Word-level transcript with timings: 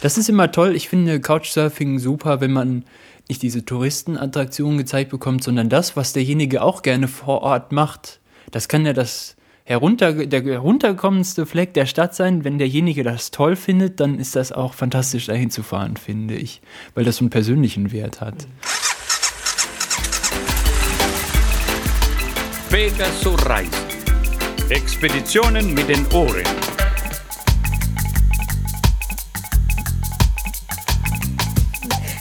Das 0.00 0.18
ist 0.18 0.28
immer 0.28 0.52
toll. 0.52 0.76
Ich 0.76 0.88
finde 0.88 1.20
Couchsurfing 1.20 1.98
super, 1.98 2.40
wenn 2.40 2.52
man 2.52 2.84
nicht 3.28 3.42
diese 3.42 3.64
Touristenattraktionen 3.64 4.78
gezeigt 4.78 5.10
bekommt, 5.10 5.42
sondern 5.42 5.68
das, 5.68 5.96
was 5.96 6.12
derjenige 6.12 6.62
auch 6.62 6.82
gerne 6.82 7.08
vor 7.08 7.42
Ort 7.42 7.72
macht. 7.72 8.20
Das 8.50 8.68
kann 8.68 8.86
ja 8.86 8.92
das 8.92 9.36
herunter, 9.64 10.12
der 10.26 10.44
herunterkommendste 10.44 11.44
Fleck 11.44 11.74
der 11.74 11.86
Stadt 11.86 12.14
sein. 12.14 12.44
Wenn 12.44 12.58
derjenige 12.58 13.02
das 13.02 13.32
toll 13.32 13.56
findet, 13.56 13.98
dann 13.98 14.18
ist 14.18 14.36
das 14.36 14.52
auch 14.52 14.74
fantastisch 14.74 15.26
dahin 15.26 15.50
zu 15.50 15.62
fahren, 15.62 15.96
finde 15.96 16.36
ich, 16.36 16.60
weil 16.94 17.04
das 17.04 17.16
so 17.16 17.24
einen 17.24 17.30
persönlichen 17.30 17.90
Wert 17.90 18.20
hat. 18.20 18.46
Pegasus 22.70 23.46
Reisen. 23.46 23.70
Expeditionen 24.68 25.74
mit 25.74 25.88
den 25.88 26.06
Ohren. 26.12 26.42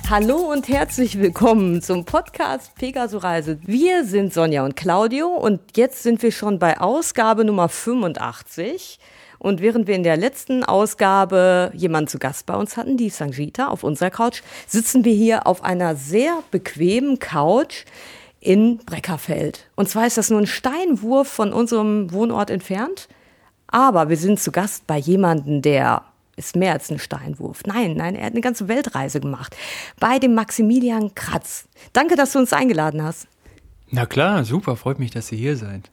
Hallo 0.08 0.36
und 0.52 0.68
herzlich 0.68 1.20
willkommen 1.20 1.82
zum 1.82 2.06
Podcast 2.06 2.76
Pegaso 2.76 3.18
Reise. 3.18 3.58
Wir 3.64 4.06
sind 4.06 4.32
Sonja 4.32 4.64
und 4.64 4.76
Claudio 4.76 5.30
und 5.30 5.62
jetzt 5.76 6.04
sind 6.04 6.22
wir 6.22 6.32
schon 6.32 6.60
bei 6.60 6.80
Ausgabe 6.80 7.44
Nummer 7.44 7.70
85. 7.70 9.00
Und 9.40 9.62
während 9.62 9.88
wir 9.88 9.96
in 9.96 10.04
der 10.04 10.16
letzten 10.16 10.64
Ausgabe 10.64 11.72
jemanden 11.74 12.08
zu 12.08 12.20
Gast 12.20 12.46
bei 12.46 12.56
uns 12.56 12.78
hatten, 12.78 12.98
die 12.98 13.10
Sanjita 13.10 13.68
auf 13.68 13.84
unserer 13.84 14.12
Couch, 14.12 14.44
sitzen 14.68 15.04
wir 15.06 15.14
hier 15.14 15.48
auf 15.48 15.64
einer 15.64 15.96
sehr 15.96 16.38
bequemen 16.52 17.18
Couch 17.18 17.86
in 18.40 18.78
Breckerfeld. 18.78 19.68
Und 19.76 19.90
zwar 19.90 20.06
ist 20.06 20.20
das 20.20 20.30
nur 20.30 20.40
ein 20.40 20.48
Steinwurf 20.48 21.28
von 21.28 21.52
unserem 21.52 22.14
Wohnort 22.14 22.52
entfernt. 22.52 23.08
Aber 23.66 24.08
wir 24.10 24.18
sind 24.18 24.40
zu 24.40 24.52
Gast 24.52 24.86
bei 24.86 25.00
jemandem, 25.00 25.64
der 25.64 26.04
ist 26.36 26.56
mehr 26.56 26.74
als 26.74 26.92
ein 26.92 27.00
Steinwurf. 27.00 27.64
Nein, 27.66 27.94
nein, 27.96 28.16
er 28.16 28.26
hat 28.26 28.34
eine 28.34 28.42
ganze 28.42 28.68
Weltreise 28.68 29.20
gemacht. 29.20 29.56
Bei 30.00 30.20
dem 30.20 30.34
Maximilian 30.34 31.16
Kratz. 31.16 31.68
Danke, 31.94 32.16
dass 32.16 32.34
du 32.34 32.40
uns 32.40 32.54
eingeladen 32.54 33.04
hast. 33.04 33.28
Na 33.92 34.06
klar, 34.06 34.44
super, 34.44 34.76
freut 34.76 35.00
mich, 35.00 35.12
dass 35.12 35.32
ihr 35.32 35.38
hier 35.38 35.58
seid. 35.58 35.92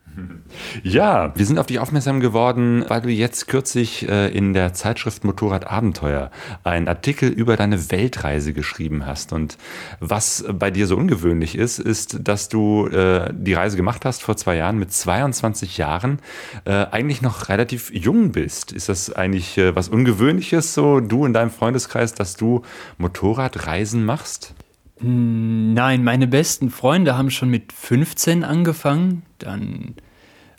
Ja, 0.82 1.32
wir 1.34 1.46
sind 1.46 1.58
auf 1.58 1.66
dich 1.66 1.78
aufmerksam 1.78 2.20
geworden, 2.20 2.84
weil 2.88 3.00
du 3.00 3.08
jetzt 3.08 3.48
kürzlich 3.48 4.08
äh, 4.08 4.28
in 4.28 4.52
der 4.52 4.74
Zeitschrift 4.74 5.24
Motorrad 5.24 5.66
Abenteuer 5.66 6.30
einen 6.64 6.88
Artikel 6.88 7.30
über 7.30 7.56
deine 7.56 7.90
Weltreise 7.90 8.52
geschrieben 8.52 9.06
hast. 9.06 9.32
Und 9.32 9.56
was 10.00 10.44
bei 10.52 10.70
dir 10.70 10.86
so 10.86 10.96
ungewöhnlich 10.96 11.56
ist, 11.56 11.78
ist, 11.78 12.28
dass 12.28 12.48
du 12.48 12.88
äh, 12.88 13.32
die 13.32 13.54
Reise 13.54 13.76
gemacht 13.76 14.04
hast 14.04 14.22
vor 14.22 14.36
zwei 14.36 14.56
Jahren 14.56 14.78
mit 14.78 14.92
22 14.92 15.78
Jahren, 15.78 16.18
äh, 16.64 16.86
eigentlich 16.90 17.22
noch 17.22 17.48
relativ 17.48 17.90
jung 17.92 18.32
bist. 18.32 18.72
Ist 18.72 18.88
das 18.88 19.12
eigentlich 19.12 19.60
was 19.74 19.88
Ungewöhnliches, 19.88 20.74
so 20.74 21.00
du 21.00 21.24
in 21.24 21.32
deinem 21.32 21.50
Freundeskreis, 21.50 22.14
dass 22.14 22.36
du 22.36 22.62
Motorradreisen 22.98 24.04
machst? 24.04 24.54
Nein, 25.02 26.04
meine 26.04 26.26
besten 26.26 26.70
Freunde 26.70 27.16
haben 27.16 27.30
schon 27.30 27.48
mit 27.48 27.72
15 27.72 28.44
angefangen, 28.44 29.22
dann 29.38 29.94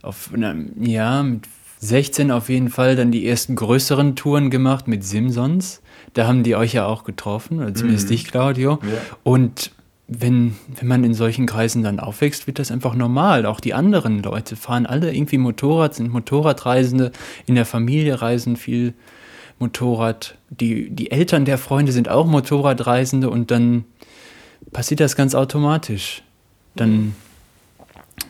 auf, 0.02 0.31
ja, 0.80 1.23
mit 1.23 1.47
16 1.80 2.31
auf 2.31 2.49
jeden 2.49 2.69
Fall 2.69 2.95
dann 2.95 3.11
die 3.11 3.27
ersten 3.27 3.55
größeren 3.55 4.16
Touren 4.16 4.49
gemacht 4.49 4.88
mit 4.88 5.03
Simsons. 5.03 5.81
Da 6.14 6.27
haben 6.27 6.44
die 6.44 6.55
euch 6.55 6.73
ja 6.73 6.86
auch 6.86 7.03
getroffen, 7.03 7.59
oder 7.59 7.73
zumindest 7.73 8.08
mhm. 8.08 8.11
dich, 8.11 8.25
Claudio. 8.25 8.80
Ja. 8.81 9.17
Und 9.23 9.71
wenn, 10.08 10.55
wenn 10.75 10.88
man 10.88 11.03
in 11.03 11.14
solchen 11.14 11.45
Kreisen 11.45 11.83
dann 11.83 11.99
aufwächst, 11.99 12.47
wird 12.47 12.59
das 12.59 12.71
einfach 12.71 12.95
normal. 12.95 13.45
Auch 13.45 13.59
die 13.59 13.73
anderen 13.73 14.21
Leute 14.21 14.55
fahren 14.55 14.86
alle 14.86 15.14
irgendwie 15.14 15.38
Motorrad, 15.38 15.95
sind 15.95 16.11
Motorradreisende, 16.11 17.11
in 17.45 17.55
der 17.55 17.66
Familie 17.66 18.21
reisen 18.21 18.58
viel 18.58 18.94
Motorrad. 19.59 20.38
Die, 20.49 20.89
die 20.89 21.11
Eltern 21.11 21.45
der 21.45 21.58
Freunde 21.58 21.91
sind 21.91 22.09
auch 22.09 22.27
Motorradreisende 22.27 23.30
und 23.30 23.49
dann 23.49 23.86
passiert 24.72 25.00
das 25.00 25.16
ganz 25.16 25.36
automatisch. 25.36 26.23
Dann 26.75 27.15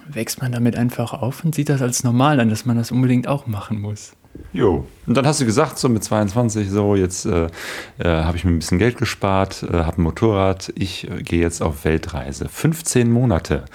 wächst 0.08 0.42
man 0.42 0.52
damit 0.52 0.76
einfach 0.76 1.14
auf 1.14 1.44
und 1.44 1.56
sieht 1.56 1.70
das 1.70 1.82
als 1.82 2.04
normal 2.04 2.40
an, 2.40 2.50
dass 2.50 2.66
man 2.66 2.78
das 2.78 2.92
unbedingt 2.92 3.28
auch 3.28 3.48
machen 3.48 3.82
muss. 3.82 4.14
Jo. 4.52 4.88
Und 5.06 5.16
dann 5.16 5.26
hast 5.26 5.42
du 5.42 5.46
gesagt, 5.46 5.78
so 5.78 5.90
mit 5.90 6.04
22, 6.04 6.70
so 6.70 6.96
jetzt 6.96 7.26
äh, 7.26 7.48
äh, 8.00 8.06
habe 8.06 8.38
ich 8.38 8.46
mir 8.46 8.52
ein 8.52 8.60
bisschen 8.60 8.80
Geld 8.80 8.98
gespart, 8.98 9.64
äh, 9.64 9.78
habe 9.78 10.02
ein 10.02 10.04
Motorrad, 10.04 10.74
ich 10.76 11.10
äh, 11.10 11.22
gehe 11.22 11.42
jetzt 11.42 11.62
auf 11.62 11.86
Weltreise. 11.86 12.50
15 12.50 13.12
Monate 13.12 13.66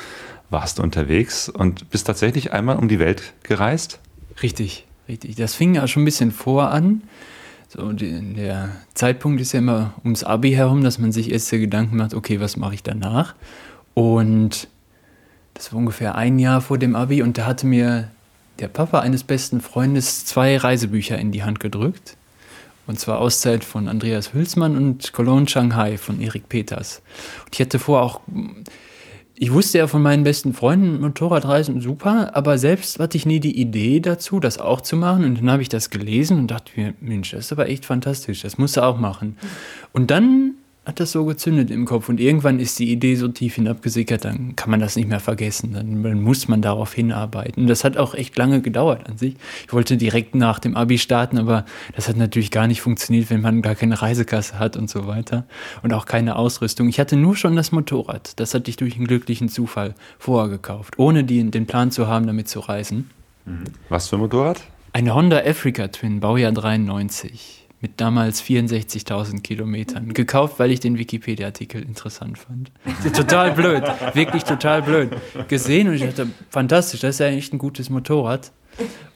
warst 0.50 0.78
du 0.78 0.82
unterwegs 0.82 1.48
und 1.48 1.90
bist 1.90 2.06
tatsächlich 2.06 2.52
einmal 2.52 2.76
um 2.76 2.88
die 2.88 2.98
Welt 2.98 3.34
gereist? 3.42 4.00
Richtig, 4.42 4.86
richtig. 5.08 5.36
Das 5.36 5.54
fing 5.54 5.74
ja 5.74 5.86
schon 5.86 6.02
ein 6.02 6.06
bisschen 6.06 6.32
vor 6.32 6.70
an. 6.70 7.02
So, 7.70 7.92
der 7.92 8.70
Zeitpunkt 8.94 9.42
ist 9.42 9.52
ja 9.52 9.58
immer 9.58 9.92
ums 10.02 10.24
Abi 10.24 10.52
herum, 10.52 10.82
dass 10.82 10.98
man 10.98 11.12
sich 11.12 11.30
erste 11.30 11.60
Gedanken 11.60 11.98
macht, 11.98 12.14
okay, 12.14 12.40
was 12.40 12.56
mache 12.56 12.74
ich 12.74 12.82
danach? 12.82 13.34
Und 13.92 14.68
das 15.52 15.70
war 15.70 15.78
ungefähr 15.78 16.14
ein 16.14 16.38
Jahr 16.38 16.62
vor 16.62 16.78
dem 16.78 16.96
Abi 16.96 17.20
und 17.20 17.36
da 17.36 17.44
hatte 17.44 17.66
mir 17.66 18.10
der 18.58 18.68
Papa 18.68 19.00
eines 19.00 19.22
besten 19.22 19.60
Freundes 19.60 20.24
zwei 20.24 20.56
Reisebücher 20.56 21.18
in 21.18 21.30
die 21.30 21.42
Hand 21.42 21.60
gedrückt. 21.60 22.16
Und 22.86 22.98
zwar 22.98 23.18
Auszeit 23.18 23.64
von 23.64 23.86
Andreas 23.86 24.32
Hülsmann 24.32 24.74
und 24.74 25.12
Cologne 25.12 25.46
Shanghai 25.46 25.98
von 25.98 26.22
Erik 26.22 26.48
Peters. 26.48 27.02
Und 27.44 27.54
ich 27.54 27.60
hatte 27.60 27.78
vor 27.78 28.00
auch 28.00 28.22
ich 29.40 29.52
wusste 29.52 29.78
ja 29.78 29.86
von 29.86 30.02
meinen 30.02 30.24
besten 30.24 30.52
Freunden, 30.52 31.00
Motorradreisen 31.00 31.80
super, 31.80 32.34
aber 32.34 32.58
selbst 32.58 32.98
hatte 32.98 33.16
ich 33.16 33.24
nie 33.24 33.38
die 33.38 33.60
Idee 33.60 34.00
dazu, 34.00 34.40
das 34.40 34.58
auch 34.58 34.80
zu 34.80 34.96
machen. 34.96 35.24
Und 35.24 35.38
dann 35.38 35.50
habe 35.50 35.62
ich 35.62 35.68
das 35.68 35.90
gelesen 35.90 36.38
und 36.38 36.50
dachte 36.50 36.72
mir, 36.74 36.94
Mensch, 37.00 37.30
das 37.30 37.46
ist 37.46 37.52
aber 37.52 37.68
echt 37.68 37.84
fantastisch, 37.84 38.42
das 38.42 38.58
musst 38.58 38.76
du 38.76 38.82
auch 38.82 38.98
machen. 38.98 39.36
Und 39.92 40.10
dann 40.10 40.54
hat 40.88 41.00
das 41.00 41.12
so 41.12 41.26
gezündet 41.26 41.70
im 41.70 41.84
Kopf 41.84 42.08
und 42.08 42.18
irgendwann 42.18 42.58
ist 42.58 42.78
die 42.78 42.90
Idee 42.90 43.14
so 43.14 43.28
tief 43.28 43.56
hinabgesickert, 43.56 44.24
dann 44.24 44.56
kann 44.56 44.70
man 44.70 44.80
das 44.80 44.96
nicht 44.96 45.06
mehr 45.06 45.20
vergessen, 45.20 45.74
dann, 45.74 46.22
muss 46.22 46.48
man 46.48 46.62
darauf 46.62 46.94
hinarbeiten. 46.94 47.64
Und 47.64 47.68
das 47.68 47.84
hat 47.84 47.98
auch 47.98 48.14
echt 48.14 48.38
lange 48.38 48.62
gedauert 48.62 49.06
an 49.06 49.18
sich. 49.18 49.36
Ich 49.66 49.72
wollte 49.74 49.98
direkt 49.98 50.34
nach 50.34 50.58
dem 50.58 50.76
Abi 50.78 50.96
starten, 50.96 51.36
aber 51.36 51.66
das 51.94 52.08
hat 52.08 52.16
natürlich 52.16 52.50
gar 52.50 52.66
nicht 52.66 52.80
funktioniert, 52.80 53.28
wenn 53.28 53.42
man 53.42 53.60
gar 53.60 53.74
keine 53.74 54.00
Reisekasse 54.00 54.58
hat 54.58 54.78
und 54.78 54.88
so 54.88 55.06
weiter 55.06 55.44
und 55.82 55.92
auch 55.92 56.06
keine 56.06 56.36
Ausrüstung. 56.36 56.88
Ich 56.88 56.98
hatte 56.98 57.16
nur 57.16 57.36
schon 57.36 57.54
das 57.54 57.70
Motorrad, 57.70 58.40
das 58.40 58.54
hatte 58.54 58.70
ich 58.70 58.78
durch 58.78 58.96
einen 58.96 59.06
glücklichen 59.06 59.50
Zufall 59.50 59.94
vorher 60.18 60.48
gekauft, 60.48 60.94
ohne 60.96 61.22
die, 61.22 61.50
den 61.50 61.66
Plan 61.66 61.90
zu 61.90 62.06
haben, 62.06 62.26
damit 62.26 62.48
zu 62.48 62.60
reisen. 62.60 63.10
Mhm. 63.44 63.64
Was 63.90 64.08
für 64.08 64.16
ein 64.16 64.20
Motorrad? 64.20 64.62
Eine 64.94 65.14
Honda 65.14 65.40
Africa 65.44 65.88
Twin, 65.88 66.20
Baujahr 66.20 66.52
93 66.52 67.67
mit 67.80 68.00
damals 68.00 68.42
64.000 68.42 69.40
Kilometern. 69.42 70.12
Gekauft, 70.12 70.58
weil 70.58 70.70
ich 70.70 70.80
den 70.80 70.98
Wikipedia-Artikel 70.98 71.82
interessant 71.82 72.38
fand. 72.38 72.72
total 73.14 73.52
blöd, 73.52 73.84
wirklich 74.14 74.44
total 74.44 74.82
blöd. 74.82 75.10
Gesehen 75.48 75.88
und 75.88 75.94
ich 75.94 76.02
dachte, 76.02 76.28
fantastisch, 76.50 77.00
das 77.00 77.16
ist 77.16 77.20
ja 77.20 77.26
echt 77.26 77.52
ein 77.52 77.58
gutes 77.58 77.90
Motorrad. 77.90 78.52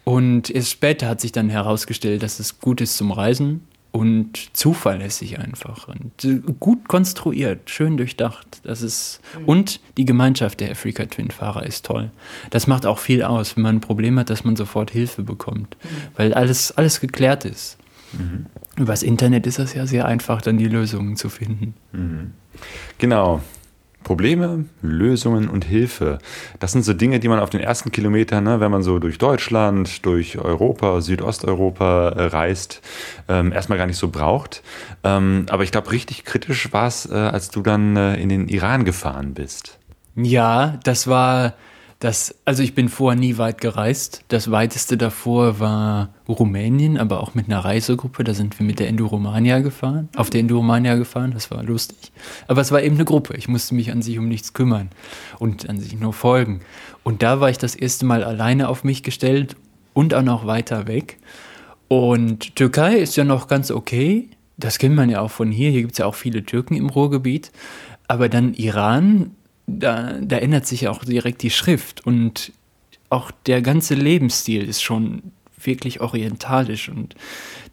Und 0.04 0.50
erst 0.50 0.70
später 0.70 1.08
hat 1.08 1.20
sich 1.20 1.32
dann 1.32 1.48
herausgestellt, 1.48 2.22
dass 2.22 2.40
es 2.40 2.60
gut 2.60 2.80
ist 2.80 2.96
zum 2.96 3.12
Reisen 3.12 3.66
und 3.92 4.56
zuverlässig 4.56 5.38
einfach 5.38 5.86
und 5.86 6.24
äh, 6.24 6.40
gut 6.58 6.88
konstruiert, 6.88 7.68
schön 7.68 7.98
durchdacht. 7.98 8.62
Das 8.64 8.80
ist 8.80 9.20
und 9.44 9.80
die 9.98 10.06
Gemeinschaft 10.06 10.60
der 10.60 10.70
Africa 10.70 11.04
Twin 11.04 11.30
Fahrer 11.30 11.64
ist 11.66 11.84
toll. 11.84 12.10
Das 12.50 12.66
macht 12.66 12.86
auch 12.86 12.98
viel 12.98 13.22
aus, 13.22 13.54
wenn 13.54 13.64
man 13.64 13.76
ein 13.76 13.80
Problem 13.80 14.18
hat, 14.18 14.30
dass 14.30 14.44
man 14.44 14.56
sofort 14.56 14.90
Hilfe 14.90 15.22
bekommt, 15.22 15.76
weil 16.16 16.32
alles 16.32 16.72
alles 16.72 17.00
geklärt 17.00 17.44
ist. 17.44 17.76
Mhm. 18.12 18.46
Übers 18.76 19.02
Internet 19.02 19.46
ist 19.46 19.58
es 19.58 19.74
ja 19.74 19.86
sehr 19.86 20.06
einfach, 20.06 20.42
dann 20.42 20.58
die 20.58 20.68
Lösungen 20.68 21.16
zu 21.16 21.28
finden. 21.28 21.74
Mhm. 21.92 22.32
Genau. 22.98 23.42
Probleme, 24.02 24.64
Lösungen 24.82 25.48
und 25.48 25.64
Hilfe. 25.64 26.18
Das 26.58 26.72
sind 26.72 26.82
so 26.82 26.92
Dinge, 26.92 27.20
die 27.20 27.28
man 27.28 27.38
auf 27.38 27.50
den 27.50 27.60
ersten 27.60 27.92
Kilometern, 27.92 28.44
ne, 28.44 28.60
wenn 28.60 28.70
man 28.70 28.82
so 28.82 28.98
durch 28.98 29.18
Deutschland, 29.18 30.04
durch 30.04 30.38
Europa, 30.38 31.00
Südosteuropa 31.00 32.08
äh, 32.08 32.22
reist, 32.24 32.82
ähm, 33.28 33.52
erstmal 33.52 33.78
gar 33.78 33.86
nicht 33.86 33.98
so 33.98 34.08
braucht. 34.08 34.62
Ähm, 35.04 35.46
aber 35.50 35.62
ich 35.62 35.70
glaube, 35.70 35.92
richtig 35.92 36.24
kritisch 36.24 36.72
war 36.72 36.88
es, 36.88 37.08
äh, 37.10 37.14
als 37.14 37.50
du 37.50 37.62
dann 37.62 37.96
äh, 37.96 38.16
in 38.16 38.28
den 38.28 38.48
Iran 38.48 38.84
gefahren 38.84 39.34
bist. 39.34 39.78
Ja, 40.16 40.78
das 40.84 41.06
war 41.06 41.54
das, 42.02 42.34
also 42.44 42.64
ich 42.64 42.74
bin 42.74 42.88
vorher 42.88 43.16
nie 43.16 43.38
weit 43.38 43.60
gereist. 43.60 44.24
Das 44.26 44.50
weiteste 44.50 44.96
davor 44.96 45.60
war 45.60 46.08
Rumänien, 46.28 46.98
aber 46.98 47.20
auch 47.20 47.36
mit 47.36 47.46
einer 47.46 47.60
Reisegruppe. 47.60 48.24
Da 48.24 48.34
sind 48.34 48.58
wir 48.58 48.66
mit 48.66 48.80
der 48.80 48.88
Enduromania 48.88 49.60
gefahren, 49.60 50.08
auf 50.16 50.28
der 50.28 50.40
Enduromania 50.40 50.96
gefahren. 50.96 51.30
Das 51.32 51.52
war 51.52 51.62
lustig. 51.62 52.10
Aber 52.48 52.60
es 52.60 52.72
war 52.72 52.82
eben 52.82 52.96
eine 52.96 53.04
Gruppe. 53.04 53.36
Ich 53.36 53.46
musste 53.46 53.76
mich 53.76 53.92
an 53.92 54.02
sich 54.02 54.18
um 54.18 54.26
nichts 54.26 54.52
kümmern 54.52 54.90
und 55.38 55.70
an 55.70 55.78
sich 55.78 55.96
nur 55.96 56.12
folgen. 56.12 56.62
Und 57.04 57.22
da 57.22 57.38
war 57.38 57.50
ich 57.50 57.58
das 57.58 57.76
erste 57.76 58.04
Mal 58.04 58.24
alleine 58.24 58.68
auf 58.68 58.82
mich 58.82 59.04
gestellt 59.04 59.54
und 59.94 60.12
auch 60.12 60.22
noch 60.22 60.44
weiter 60.44 60.88
weg. 60.88 61.18
Und 61.86 62.56
Türkei 62.56 62.96
ist 62.96 63.14
ja 63.14 63.22
noch 63.22 63.46
ganz 63.46 63.70
okay. 63.70 64.28
Das 64.56 64.78
kennt 64.78 64.96
man 64.96 65.08
ja 65.08 65.20
auch 65.20 65.30
von 65.30 65.52
hier. 65.52 65.70
Hier 65.70 65.82
gibt 65.82 65.92
es 65.92 65.98
ja 65.98 66.06
auch 66.06 66.16
viele 66.16 66.42
Türken 66.42 66.74
im 66.74 66.90
Ruhrgebiet. 66.90 67.52
Aber 68.08 68.28
dann 68.28 68.54
Iran 68.54 69.30
da, 69.66 70.18
da 70.20 70.38
ändert 70.38 70.66
sich 70.66 70.88
auch 70.88 71.04
direkt 71.04 71.42
die 71.42 71.50
Schrift 71.50 72.06
und 72.06 72.52
auch 73.10 73.30
der 73.46 73.62
ganze 73.62 73.94
Lebensstil 73.94 74.64
ist 74.66 74.82
schon 74.82 75.22
wirklich 75.60 76.00
orientalisch. 76.00 76.88
Und 76.88 77.14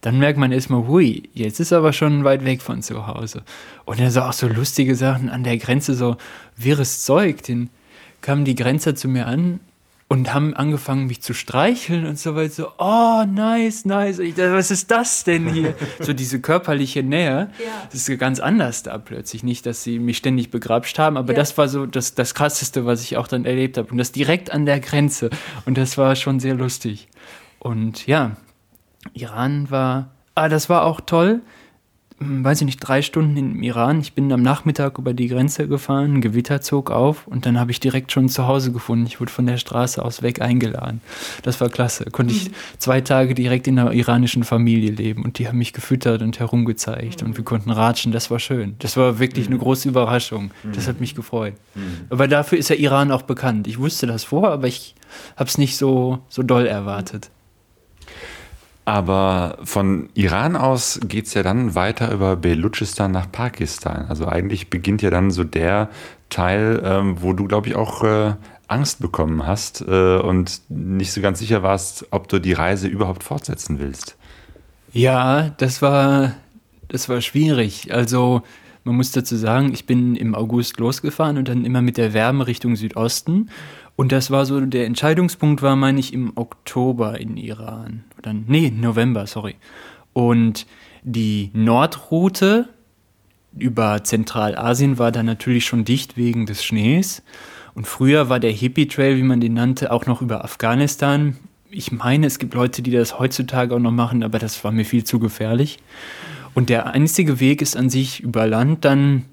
dann 0.01 0.19
merkt 0.19 0.37
man 0.37 0.51
erstmal, 0.51 0.87
hui, 0.87 1.29
jetzt 1.33 1.59
ist 1.59 1.73
aber 1.73 1.93
schon 1.93 2.23
weit 2.23 2.45
weg 2.45 2.61
von 2.61 2.81
zu 2.81 3.07
Hause. 3.07 3.43
Und 3.85 3.99
dann 3.99 4.11
so 4.11 4.21
auch 4.21 4.33
so 4.33 4.47
lustige 4.47 4.95
Sachen 4.95 5.29
an 5.29 5.43
der 5.43 5.57
Grenze, 5.57 5.95
so 5.95 6.17
wirres 6.57 7.03
Zeug. 7.03 7.43
Dann 7.43 7.69
kamen 8.21 8.45
die 8.45 8.55
Grenzer 8.55 8.95
zu 8.95 9.07
mir 9.07 9.27
an 9.27 9.59
und 10.11 10.33
haben 10.33 10.55
angefangen, 10.55 11.05
mich 11.05 11.21
zu 11.21 11.35
streicheln 11.35 12.07
und 12.07 12.17
so 12.17 12.35
weiter. 12.35 12.49
So, 12.49 12.67
oh, 12.79 13.23
nice, 13.25 13.85
nice. 13.85 14.17
Ich 14.17 14.33
dachte, 14.33 14.53
was 14.53 14.71
ist 14.71 14.89
das 14.89 15.23
denn 15.23 15.47
hier? 15.53 15.75
so 15.99 16.13
diese 16.13 16.41
körperliche 16.41 17.03
Nähe. 17.03 17.51
Ja. 17.59 17.87
Das 17.91 18.09
ist 18.09 18.19
ganz 18.19 18.39
anders 18.39 18.81
da 18.81 18.97
plötzlich. 18.97 19.43
Nicht, 19.43 19.67
dass 19.67 19.83
sie 19.83 19.99
mich 19.99 20.17
ständig 20.17 20.49
begrapscht 20.49 20.97
haben, 20.97 21.15
aber 21.15 21.33
ja. 21.33 21.37
das 21.37 21.59
war 21.59 21.69
so 21.69 21.85
das, 21.85 22.15
das 22.15 22.33
Krasseste, 22.33 22.87
was 22.87 23.03
ich 23.03 23.17
auch 23.17 23.27
dann 23.27 23.45
erlebt 23.45 23.77
habe. 23.77 23.91
Und 23.91 23.99
das 23.99 24.11
direkt 24.11 24.51
an 24.51 24.65
der 24.65 24.79
Grenze. 24.79 25.29
Und 25.65 25.77
das 25.77 25.95
war 25.95 26.15
schon 26.15 26.39
sehr 26.39 26.55
lustig. 26.55 27.07
Und 27.59 28.07
ja, 28.07 28.31
Iran 29.13 29.69
war, 29.69 30.09
ah, 30.33 30.49
das 30.49 30.69
war 30.69 30.85
auch 30.85 31.01
toll. 31.01 31.41
Hm, 32.19 32.43
weiß 32.43 32.61
ich 32.61 32.65
nicht, 32.65 32.79
drei 32.79 33.01
Stunden 33.01 33.37
im 33.37 33.63
Iran. 33.63 34.01
Ich 34.01 34.13
bin 34.13 34.31
am 34.31 34.41
Nachmittag 34.41 34.97
über 34.97 35.13
die 35.13 35.27
Grenze 35.27 35.67
gefahren, 35.67 36.15
ein 36.15 36.21
Gewitter 36.21 36.61
zog 36.61 36.91
auf 36.91 37.27
und 37.27 37.45
dann 37.45 37.59
habe 37.59 37.71
ich 37.71 37.79
direkt 37.79 38.11
schon 38.11 38.29
zu 38.29 38.47
Hause 38.47 38.71
gefunden. 38.71 39.05
Ich 39.05 39.19
wurde 39.19 39.31
von 39.31 39.45
der 39.45 39.57
Straße 39.57 40.03
aus 40.03 40.21
weg 40.21 40.41
eingeladen. 40.41 41.01
Das 41.43 41.61
war 41.61 41.69
klasse. 41.69 42.05
Konnte 42.11 42.33
ich 42.33 42.49
mhm. 42.49 42.53
zwei 42.77 43.01
Tage 43.01 43.33
direkt 43.33 43.67
in 43.67 43.79
einer 43.79 43.93
iranischen 43.93 44.43
Familie 44.43 44.91
leben 44.91 45.23
und 45.23 45.39
die 45.39 45.47
haben 45.47 45.57
mich 45.57 45.73
gefüttert 45.73 46.21
und 46.21 46.39
herumgezeigt 46.39 47.23
und 47.23 47.37
wir 47.37 47.43
konnten 47.43 47.71
ratschen. 47.71 48.11
Das 48.11 48.29
war 48.29 48.39
schön. 48.39 48.75
Das 48.79 48.97
war 48.97 49.19
wirklich 49.19 49.47
eine 49.47 49.57
große 49.57 49.87
Überraschung. 49.87 50.51
Das 50.73 50.87
hat 50.87 50.99
mich 50.99 51.15
gefreut. 51.15 51.53
Aber 52.09 52.27
dafür 52.27 52.57
ist 52.57 52.69
der 52.69 52.79
Iran 52.79 53.11
auch 53.11 53.21
bekannt. 53.23 53.67
Ich 53.67 53.79
wusste 53.79 54.07
das 54.07 54.23
vor, 54.23 54.49
aber 54.51 54.67
ich 54.67 54.95
habe 55.35 55.49
es 55.49 55.57
nicht 55.57 55.77
so, 55.77 56.19
so 56.29 56.43
doll 56.43 56.67
erwartet. 56.67 57.31
Aber 58.89 59.59
von 59.65 60.09
Iran 60.15 60.55
aus 60.55 60.99
geht 61.07 61.27
es 61.27 61.35
ja 61.35 61.43
dann 61.43 61.75
weiter 61.75 62.11
über 62.11 62.35
Belutschistan 62.35 63.11
nach 63.11 63.31
Pakistan. 63.31 64.07
Also 64.09 64.27
eigentlich 64.27 64.71
beginnt 64.71 65.03
ja 65.03 65.11
dann 65.11 65.29
so 65.29 65.43
der 65.43 65.89
Teil, 66.31 66.81
ähm, 66.83 67.21
wo 67.21 67.33
du, 67.33 67.45
glaube 67.45 67.67
ich, 67.67 67.75
auch 67.75 68.03
äh, 68.03 68.33
Angst 68.67 68.99
bekommen 68.99 69.45
hast 69.45 69.81
äh, 69.87 70.17
und 70.17 70.61
nicht 70.69 71.11
so 71.11 71.21
ganz 71.21 71.37
sicher 71.37 71.61
warst, 71.61 72.07
ob 72.09 72.29
du 72.29 72.39
die 72.39 72.53
Reise 72.53 72.87
überhaupt 72.87 73.21
fortsetzen 73.21 73.77
willst. 73.77 74.17
Ja, 74.91 75.49
das 75.57 75.83
war, 75.83 76.31
das 76.87 77.09
war 77.09 77.21
schwierig. 77.21 77.93
Also 77.93 78.41
man 78.85 78.95
muss 78.95 79.11
dazu 79.11 79.35
sagen, 79.35 79.71
ich 79.71 79.85
bin 79.85 80.15
im 80.15 80.33
August 80.33 80.79
losgefahren 80.79 81.37
und 81.37 81.47
dann 81.47 81.63
immer 81.63 81.83
mit 81.83 81.97
der 81.97 82.13
Wärme 82.15 82.47
Richtung 82.47 82.75
Südosten. 82.75 83.51
Und 83.99 84.13
das 84.13 84.31
war 84.31 84.45
so, 84.45 84.61
der 84.61 84.85
Entscheidungspunkt 84.85 85.61
war, 85.61 85.75
meine 85.75 85.99
ich, 85.99 86.13
im 86.13 86.31
Oktober 86.35 87.19
in 87.19 87.35
Iran. 87.35 88.05
Oder, 88.17 88.31
nee, 88.33 88.71
November, 88.73 89.27
sorry. 89.27 89.57
Und 90.13 90.67
die 91.03 91.51
Nordroute 91.51 92.69
über 93.57 94.01
Zentralasien 94.01 94.99
war 94.99 95.11
dann 95.11 95.25
natürlich 95.25 95.65
schon 95.65 95.83
dicht 95.83 96.15
wegen 96.15 96.45
des 96.45 96.63
Schnees. 96.63 97.23
Und 97.75 97.87
früher 97.87 98.29
war 98.29 98.39
der 98.39 98.53
Hippie 98.53 98.87
Trail, 98.87 99.17
wie 99.17 99.23
man 99.23 99.41
den 99.41 99.55
nannte, 99.55 99.91
auch 99.91 100.05
noch 100.05 100.21
über 100.21 100.45
Afghanistan. 100.45 101.35
Ich 101.69 101.91
meine, 101.91 102.25
es 102.25 102.39
gibt 102.39 102.53
Leute, 102.53 102.81
die 102.81 102.91
das 102.91 103.19
heutzutage 103.19 103.75
auch 103.75 103.79
noch 103.79 103.91
machen, 103.91 104.23
aber 104.23 104.39
das 104.39 104.63
war 104.63 104.71
mir 104.71 104.85
viel 104.85 105.03
zu 105.03 105.19
gefährlich. 105.19 105.77
Und 106.53 106.69
der 106.69 106.87
einzige 106.87 107.41
Weg 107.41 107.61
ist 107.61 107.75
an 107.75 107.89
sich 107.89 108.21
über 108.21 108.47
Land 108.47 108.85
dann 108.85 109.25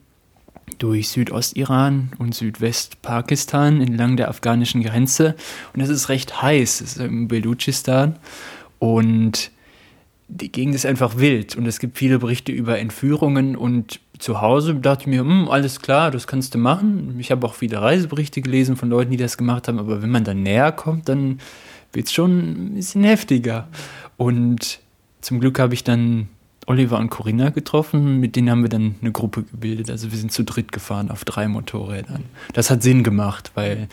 durch 0.78 1.08
Südostiran 1.08 2.12
und 2.19 2.34
Südwestpakistan 2.34 3.81
entlang 3.81 4.17
der 4.17 4.28
afghanischen 4.28 4.82
Grenze. 4.82 5.34
Und 5.75 5.81
es 5.81 5.88
ist 5.88 6.08
recht 6.08 6.43
heiß, 6.43 6.81
es 6.81 6.96
ist 6.96 7.00
im 7.00 7.28
Belutschistan. 7.28 8.17
Und 8.78 9.50
die 10.28 10.50
Gegend 10.50 10.75
ist 10.75 10.87
einfach 10.87 11.19
wild 11.19 11.56
und 11.56 11.67
es 11.67 11.78
gibt 11.78 11.99
viele 11.99 12.19
Berichte 12.19 12.52
über 12.52 12.78
Entführungen 12.78 13.56
und 13.56 14.00
zu 14.19 14.40
Hause 14.40 14.75
dachte 14.75 15.02
ich 15.02 15.06
mir, 15.06 15.20
hm, 15.20 15.49
alles 15.49 15.81
klar, 15.81 16.11
das 16.11 16.26
kannst 16.26 16.55
du 16.55 16.58
machen. 16.58 17.17
Ich 17.19 17.31
habe 17.31 17.46
auch 17.46 17.55
viele 17.55 17.81
Reiseberichte 17.81 18.40
gelesen 18.40 18.76
von 18.76 18.88
Leuten, 18.88 19.11
die 19.11 19.17
das 19.17 19.37
gemacht 19.37 19.69
haben, 19.69 19.78
aber 19.78 20.02
wenn 20.02 20.11
man 20.11 20.25
dann 20.25 20.43
näher 20.43 20.73
kommt, 20.73 21.08
dann 21.08 21.38
wird 21.93 22.06
es 22.06 22.12
schon 22.12 22.38
ein 22.38 22.75
bisschen 22.75 23.05
heftiger. 23.05 23.69
Und 24.17 24.81
zum 25.20 25.40
Glück 25.40 25.58
habe 25.58 25.75
ich 25.75 25.84
dann 25.84 26.28
Oliver 26.66 26.98
und 26.98 27.10
Corinna 27.10 27.50
getroffen, 27.50 28.18
mit 28.18 28.36
denen 28.36 28.50
haben 28.50 28.62
wir 28.62 28.68
dann 28.68 28.96
eine 29.00 29.12
Gruppe 29.12 29.44
gebildet. 29.44 29.90
Also 29.90 30.10
wir 30.10 30.18
sind 30.18 30.32
zu 30.32 30.44
dritt 30.44 30.72
gefahren 30.72 31.10
auf 31.10 31.24
drei 31.24 31.46
Motorrädern. 31.46 32.24
Das 32.52 32.70
hat 32.70 32.82
Sinn 32.82 33.04
gemacht, 33.04 33.52
weil 33.54 33.88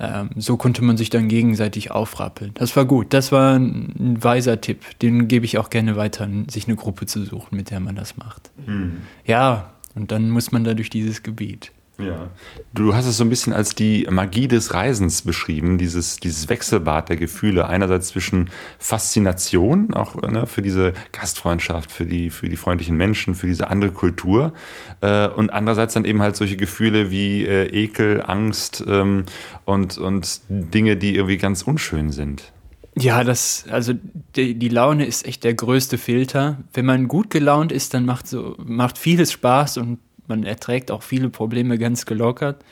ähm, 0.00 0.30
so 0.36 0.56
konnte 0.56 0.82
man 0.82 0.96
sich 0.96 1.10
dann 1.10 1.28
gegenseitig 1.28 1.90
aufrappeln. 1.90 2.52
Das 2.54 2.74
war 2.76 2.84
gut. 2.84 3.12
Das 3.12 3.32
war 3.32 3.56
ein, 3.56 4.16
weiser 4.22 4.60
Tipp. 4.60 4.98
Den 5.00 5.28
gebe 5.28 5.44
ich 5.44 5.58
auch 5.58 5.70
gerne 5.70 5.96
weiter, 5.96 6.28
sich 6.48 6.66
eine 6.66 6.76
Gruppe 6.76 7.06
zu 7.06 7.24
suchen, 7.24 7.56
mit 7.56 7.70
der 7.70 7.80
man 7.80 7.96
das 7.96 8.16
macht. 8.16 8.50
Mhm. 8.66 8.98
Ja, 9.26 9.72
und 9.94 10.10
dann 10.10 10.30
muss 10.30 10.52
man 10.52 10.64
da 10.64 10.74
durch 10.74 10.90
dieses 10.90 11.22
Gebiet. 11.22 11.72
Ja. 11.98 12.28
Du 12.74 12.94
hast 12.94 13.06
es 13.06 13.16
so 13.16 13.24
ein 13.24 13.30
bisschen 13.30 13.54
als 13.54 13.74
die 13.74 14.06
Magie 14.10 14.48
des 14.48 14.74
Reisens 14.74 15.22
beschrieben, 15.22 15.78
dieses, 15.78 16.18
dieses 16.18 16.48
Wechselbad 16.48 17.08
der 17.08 17.16
Gefühle. 17.16 17.68
Einerseits 17.68 18.08
zwischen 18.08 18.50
Faszination, 18.78 19.94
auch 19.94 20.20
ne, 20.20 20.46
für 20.46 20.60
diese 20.60 20.92
Gastfreundschaft, 21.12 21.90
für 21.90 22.04
die, 22.04 22.28
für 22.28 22.48
die 22.48 22.56
freundlichen 22.56 22.96
Menschen, 22.96 23.34
für 23.34 23.46
diese 23.46 23.68
andere 23.68 23.92
Kultur. 23.92 24.52
Äh, 25.00 25.28
und 25.28 25.50
andererseits 25.50 25.94
dann 25.94 26.04
eben 26.04 26.20
halt 26.20 26.36
solche 26.36 26.56
Gefühle 26.56 27.10
wie 27.10 27.46
äh, 27.46 27.66
Ekel, 27.68 28.22
Angst 28.26 28.84
ähm, 28.86 29.24
und, 29.64 29.96
und 29.96 30.40
Dinge, 30.48 30.96
die 30.96 31.14
irgendwie 31.14 31.38
ganz 31.38 31.62
unschön 31.62 32.10
sind. 32.10 32.52
Ja, 32.98 33.24
das, 33.24 33.66
also 33.68 33.92
die, 34.36 34.54
die, 34.54 34.68
Laune 34.70 35.04
ist 35.04 35.26
echt 35.26 35.44
der 35.44 35.52
größte 35.52 35.98
Filter. 35.98 36.64
Wenn 36.72 36.86
man 36.86 37.08
gut 37.08 37.28
gelaunt 37.28 37.70
ist, 37.70 37.92
dann 37.92 38.06
macht 38.06 38.26
so, 38.26 38.56
macht 38.58 38.96
vieles 38.96 39.32
Spaß 39.32 39.76
und 39.76 39.98
man 40.28 40.44
erträgt 40.44 40.90
auch 40.90 41.02
viele 41.02 41.28
Probleme 41.28 41.78
ganz 41.78 42.06
gelockert. 42.06 42.64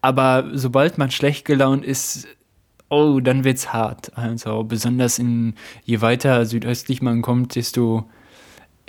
Aber 0.00 0.50
sobald 0.52 0.98
man 0.98 1.10
schlecht 1.10 1.44
gelaunt 1.44 1.84
ist, 1.84 2.26
oh, 2.88 3.20
dann 3.20 3.44
wird's 3.44 3.72
hart. 3.72 4.16
Also 4.16 4.64
besonders 4.64 5.18
in 5.18 5.54
je 5.84 6.00
weiter 6.00 6.46
südöstlich 6.46 7.02
man 7.02 7.22
kommt, 7.22 7.54
desto 7.54 8.08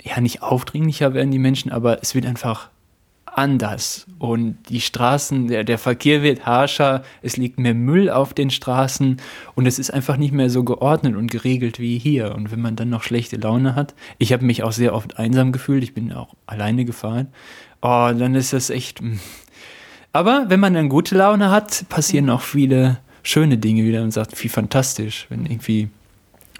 ja 0.02 0.20
nicht 0.20 0.42
aufdringlicher 0.42 1.14
werden 1.14 1.30
die 1.30 1.38
Menschen, 1.38 1.72
aber 1.72 2.02
es 2.02 2.14
wird 2.14 2.26
einfach 2.26 2.70
anders 3.38 4.06
und 4.18 4.56
die 4.68 4.80
Straßen, 4.80 5.46
der, 5.46 5.62
der 5.62 5.78
Verkehr 5.78 6.22
wird 6.22 6.44
harscher, 6.44 7.04
es 7.22 7.36
liegt 7.36 7.58
mehr 7.58 7.74
Müll 7.74 8.10
auf 8.10 8.34
den 8.34 8.50
Straßen 8.50 9.18
und 9.54 9.66
es 9.66 9.78
ist 9.78 9.90
einfach 9.92 10.16
nicht 10.16 10.32
mehr 10.32 10.50
so 10.50 10.64
geordnet 10.64 11.14
und 11.14 11.30
geregelt 11.30 11.78
wie 11.78 11.98
hier. 11.98 12.34
Und 12.34 12.50
wenn 12.50 12.60
man 12.60 12.74
dann 12.74 12.90
noch 12.90 13.04
schlechte 13.04 13.36
Laune 13.36 13.76
hat, 13.76 13.94
ich 14.18 14.32
habe 14.32 14.44
mich 14.44 14.64
auch 14.64 14.72
sehr 14.72 14.94
oft 14.94 15.18
einsam 15.18 15.52
gefühlt, 15.52 15.84
ich 15.84 15.94
bin 15.94 16.12
auch 16.12 16.34
alleine 16.46 16.84
gefahren, 16.84 17.28
oh, 17.82 18.10
dann 18.12 18.34
ist 18.34 18.52
das 18.52 18.70
echt. 18.70 19.00
Hm. 19.00 19.18
Aber 20.12 20.46
wenn 20.48 20.60
man 20.60 20.74
dann 20.74 20.88
gute 20.88 21.16
Laune 21.16 21.50
hat, 21.50 21.84
passieren 21.88 22.30
auch 22.30 22.40
viele 22.40 22.98
schöne 23.22 23.58
Dinge 23.58 23.84
wieder 23.84 24.02
und 24.02 24.10
sagt, 24.10 24.42
wie 24.42 24.48
fantastisch, 24.48 25.26
wenn 25.28 25.44
irgendwie, 25.44 25.88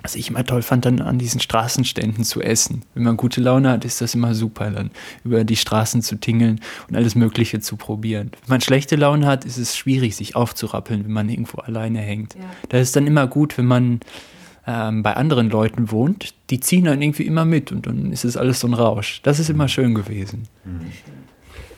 was 0.03 0.15
ich 0.15 0.29
immer 0.29 0.45
toll 0.45 0.63
fand, 0.63 0.85
dann 0.85 1.01
an 1.01 1.19
diesen 1.19 1.41
Straßenständen 1.41 2.25
zu 2.25 2.43
essen. 2.43 2.83
Wenn 2.95 3.05
man 3.05 3.17
gute 3.17 3.41
Laune 3.41 3.71
hat, 3.71 3.85
ist 3.87 4.01
das 4.01 4.15
immer 4.15 4.35
super, 4.35 4.71
dann 4.71 4.91
über 5.25 5.45
die 5.45 5.57
Straßen 5.57 6.03
zu 6.03 6.17
tingeln 6.17 6.61
und 6.89 6.97
alles 6.97 7.15
Mögliche 7.15 7.61
zu 7.61 7.77
probieren. 7.77 8.31
Wenn 8.43 8.55
man 8.55 8.61
schlechte 8.61 8.97
Laune 8.97 9.27
hat, 9.27 9.47
ist 9.47 9.57
es 9.57 9.77
schwierig, 9.77 10.15
sich 10.15 10.37
aufzurappeln, 10.37 11.05
wenn 11.05 11.13
man 11.13 11.29
irgendwo 11.29 11.59
alleine 11.63 12.01
hängt. 12.01 12.35
Ja. 12.35 12.43
Da 12.69 12.79
ist 12.79 12.95
dann 12.97 13.07
immer 13.07 13.27
gut, 13.27 13.57
wenn 13.57 13.67
man 13.67 14.01
ähm, 14.69 15.03
bei 15.03 15.17
anderen 15.17 15.49
Leuten 15.49 15.91
wohnt, 15.91 16.35
die 16.51 16.61
ziehen 16.61 16.85
dann 16.85 17.01
irgendwie 17.01 17.23
immer 17.23 17.47
mit 17.47 17.73
und 17.73 17.87
dann 17.87 18.13
ist 18.13 18.27
es 18.27 18.37
alles 18.37 18.61
so 18.61 18.69
ein 18.69 18.75
Rausch. 18.75 19.23
Das 19.23 19.39
ist 19.39 19.49
immer 19.49 19.67
schön 19.67 19.95
gewesen. 19.95 20.47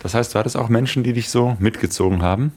Das 0.01 0.15
heißt, 0.15 0.35
war 0.35 0.43
das 0.43 0.57
auch 0.57 0.69
Menschen, 0.69 1.05
die 1.05 1.13
dich 1.13 1.29
so 1.29 1.57
mitgezogen 1.61 2.21
haben? 2.21 2.53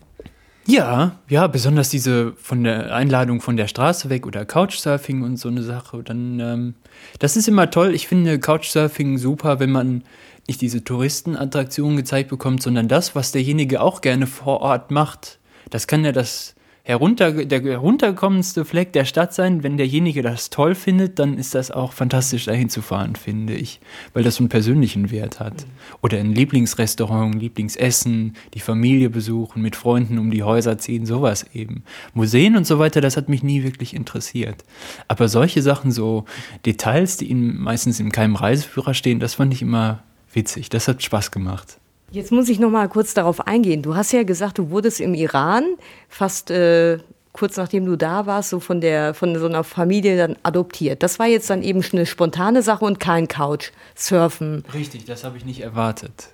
Ja, 0.65 1.19
ja, 1.29 1.45
besonders 1.45 1.89
diese 1.89 2.33
von 2.33 2.63
der 2.63 2.95
Einladung 2.95 3.41
von 3.41 3.57
der 3.57 3.67
Straße 3.67 4.09
weg 4.09 4.25
oder 4.25 4.43
Couchsurfing 4.43 5.21
und 5.21 5.37
so 5.37 5.49
eine 5.49 5.61
Sache. 5.61 6.01
Dann, 6.01 6.39
ähm, 6.39 6.73
das 7.19 7.37
ist 7.37 7.47
immer 7.47 7.69
toll. 7.69 7.93
Ich 7.93 8.07
finde 8.07 8.39
Couchsurfing 8.39 9.19
super, 9.19 9.59
wenn 9.59 9.71
man 9.71 10.03
nicht 10.47 10.61
diese 10.61 10.83
Touristenattraktionen 10.83 11.95
gezeigt 11.95 12.29
bekommt, 12.29 12.63
sondern 12.63 12.87
das, 12.87 13.13
was 13.13 13.33
derjenige 13.33 13.81
auch 13.81 14.01
gerne 14.01 14.25
vor 14.25 14.61
Ort 14.61 14.89
macht. 14.89 15.37
Das 15.69 15.85
kann 15.85 16.03
ja 16.03 16.11
das 16.11 16.55
herunter, 16.85 17.45
der 17.45 17.61
herunterkommendste 17.63 18.65
Fleck 18.65 18.91
der 18.91 19.05
Stadt 19.05 19.33
sein. 19.33 19.63
Wenn 19.63 19.77
derjenige 19.77 20.21
das 20.21 20.49
toll 20.49 20.75
findet, 20.75 21.17
dann 21.17 21.37
ist 21.37 21.55
das 21.55 21.71
auch 21.71 21.93
fantastisch, 21.93 22.45
dahin 22.45 22.69
zu 22.69 22.81
fahren, 22.81 23.15
finde 23.15 23.53
ich. 23.53 23.79
Weil 24.13 24.23
das 24.23 24.35
so 24.35 24.41
einen 24.41 24.49
persönlichen 24.49 25.09
Wert 25.09 25.39
hat. 25.39 25.65
Oder 26.01 26.19
ein 26.19 26.35
Lieblingsrestaurant, 26.35 27.35
Lieblingsessen, 27.35 28.35
die 28.53 28.59
Familie 28.59 29.09
besuchen, 29.09 29.61
mit 29.61 29.77
Freunden 29.77 30.19
um 30.19 30.29
die 30.29 30.43
Häuser 30.43 30.77
ziehen, 30.77 31.05
sowas 31.05 31.45
eben. 31.53 31.83
Museen 32.13 32.57
und 32.57 32.67
so 32.67 32.79
weiter, 32.79 32.99
das 32.99 33.15
hat 33.15 33.29
mich 33.29 33.43
nie 33.43 33.63
wirklich 33.63 33.93
interessiert. 33.93 34.65
Aber 35.07 35.29
solche 35.29 35.61
Sachen, 35.61 35.91
so 35.91 36.25
Details, 36.65 37.15
die 37.15 37.31
in, 37.31 37.57
meistens 37.57 38.01
in 38.01 38.11
keinem 38.11 38.35
Reiseführer 38.35 38.93
stehen, 38.93 39.21
das 39.21 39.35
fand 39.35 39.53
ich 39.53 39.61
immer 39.61 40.03
witzig. 40.33 40.67
Das 40.69 40.89
hat 40.89 41.01
Spaß 41.01 41.31
gemacht. 41.31 41.79
Jetzt 42.13 42.31
muss 42.31 42.47
ich 42.47 42.59
noch 42.59 42.69
mal 42.69 42.87
kurz 42.89 43.15
darauf 43.15 43.47
eingehen. 43.47 43.81
Du 43.81 43.95
hast 43.95 44.11
ja 44.11 44.21
gesagt, 44.21 44.59
du 44.59 44.69
wurdest 44.69 45.01
im 45.01 45.15
Iran 45.15 45.63
fast 46.09 46.51
äh, 46.51 46.99
kurz 47.31 47.57
nachdem 47.57 47.87
du 47.87 47.95
da 47.95 48.27
warst, 48.27 48.51
so 48.51 48.59
von 48.59 48.81
der 48.81 49.15
von 49.15 49.35
so 49.39 49.47
einer 49.47 49.63
Familie 49.63 50.15
dann 50.15 50.35
adoptiert. 50.43 51.01
Das 51.01 51.17
war 51.17 51.25
jetzt 51.25 51.49
dann 51.49 51.63
eben 51.63 51.83
eine 51.91 52.05
spontane 52.05 52.61
Sache 52.61 52.85
und 52.85 52.99
kein 52.99 53.27
Couchsurfen. 53.27 54.63
Richtig, 54.75 55.05
das 55.05 55.23
habe 55.23 55.37
ich 55.37 55.45
nicht 55.45 55.61
erwartet. 55.61 56.29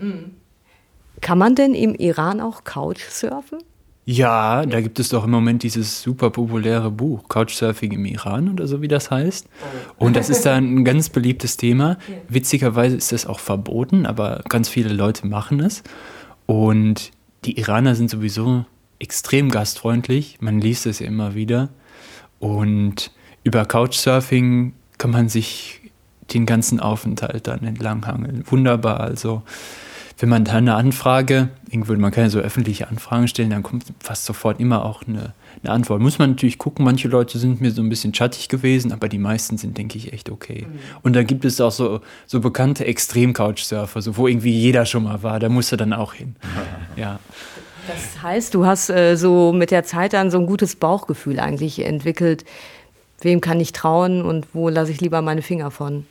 Kann 1.22 1.38
man 1.38 1.56
denn 1.56 1.74
im 1.74 1.96
Iran 1.96 2.42
auch 2.42 2.66
Couchsurfen? 2.66 3.60
Ja, 4.12 4.66
da 4.66 4.82
gibt 4.82 5.00
es 5.00 5.10
doch 5.10 5.26
im 5.26 5.30
Moment 5.30 5.62
dieses 5.62 6.02
super 6.02 6.32
populäre 6.32 6.90
Buch, 6.90 7.30
Couchsurfing 7.30 7.92
im 7.92 8.06
Iran 8.06 8.50
oder 8.50 8.66
so 8.66 8.82
wie 8.82 8.88
das 8.88 9.12
heißt. 9.12 9.48
Und 9.98 10.16
das 10.16 10.30
ist 10.32 10.48
da 10.48 10.56
ein 10.56 10.84
ganz 10.84 11.10
beliebtes 11.10 11.58
Thema. 11.58 12.00
Witzigerweise 12.28 12.96
ist 12.96 13.12
das 13.12 13.28
auch 13.28 13.40
verboten, 13.40 14.08
aber 14.08 14.42
ganz 14.50 14.68
viele 14.68 14.92
Leute 14.92 15.28
machen 15.28 15.60
es. 15.60 15.84
Und 16.48 17.12
die 17.46 17.60
Iraner 17.60 17.94
sind 17.94 18.10
sowieso 18.10 18.66
extrem 18.98 19.52
gastfreundlich. 19.52 20.38
Man 20.40 20.60
liest 20.60 20.88
es 20.88 20.98
ja 20.98 21.06
immer 21.06 21.36
wieder. 21.36 21.70
Und 22.40 23.12
über 23.44 23.64
Couchsurfing 23.64 24.74
kann 24.98 25.12
man 25.12 25.30
sich 25.30 25.82
den 26.34 26.48
ganzen 26.48 26.80
Aufenthalt 26.80 27.46
dann 27.46 27.64
entlanghangeln. 27.64 28.44
Wunderbar. 28.48 29.02
Also 29.02 29.44
wenn 30.20 30.28
man 30.28 30.44
da 30.44 30.54
eine 30.54 30.76
Anfrage, 30.76 31.48
irgendwo, 31.70 31.94
man 31.94 32.12
kann 32.12 32.26
ja 32.26 32.30
so 32.30 32.40
öffentliche 32.40 32.90
Anfragen 32.90 33.30
stellen, 33.30 33.50
dann 33.50 33.64
kommt 33.64 33.86
fast 34.00 34.26
sofort 34.26 34.60
immer 34.60 34.84
auch 34.84 35.04
eine, 35.08 35.34
eine, 35.64 35.72
Antwort. 35.72 36.02
Muss 36.02 36.20
man 36.20 36.32
natürlich 36.32 36.58
gucken, 36.58 36.84
manche 36.84 37.08
Leute 37.08 37.40
sind 37.40 37.62
mir 37.62 37.72
so 37.72 37.82
ein 37.82 37.88
bisschen 37.88 38.14
schattig 38.14 38.50
gewesen, 38.50 38.92
aber 38.92 39.08
die 39.08 39.18
meisten 39.18 39.58
sind, 39.58 39.78
denke 39.78 39.98
ich, 39.98 40.12
echt 40.12 40.30
okay. 40.30 40.68
Mhm. 40.70 40.80
Und 41.04 41.16
dann 41.16 41.26
gibt 41.26 41.46
es 41.46 41.62
auch 41.62 41.72
so, 41.72 42.02
so 42.28 42.42
bekannte 42.42 42.86
Extrem-Couchsurfer, 42.86 44.02
so, 44.02 44.18
wo 44.18 44.28
irgendwie 44.28 44.52
jeder 44.52 44.86
schon 44.86 45.04
mal 45.04 45.24
war, 45.24 45.40
da 45.40 45.48
muss 45.48 45.72
er 45.72 45.78
dann 45.78 45.94
auch 45.94 46.14
hin. 46.14 46.36
Ja. 46.96 47.20
Das 47.88 48.22
heißt, 48.22 48.54
du 48.54 48.66
hast 48.66 48.90
äh, 48.90 49.16
so 49.16 49.54
mit 49.54 49.72
der 49.72 49.86
Zeit 49.86 50.12
dann 50.12 50.32
so 50.32 50.38
ein 50.38 50.48
gutes 50.48 50.76
Bauchgefühl 50.76 51.40
eigentlich 51.40 51.80
entwickelt. 51.86 52.44
Wem 53.22 53.40
kann 53.40 53.60
ich 53.62 53.72
trauen 53.72 54.22
und 54.22 54.48
wo 54.54 54.68
lasse 54.68 54.92
ich 54.92 55.00
lieber 55.00 55.22
meine 55.22 55.42
Finger 55.42 55.72
von? 55.72 56.06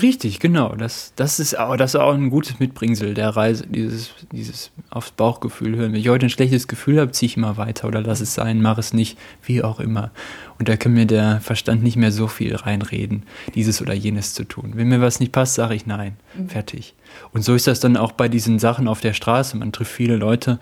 Richtig, 0.00 0.40
genau. 0.40 0.74
Das, 0.74 1.12
das, 1.16 1.38
ist 1.38 1.58
auch, 1.58 1.76
das 1.76 1.94
ist 1.94 2.00
auch 2.00 2.14
ein 2.14 2.30
gutes 2.30 2.58
Mitbringsel 2.58 3.12
der 3.12 3.28
Reise, 3.30 3.66
dieses, 3.66 4.10
dieses 4.32 4.70
aufs 4.88 5.10
Bauchgefühl 5.10 5.76
hören. 5.76 5.92
Wenn 5.92 6.00
ich 6.00 6.08
heute 6.08 6.26
ein 6.26 6.30
schlechtes 6.30 6.66
Gefühl 6.66 6.98
habe, 6.98 7.10
ziehe 7.10 7.26
ich 7.26 7.36
immer 7.36 7.58
weiter 7.58 7.88
oder 7.88 8.00
lass 8.00 8.20
es 8.20 8.34
sein, 8.34 8.62
mache 8.62 8.80
es 8.80 8.94
nicht, 8.94 9.18
wie 9.42 9.62
auch 9.62 9.80
immer. 9.80 10.10
Und 10.58 10.68
da 10.68 10.76
kann 10.76 10.94
mir 10.94 11.04
der 11.04 11.40
Verstand 11.40 11.82
nicht 11.82 11.96
mehr 11.96 12.12
so 12.12 12.26
viel 12.26 12.56
reinreden, 12.56 13.24
dieses 13.54 13.82
oder 13.82 13.92
jenes 13.92 14.32
zu 14.32 14.44
tun. 14.44 14.72
Wenn 14.76 14.88
mir 14.88 15.02
was 15.02 15.20
nicht 15.20 15.32
passt, 15.32 15.54
sage 15.54 15.74
ich 15.74 15.84
nein. 15.86 16.16
Mhm. 16.36 16.48
Fertig. 16.48 16.94
Und 17.32 17.42
so 17.42 17.54
ist 17.54 17.66
das 17.66 17.80
dann 17.80 17.98
auch 17.98 18.12
bei 18.12 18.28
diesen 18.28 18.58
Sachen 18.58 18.88
auf 18.88 19.00
der 19.00 19.12
Straße. 19.12 19.58
Man 19.58 19.72
trifft 19.72 19.92
viele 19.92 20.16
Leute, 20.16 20.58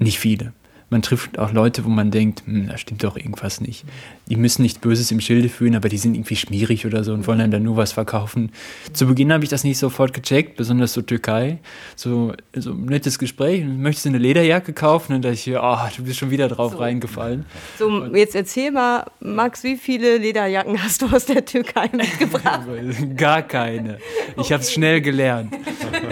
nicht 0.00 0.18
viele, 0.18 0.52
man 0.94 1.02
trifft 1.02 1.40
auch 1.40 1.52
Leute, 1.52 1.84
wo 1.84 1.88
man 1.88 2.12
denkt, 2.12 2.44
hm, 2.46 2.68
da 2.68 2.78
stimmt 2.78 3.02
doch 3.02 3.16
irgendwas 3.16 3.60
nicht. 3.60 3.84
Die 4.28 4.36
müssen 4.36 4.62
nichts 4.62 4.78
Böses 4.78 5.10
im 5.10 5.20
Schilde 5.20 5.48
fühlen, 5.48 5.74
aber 5.74 5.88
die 5.88 5.98
sind 5.98 6.14
irgendwie 6.14 6.36
schmierig 6.36 6.86
oder 6.86 7.02
so 7.02 7.12
und 7.12 7.26
wollen 7.26 7.50
dann 7.50 7.64
nur 7.64 7.76
was 7.76 7.90
verkaufen. 7.90 8.52
Zu 8.92 9.08
Beginn 9.08 9.32
habe 9.32 9.42
ich 9.42 9.50
das 9.50 9.64
nicht 9.64 9.76
sofort 9.76 10.14
gecheckt, 10.14 10.56
besonders 10.56 10.92
so 10.92 11.02
Türkei. 11.02 11.58
So, 11.96 12.32
so 12.54 12.70
ein 12.70 12.84
nettes 12.84 13.18
Gespräch. 13.18 13.64
Möchtest 13.64 14.04
du 14.04 14.10
eine 14.10 14.18
Lederjacke 14.18 14.72
kaufen? 14.72 15.14
Und 15.14 15.24
da 15.24 15.32
ich, 15.32 15.50
oh, 15.50 15.78
du 15.96 16.04
bist 16.04 16.20
schon 16.20 16.30
wieder 16.30 16.46
drauf 16.46 16.74
so. 16.74 16.78
reingefallen. 16.78 17.44
So, 17.76 18.04
jetzt 18.14 18.36
erzähl 18.36 18.70
mal, 18.70 19.04
Max, 19.18 19.64
wie 19.64 19.76
viele 19.76 20.18
Lederjacken 20.18 20.80
hast 20.80 21.02
du 21.02 21.06
aus 21.08 21.26
der 21.26 21.44
Türkei 21.44 21.90
mitgebracht? 21.92 22.68
Gar 23.16 23.42
keine. 23.42 23.98
Ich 24.28 24.38
okay. 24.38 24.52
habe 24.54 24.62
es 24.62 24.72
schnell 24.72 25.00
gelernt. 25.00 25.52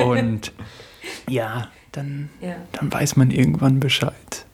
Und 0.04 0.52
ja, 1.28 1.68
dann, 1.92 2.30
ja. 2.40 2.56
dann 2.72 2.92
weiß 2.92 3.14
man 3.14 3.30
irgendwann 3.30 3.78
Bescheid. 3.78 4.44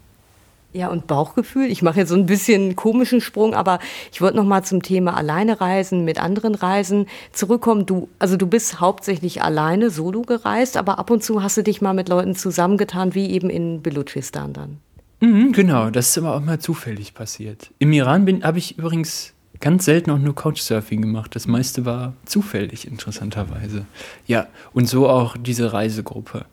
Ja, 0.78 0.86
und 0.90 1.08
Bauchgefühl. 1.08 1.66
Ich 1.66 1.82
mache 1.82 1.98
jetzt 1.98 2.10
so 2.10 2.14
ein 2.14 2.26
bisschen 2.26 2.76
komischen 2.76 3.20
Sprung, 3.20 3.52
aber 3.52 3.80
ich 4.12 4.20
wollte 4.20 4.36
noch 4.36 4.44
mal 4.44 4.62
zum 4.62 4.80
Thema 4.80 5.16
alleine 5.16 5.60
reisen, 5.60 6.04
mit 6.04 6.22
anderen 6.22 6.54
Reisen 6.54 7.06
zurückkommen. 7.32 7.84
Du, 7.84 8.08
also 8.20 8.36
du 8.36 8.46
bist 8.46 8.78
hauptsächlich 8.78 9.42
alleine, 9.42 9.90
solo 9.90 10.22
gereist, 10.22 10.76
aber 10.76 11.00
ab 11.00 11.10
und 11.10 11.24
zu 11.24 11.42
hast 11.42 11.56
du 11.56 11.64
dich 11.64 11.80
mal 11.80 11.94
mit 11.94 12.08
Leuten 12.08 12.36
zusammengetan, 12.36 13.16
wie 13.16 13.28
eben 13.30 13.50
in 13.50 13.82
Belutschistan 13.82 14.52
dann. 14.52 14.76
Mhm, 15.18 15.50
genau, 15.50 15.90
das 15.90 16.10
ist 16.10 16.18
aber 16.18 16.36
auch 16.36 16.40
mal 16.40 16.60
zufällig 16.60 17.12
passiert. 17.12 17.72
Im 17.80 17.92
Iran 17.92 18.44
habe 18.44 18.58
ich 18.58 18.78
übrigens 18.78 19.34
ganz 19.58 19.84
selten 19.84 20.12
auch 20.12 20.18
nur 20.18 20.36
Couchsurfing 20.36 21.02
gemacht. 21.02 21.34
Das 21.34 21.48
meiste 21.48 21.86
war 21.86 22.12
zufällig, 22.24 22.86
interessanterweise. 22.86 23.84
Ja, 24.28 24.46
und 24.72 24.88
so 24.88 25.08
auch 25.08 25.36
diese 25.36 25.72
Reisegruppe. 25.72 26.44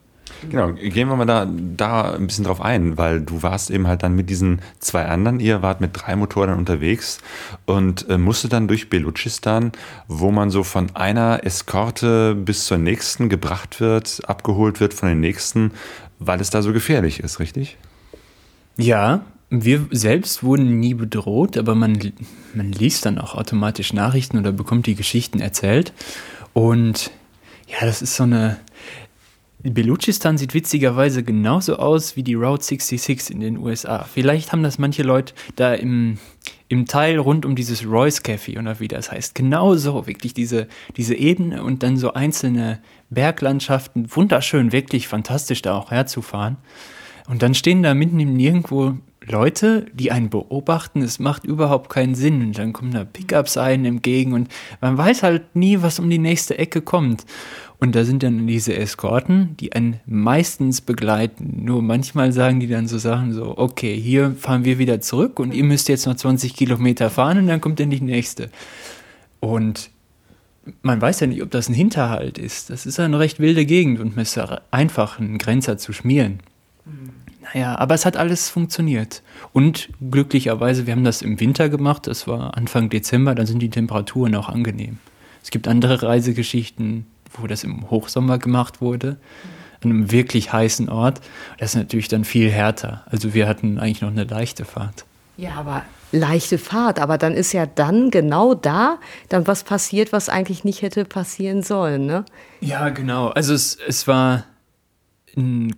Genau, 0.50 0.74
gehen 0.74 1.08
wir 1.08 1.16
mal 1.16 1.26
da, 1.26 1.46
da 1.46 2.14
ein 2.14 2.28
bisschen 2.28 2.46
drauf 2.46 2.62
ein, 2.62 2.98
weil 2.98 3.22
du 3.22 3.44
warst 3.44 3.70
eben 3.70 3.88
halt 3.88 4.04
dann 4.04 4.16
mit 4.16 4.30
diesen 4.30 4.62
zwei 4.80 5.06
anderen, 5.06 5.40
ihr 5.40 5.62
wart 5.62 5.82
mit 5.82 5.92
drei 5.94 6.16
Motorrädern 6.16 6.58
unterwegs 6.58 7.20
und 7.66 8.10
äh, 8.10 8.18
musste 8.18 8.50
dann 8.50 8.68
durch 8.68 8.90
Belutschistan, 8.90 9.72
wo 10.08 10.32
man 10.32 10.50
so 10.50 10.64
von 10.64 10.96
einer 10.96 11.46
Eskorte 11.46 12.36
bis 12.36 12.66
zur 12.66 12.78
nächsten 12.78 13.30
gebracht 13.30 13.80
wird, 13.80 14.22
abgeholt 14.28 14.80
wird 14.80 14.94
von 14.94 15.10
den 15.10 15.20
nächsten, 15.20 15.72
weil 16.20 16.40
es 16.42 16.50
da 16.50 16.62
so 16.62 16.74
gefährlich 16.74 17.20
ist, 17.20 17.40
richtig? 17.40 17.78
Ja, 18.78 19.22
wir 19.50 19.88
selbst 19.92 20.44
wurden 20.44 20.80
nie 20.80 20.94
bedroht, 20.94 21.58
aber 21.58 21.76
man, 21.76 22.14
man 22.54 22.72
liest 22.72 23.06
dann 23.06 23.18
auch 23.20 23.36
automatisch 23.36 23.94
Nachrichten 23.94 24.38
oder 24.38 24.52
bekommt 24.52 24.86
die 24.88 24.96
Geschichten 24.96 25.40
erzählt. 25.40 25.94
Und 26.54 27.12
ja, 27.68 27.86
das 27.86 28.02
ist 28.02 28.16
so 28.16 28.24
eine, 28.24 28.58
Belutschistan 29.74 30.38
sieht 30.38 30.54
witzigerweise 30.54 31.24
genauso 31.24 31.78
aus 31.78 32.16
wie 32.16 32.24
die 32.24 32.36
Route 32.36 32.64
66 32.64 33.32
in 33.34 33.42
den 33.42 33.58
USA. 33.58 34.04
Vielleicht 34.04 34.52
haben 34.52 34.62
das 34.62 34.78
manche 34.78 35.02
Leute 35.02 35.34
da 35.56 35.74
im, 35.74 36.20
im 36.68 36.86
Teil 36.86 37.18
rund 37.18 37.46
um 37.46 37.56
dieses 37.56 37.86
Royce 37.86 38.24
Café 38.24 38.60
oder 38.60 38.80
wie 38.80 38.88
das 38.88 39.12
heißt. 39.12 39.34
Genauso, 39.34 40.06
wirklich 40.06 40.34
diese, 40.34 40.68
diese 40.98 41.16
Ebene 41.16 41.64
und 41.64 41.82
dann 41.82 41.98
so 41.98 42.14
einzelne 42.14 42.80
Berglandschaften. 43.10 44.08
Wunderschön, 44.16 44.72
wirklich 44.72 45.08
fantastisch 45.08 45.62
da 45.62 45.76
auch 45.76 45.90
herzufahren. 45.90 46.58
Und 47.28 47.42
dann 47.42 47.56
stehen 47.56 47.82
da 47.82 47.96
mitten 47.96 48.20
im 48.20 48.34
Nirgendwo 48.34 48.98
Leute, 49.28 49.86
die 49.94 50.12
einen 50.12 50.30
beobachten, 50.30 51.02
es 51.02 51.20
macht 51.20 51.46
überhaupt 51.46 51.90
keinen 51.90 52.16
Sinn. 52.16 52.42
Und 52.42 52.58
dann 52.58 52.74
kommen 52.74 52.92
da 52.92 53.04
Pickups 53.04 53.58
einen 53.58 53.86
entgegen 53.86 54.34
und 54.34 54.50
man 54.82 54.98
weiß 54.98 55.24
halt 55.24 55.56
nie, 55.56 55.82
was 55.82 56.00
um 56.00 56.10
die 56.10 56.20
nächste 56.20 56.58
Ecke 56.58 56.82
kommt. 56.82 57.26
Und 57.80 57.96
da 57.96 58.06
sind 58.06 58.24
dann 58.24 58.48
diese 58.48 58.76
Eskorten, 58.76 59.58
die 59.60 59.74
einen 59.74 60.00
meistens 60.06 60.82
begleiten. 60.82 61.66
Nur 61.66 61.82
manchmal 61.82 62.32
sagen 62.32 62.60
die 62.60 62.68
dann 62.68 62.88
so 62.88 62.98
Sachen 62.98 63.34
so, 63.34 63.58
okay, 63.58 64.00
hier 64.00 64.36
fahren 64.40 64.64
wir 64.64 64.78
wieder 64.80 65.02
zurück 65.02 65.40
und 65.40 65.54
ihr 65.54 65.64
müsst 65.64 65.90
jetzt 65.90 66.06
noch 66.06 66.16
20 66.16 66.56
Kilometer 66.56 67.10
fahren 67.10 67.40
und 67.40 67.48
dann 67.48 67.62
kommt 67.62 67.80
dann 67.80 67.90
die 67.90 68.02
nächste. 68.02 68.50
Und 69.40 69.90
man 70.82 71.02
weiß 71.02 71.20
ja 71.20 71.28
nicht, 71.28 71.44
ob 71.44 71.52
das 71.52 71.70
ein 71.70 71.74
Hinterhalt 71.74 72.38
ist. 72.38 72.70
Das 72.70 72.86
ist 72.86 73.00
eine 73.00 73.20
recht 73.20 73.40
wilde 73.40 73.66
Gegend 73.66 74.00
und 74.00 74.18
ist 74.18 74.40
einfach, 74.72 75.20
einen 75.20 75.38
Grenzer 75.38 75.78
zu 75.78 75.94
schmieren. 75.94 76.40
Mhm. 76.86 77.15
Naja, 77.54 77.78
aber 77.78 77.96
es 77.96 78.06
hat 78.06 78.18
alles 78.18 78.50
funktioniert. 78.50 79.22
Und 79.54 79.90
glücklicherweise, 80.10 80.88
wir 80.88 80.94
haben 80.94 81.04
das 81.04 81.22
im 81.22 81.40
Winter 81.40 81.70
gemacht, 81.70 82.08
das 82.08 82.28
war 82.28 82.58
Anfang 82.58 82.90
Dezember, 82.90 83.36
da 83.36 83.46
sind 83.46 83.60
die 83.60 83.70
Temperaturen 83.70 84.36
auch 84.36 84.50
angenehm. 84.50 85.00
Es 85.44 85.52
gibt 85.52 85.68
andere 85.68 86.02
Reisegeschichten, 86.02 87.06
wo 87.34 87.48
das 87.48 87.64
im 87.64 87.90
Hochsommer 87.90 88.40
gemacht 88.40 88.82
wurde, 88.82 89.18
an 89.84 89.92
einem 89.92 90.12
wirklich 90.12 90.52
heißen 90.52 90.90
Ort. 90.90 91.22
Das 91.60 91.72
ist 91.72 91.76
natürlich 91.76 92.08
dann 92.08 92.26
viel 92.26 92.50
härter. 92.50 93.04
Also 93.06 93.34
wir 93.34 93.48
hatten 93.48 93.78
eigentlich 93.78 94.02
noch 94.02 94.10
eine 94.10 94.24
leichte 94.24 94.66
Fahrt. 94.66 95.06
Ja, 95.38 95.56
aber 95.56 95.84
leichte 96.12 96.58
Fahrt, 96.58 97.00
aber 97.00 97.18
dann 97.18 97.34
ist 97.34 97.52
ja 97.52 97.66
dann 97.66 98.10
genau 98.10 98.54
da 98.56 98.98
dann 99.30 99.46
was 99.48 99.64
passiert, 99.64 100.14
was 100.14 100.30
eigentlich 100.30 100.64
nicht 100.64 100.82
hätte 100.82 101.04
passieren 101.04 101.62
sollen, 101.62 102.06
ne? 102.06 102.24
Ja, 102.62 102.90
genau. 102.90 103.28
Also 103.30 103.54
es, 103.54 103.78
es 103.88 104.08
war 104.08 104.46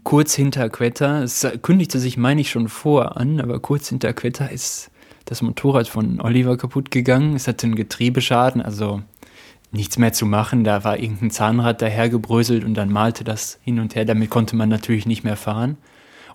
kurz 0.04 0.36
hinter 0.36 0.70
Quetta. 0.70 1.24
Es 1.24 1.48
kündigte 1.62 2.00
sich, 2.00 2.18
meine 2.18 2.42
ich, 2.42 2.50
schon 2.50 2.70
vor 2.70 3.18
an, 3.18 3.42
aber 3.42 3.60
kurz 3.60 3.90
hinter 3.90 4.14
Quetta 4.14 4.46
ist 4.46 4.92
das 5.26 5.42
Motorrad 5.42 5.88
von 5.88 6.22
Oliver 6.22 6.58
kaputt 6.58 6.92
gegangen. 6.92 7.36
Es 7.36 7.48
hatte 7.48 7.68
einen 7.68 7.76
Getriebeschaden, 7.76 8.62
also 8.62 9.02
nichts 9.72 9.98
mehr 9.98 10.14
zu 10.14 10.26
machen. 10.26 10.64
Da 10.64 10.84
war 10.84 11.00
irgendein 11.00 11.32
Zahnrad 11.32 11.82
dahergebröselt 11.82 12.64
und 12.64 12.76
dann 12.76 12.92
malte 12.92 13.24
das 13.24 13.60
hin 13.64 13.80
und 13.80 13.96
her. 13.96 14.06
Damit 14.06 14.30
konnte 14.30 14.56
man 14.56 14.70
natürlich 14.70 15.06
nicht 15.06 15.24
mehr 15.24 15.38
fahren. 15.38 15.78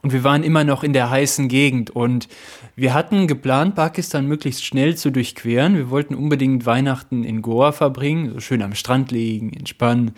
Und 0.02 0.12
wir 0.12 0.24
waren 0.24 0.42
immer 0.42 0.64
noch 0.64 0.82
in 0.82 0.92
der 0.92 1.10
heißen 1.10 1.46
Gegend 1.46 1.90
und 1.90 2.28
wir 2.74 2.92
hatten 2.92 3.28
geplant, 3.28 3.76
Pakistan 3.76 4.26
möglichst 4.26 4.64
schnell 4.64 4.96
zu 4.96 5.12
durchqueren. 5.12 5.76
Wir 5.76 5.90
wollten 5.90 6.16
unbedingt 6.16 6.66
Weihnachten 6.66 7.22
in 7.22 7.40
Goa 7.40 7.70
verbringen, 7.70 8.32
so 8.32 8.40
schön 8.40 8.62
am 8.62 8.74
Strand 8.74 9.12
liegen, 9.12 9.52
entspannen. 9.52 10.10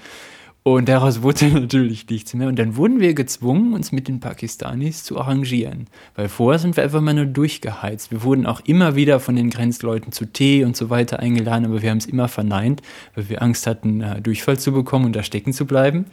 Und 0.67 0.89
daraus 0.89 1.21
wurde 1.21 1.47
natürlich 1.53 2.09
nichts 2.09 2.33
mehr. 2.33 2.49
Und 2.49 2.59
dann 2.59 2.77
wurden 2.77 2.99
wir 2.99 3.13
gezwungen, 3.13 3.75
uns 3.75 3.93
mit 3.93 4.09
den 4.09 4.19
Pakistanis 4.21 5.05
zu 5.05 5.19
arrangieren. 5.19 5.89
Weil 6.15 6.31
vorher 6.31 6.59
sind 6.59 6.77
wir 6.77 6.85
einfach 6.85 7.03
mal 7.03 7.13
nur 7.13 7.27
durchgeheizt. 7.27 8.11
Wir 8.11 8.23
wurden 8.23 8.47
auch 8.47 8.61
immer 8.65 8.97
wieder 8.97 9.21
von 9.21 9.37
den 9.37 9.51
Grenzleuten 9.51 10.11
zu 10.11 10.25
Tee 10.25 10.65
und 10.65 10.75
so 10.75 10.89
weiter 10.89 11.21
eingeladen, 11.21 11.67
aber 11.67 11.83
wir 11.83 11.91
haben 11.91 11.99
es 11.99 12.07
immer 12.07 12.29
verneint, 12.29 12.81
weil 13.15 13.29
wir 13.29 13.43
Angst 13.43 13.67
hatten, 13.67 14.01
äh, 14.01 14.23
Durchfall 14.23 14.59
zu 14.59 14.73
bekommen 14.73 15.05
und 15.05 15.15
da 15.15 15.23
stecken 15.23 15.53
zu 15.53 15.67
bleiben. 15.67 16.07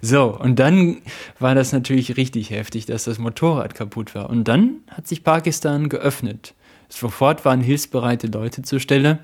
So, 0.00 0.34
und 0.38 0.58
dann 0.58 1.02
war 1.38 1.54
das 1.54 1.72
natürlich 1.72 2.16
richtig 2.16 2.48
heftig, 2.48 2.86
dass 2.86 3.04
das 3.04 3.18
Motorrad 3.18 3.74
kaputt 3.74 4.14
war. 4.14 4.30
Und 4.30 4.48
dann 4.48 4.76
hat 4.88 5.06
sich 5.06 5.22
Pakistan 5.22 5.90
geöffnet 5.90 6.54
Sofort 6.88 7.44
waren 7.44 7.60
hilfsbereite 7.60 8.28
Leute 8.28 8.62
zur 8.62 8.80
Stelle. 8.80 9.18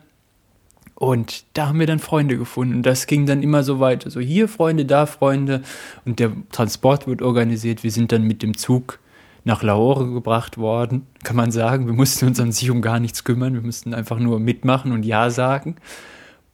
Und 0.95 1.45
da 1.55 1.69
haben 1.69 1.81
wir 1.81 1.87
dann 1.87 1.99
Freunde 1.99 2.39
gefunden. 2.39 2.83
Das 2.83 3.07
ging 3.07 3.27
dann 3.27 3.43
immer 3.43 3.65
so 3.65 3.81
weiter. 3.81 4.11
So 4.11 4.21
hier 4.21 4.49
Freunde, 4.49 4.85
da 4.85 5.07
Freunde. 5.07 5.63
Und 6.05 6.21
der 6.21 6.33
Transport 6.53 7.07
wird 7.07 7.21
organisiert. 7.21 7.83
Wir 7.83 7.91
sind 7.91 8.13
dann 8.13 8.23
mit 8.23 8.43
dem 8.43 8.57
Zug 8.57 9.01
nach 9.45 9.63
Lahore 9.63 10.11
gebracht 10.11 10.57
worden, 10.57 11.07
kann 11.23 11.37
man 11.37 11.51
sagen. 11.51 11.87
Wir 11.87 11.93
mussten 11.93 12.27
uns 12.27 12.41
an 12.41 12.53
sich 12.53 12.71
um 12.71 12.81
gar 12.81 13.01
nichts 13.01 13.25
kümmern. 13.25 13.55
Wir 13.55 13.61
mussten 13.61 13.93
einfach 13.93 14.19
nur 14.19 14.39
mitmachen 14.39 14.93
und 14.93 15.05
Ja 15.05 15.31
sagen. 15.31 15.77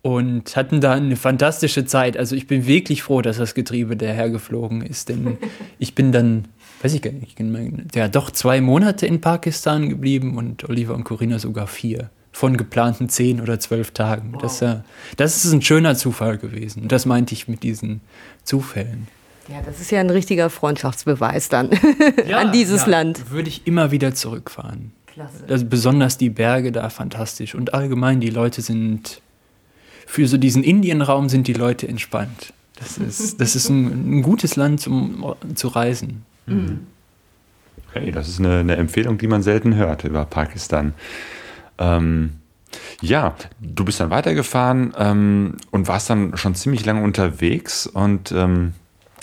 Und 0.02 0.56
hatten 0.56 0.80
da 0.80 0.92
eine 0.92 1.16
fantastische 1.16 1.84
Zeit. 1.84 2.16
Also 2.16 2.34
ich 2.34 2.46
bin 2.46 2.66
wirklich 2.66 3.02
froh, 3.02 3.20
dass 3.20 3.36
das 3.36 3.54
Getriebe 3.54 3.96
dahergeflogen 3.98 4.80
ist. 4.80 5.10
Denn 5.10 5.36
ich 5.78 5.94
bin 5.94 6.12
dann, 6.12 6.46
weiß 6.80 6.94
ich 6.94 7.02
gar 7.02 7.12
nicht, 7.12 7.38
ja 7.94 8.08
doch 8.08 8.30
zwei 8.30 8.62
Monate 8.62 9.06
in 9.06 9.20
Pakistan 9.20 9.90
geblieben 9.90 10.38
und 10.38 10.66
Oliver 10.66 10.94
und 10.94 11.04
Corinna 11.04 11.38
sogar 11.38 11.66
vier 11.66 12.08
von 12.32 12.56
geplanten 12.56 13.08
zehn 13.08 13.40
oder 13.40 13.58
zwölf 13.60 13.90
Tagen. 13.90 14.32
Wow. 14.32 14.42
Das, 14.42 14.62
äh, 14.62 14.76
das 15.16 15.44
ist 15.44 15.52
ein 15.52 15.62
schöner 15.62 15.96
Zufall 15.96 16.38
gewesen. 16.38 16.88
Das 16.88 17.06
meinte 17.06 17.34
ich 17.34 17.48
mit 17.48 17.62
diesen 17.62 18.00
Zufällen. 18.44 19.08
Ja, 19.48 19.62
das 19.64 19.80
ist 19.80 19.90
ja 19.90 20.00
ein 20.00 20.10
richtiger 20.10 20.48
Freundschaftsbeweis 20.48 21.48
dann 21.48 21.70
ja, 22.28 22.38
an 22.38 22.52
dieses 22.52 22.82
ja, 22.82 22.88
Land. 22.88 23.30
Würde 23.30 23.48
ich 23.48 23.66
immer 23.66 23.90
wieder 23.90 24.14
zurückfahren. 24.14 24.92
Klasse. 25.06 25.44
Also 25.48 25.66
besonders 25.66 26.18
die 26.18 26.30
Berge 26.30 26.70
da 26.70 26.88
fantastisch. 26.88 27.54
Und 27.54 27.74
allgemein, 27.74 28.20
die 28.20 28.30
Leute 28.30 28.62
sind, 28.62 29.20
für 30.06 30.28
so 30.28 30.36
diesen 30.36 30.62
Indienraum 30.62 31.28
sind 31.28 31.48
die 31.48 31.52
Leute 31.52 31.88
entspannt. 31.88 32.52
Das 32.76 32.96
ist, 32.98 33.40
das 33.40 33.56
ist 33.56 33.68
ein, 33.68 34.18
ein 34.18 34.22
gutes 34.22 34.54
Land 34.54 34.86
um 34.86 35.34
zu 35.54 35.68
reisen. 35.68 36.24
Mhm. 36.46 36.86
Okay, 37.88 38.12
das 38.12 38.28
ist 38.28 38.38
eine, 38.38 38.60
eine 38.60 38.76
Empfehlung, 38.76 39.18
die 39.18 39.26
man 39.26 39.42
selten 39.42 39.74
hört 39.74 40.04
über 40.04 40.24
Pakistan. 40.24 40.94
Ähm, 41.80 42.34
ja, 43.00 43.34
du 43.60 43.84
bist 43.84 43.98
dann 43.98 44.10
weitergefahren 44.10 44.94
ähm, 44.96 45.56
und 45.72 45.88
warst 45.88 46.08
dann 46.10 46.36
schon 46.36 46.54
ziemlich 46.54 46.84
lange 46.84 47.02
unterwegs 47.02 47.86
und 47.86 48.30
ähm, 48.30 48.74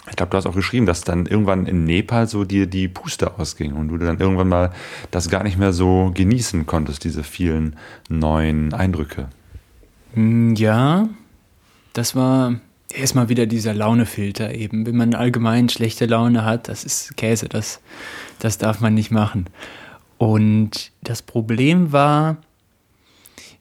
ich 0.09 0.15
glaube, 0.15 0.29
du 0.29 0.37
hast 0.37 0.45
auch 0.45 0.55
geschrieben, 0.55 0.85
dass 0.85 1.01
dann 1.01 1.25
irgendwann 1.25 1.65
in 1.65 1.83
Nepal 1.83 2.27
so 2.27 2.45
dir 2.45 2.65
die 2.65 2.87
Puste 2.87 3.37
ausging 3.37 3.73
und 3.73 3.89
du 3.89 3.97
dann 3.97 4.19
irgendwann 4.19 4.47
mal 4.47 4.71
das 5.11 5.29
gar 5.29 5.43
nicht 5.43 5.57
mehr 5.57 5.73
so 5.73 6.11
genießen 6.13 6.65
konntest, 6.65 7.03
diese 7.03 7.23
vielen 7.23 7.75
neuen 8.09 8.73
Eindrücke. 8.73 9.27
Hm, 10.13 10.55
ja, 10.55 11.09
das 11.93 12.15
war 12.15 12.55
erstmal 12.93 13.27
wieder 13.27 13.45
dieser 13.47 13.73
Launefilter 13.73 14.53
eben. 14.53 14.85
Wenn 14.85 14.95
man 14.95 15.13
allgemein 15.13 15.67
schlechte 15.67 16.05
Laune 16.05 16.45
hat, 16.45 16.69
das 16.69 16.85
ist 16.85 17.17
Käse, 17.17 17.49
das, 17.49 17.81
das 18.39 18.57
darf 18.57 18.79
man 18.79 18.93
nicht 18.93 19.11
machen. 19.11 19.47
Und 20.17 20.91
das 21.01 21.21
Problem 21.21 21.91
war, 21.91 22.37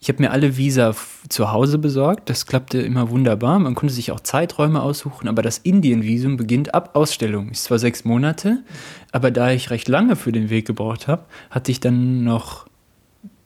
ich 0.06 0.08
habe 0.08 0.22
mir 0.22 0.30
alle 0.30 0.56
Visa 0.56 0.94
zu 1.28 1.50
Hause 1.50 1.78
besorgt. 1.78 2.30
Das 2.30 2.46
klappte 2.46 2.78
immer 2.78 3.10
wunderbar. 3.10 3.58
Man 3.58 3.74
konnte 3.74 3.92
sich 3.92 4.12
auch 4.12 4.20
Zeiträume 4.20 4.80
aussuchen, 4.80 5.26
aber 5.26 5.42
das 5.42 5.58
Indien-Visum 5.58 6.36
beginnt 6.36 6.74
ab 6.74 6.90
Ausstellung. 6.94 7.50
Ist 7.50 7.64
zwar 7.64 7.80
sechs 7.80 8.04
Monate, 8.04 8.62
aber 9.10 9.32
da 9.32 9.50
ich 9.50 9.70
recht 9.70 9.88
lange 9.88 10.14
für 10.14 10.30
den 10.30 10.48
Weg 10.48 10.64
gebraucht 10.64 11.08
habe, 11.08 11.24
hatte 11.50 11.72
ich 11.72 11.80
dann 11.80 12.22
noch 12.22 12.68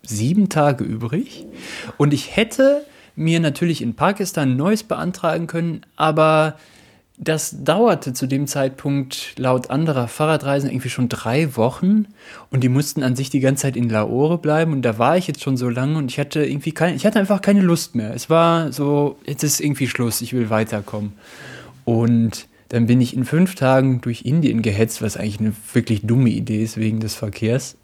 sieben 0.02 0.50
Tage 0.50 0.84
übrig. 0.84 1.46
Und 1.96 2.12
ich 2.12 2.36
hätte 2.36 2.84
mir 3.16 3.40
natürlich 3.40 3.80
in 3.80 3.94
Pakistan 3.94 4.58
neues 4.58 4.82
beantragen 4.82 5.46
können, 5.46 5.86
aber 5.96 6.56
das 7.22 7.54
dauerte 7.64 8.14
zu 8.14 8.26
dem 8.26 8.46
Zeitpunkt 8.46 9.34
laut 9.36 9.68
anderer 9.68 10.08
Fahrradreisen 10.08 10.70
irgendwie 10.70 10.88
schon 10.88 11.10
drei 11.10 11.54
Wochen 11.54 12.06
und 12.48 12.64
die 12.64 12.70
mussten 12.70 13.02
an 13.02 13.14
sich 13.14 13.28
die 13.28 13.40
ganze 13.40 13.62
Zeit 13.62 13.76
in 13.76 13.90
Lahore 13.90 14.38
bleiben 14.38 14.72
und 14.72 14.80
da 14.80 14.96
war 14.96 15.18
ich 15.18 15.26
jetzt 15.26 15.42
schon 15.42 15.58
so 15.58 15.68
lange 15.68 15.98
und 15.98 16.10
ich 16.10 16.18
hatte 16.18 16.42
irgendwie 16.42 16.72
keine, 16.72 16.96
ich 16.96 17.04
hatte 17.04 17.18
einfach 17.18 17.42
keine 17.42 17.60
Lust 17.60 17.94
mehr. 17.94 18.14
Es 18.14 18.30
war 18.30 18.72
so, 18.72 19.18
jetzt 19.26 19.44
ist 19.44 19.60
irgendwie 19.60 19.86
Schluss, 19.86 20.22
ich 20.22 20.32
will 20.32 20.48
weiterkommen. 20.48 21.12
Und 21.84 22.46
dann 22.70 22.86
bin 22.86 23.02
ich 23.02 23.14
in 23.14 23.26
fünf 23.26 23.54
Tagen 23.54 24.00
durch 24.00 24.22
Indien 24.24 24.62
gehetzt, 24.62 25.02
was 25.02 25.18
eigentlich 25.18 25.40
eine 25.40 25.52
wirklich 25.74 26.06
dumme 26.06 26.30
Idee 26.30 26.62
ist 26.62 26.78
wegen 26.78 27.00
des 27.00 27.14
Verkehrs. 27.14 27.76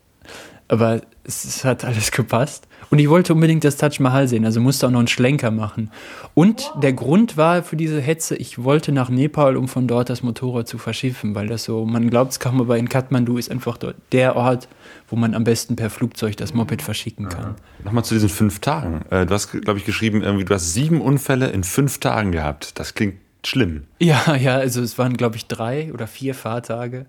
Aber 0.68 1.02
es, 1.24 1.44
es 1.44 1.62
hat 1.62 1.84
alles 1.84 2.10
gepasst. 2.10 2.66
Und 2.90 2.98
ich 2.98 3.08
wollte 3.08 3.34
unbedingt 3.34 3.64
das 3.64 3.76
Taj 3.76 4.00
Mahal 4.00 4.28
sehen, 4.28 4.44
also 4.44 4.60
musste 4.60 4.86
auch 4.86 4.90
noch 4.90 5.00
einen 5.00 5.08
Schlenker 5.08 5.50
machen. 5.50 5.90
Und 6.34 6.70
der 6.80 6.92
Grund 6.92 7.36
war 7.36 7.62
für 7.62 7.76
diese 7.76 8.00
Hetze, 8.00 8.36
ich 8.36 8.62
wollte 8.62 8.92
nach 8.92 9.08
Nepal, 9.08 9.56
um 9.56 9.68
von 9.68 9.88
dort 9.88 10.08
das 10.08 10.22
Motorrad 10.22 10.68
zu 10.68 10.78
verschiffen, 10.78 11.34
weil 11.34 11.48
das 11.48 11.64
so, 11.64 11.84
man 11.84 12.10
glaubt 12.10 12.32
es 12.32 12.40
kaum, 12.40 12.60
aber 12.60 12.78
in 12.78 12.88
Kathmandu 12.88 13.38
ist 13.38 13.50
einfach 13.50 13.76
dort 13.76 13.96
der 14.12 14.36
Ort, 14.36 14.68
wo 15.08 15.16
man 15.16 15.34
am 15.34 15.44
besten 15.44 15.76
per 15.76 15.90
Flugzeug 15.90 16.36
das 16.36 16.54
Moped 16.54 16.82
verschicken 16.82 17.28
kann. 17.28 17.42
Ja. 17.42 17.84
Nochmal 17.84 18.04
zu 18.04 18.14
diesen 18.14 18.28
fünf 18.28 18.60
Tagen. 18.60 19.04
Äh, 19.10 19.26
du 19.26 19.34
hast, 19.34 19.50
glaube 19.50 19.78
ich, 19.78 19.84
geschrieben, 19.84 20.22
irgendwie, 20.22 20.44
du 20.44 20.54
hast 20.54 20.72
sieben 20.72 21.00
Unfälle 21.00 21.48
in 21.48 21.64
fünf 21.64 21.98
Tagen 21.98 22.32
gehabt. 22.32 22.78
Das 22.78 22.94
klingt 22.94 23.14
schlimm. 23.46 23.84
Ja, 23.98 24.34
ja, 24.40 24.56
also 24.56 24.82
es 24.82 24.98
waren, 24.98 25.16
glaube 25.16 25.36
ich, 25.36 25.46
drei 25.46 25.92
oder 25.92 26.06
vier 26.06 26.34
Fahrtage. 26.34 27.06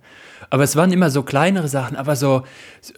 Aber 0.50 0.64
es 0.64 0.76
waren 0.76 0.92
immer 0.92 1.10
so 1.10 1.24
kleinere 1.24 1.68
Sachen, 1.68 1.98
aber 1.98 2.16
so 2.16 2.44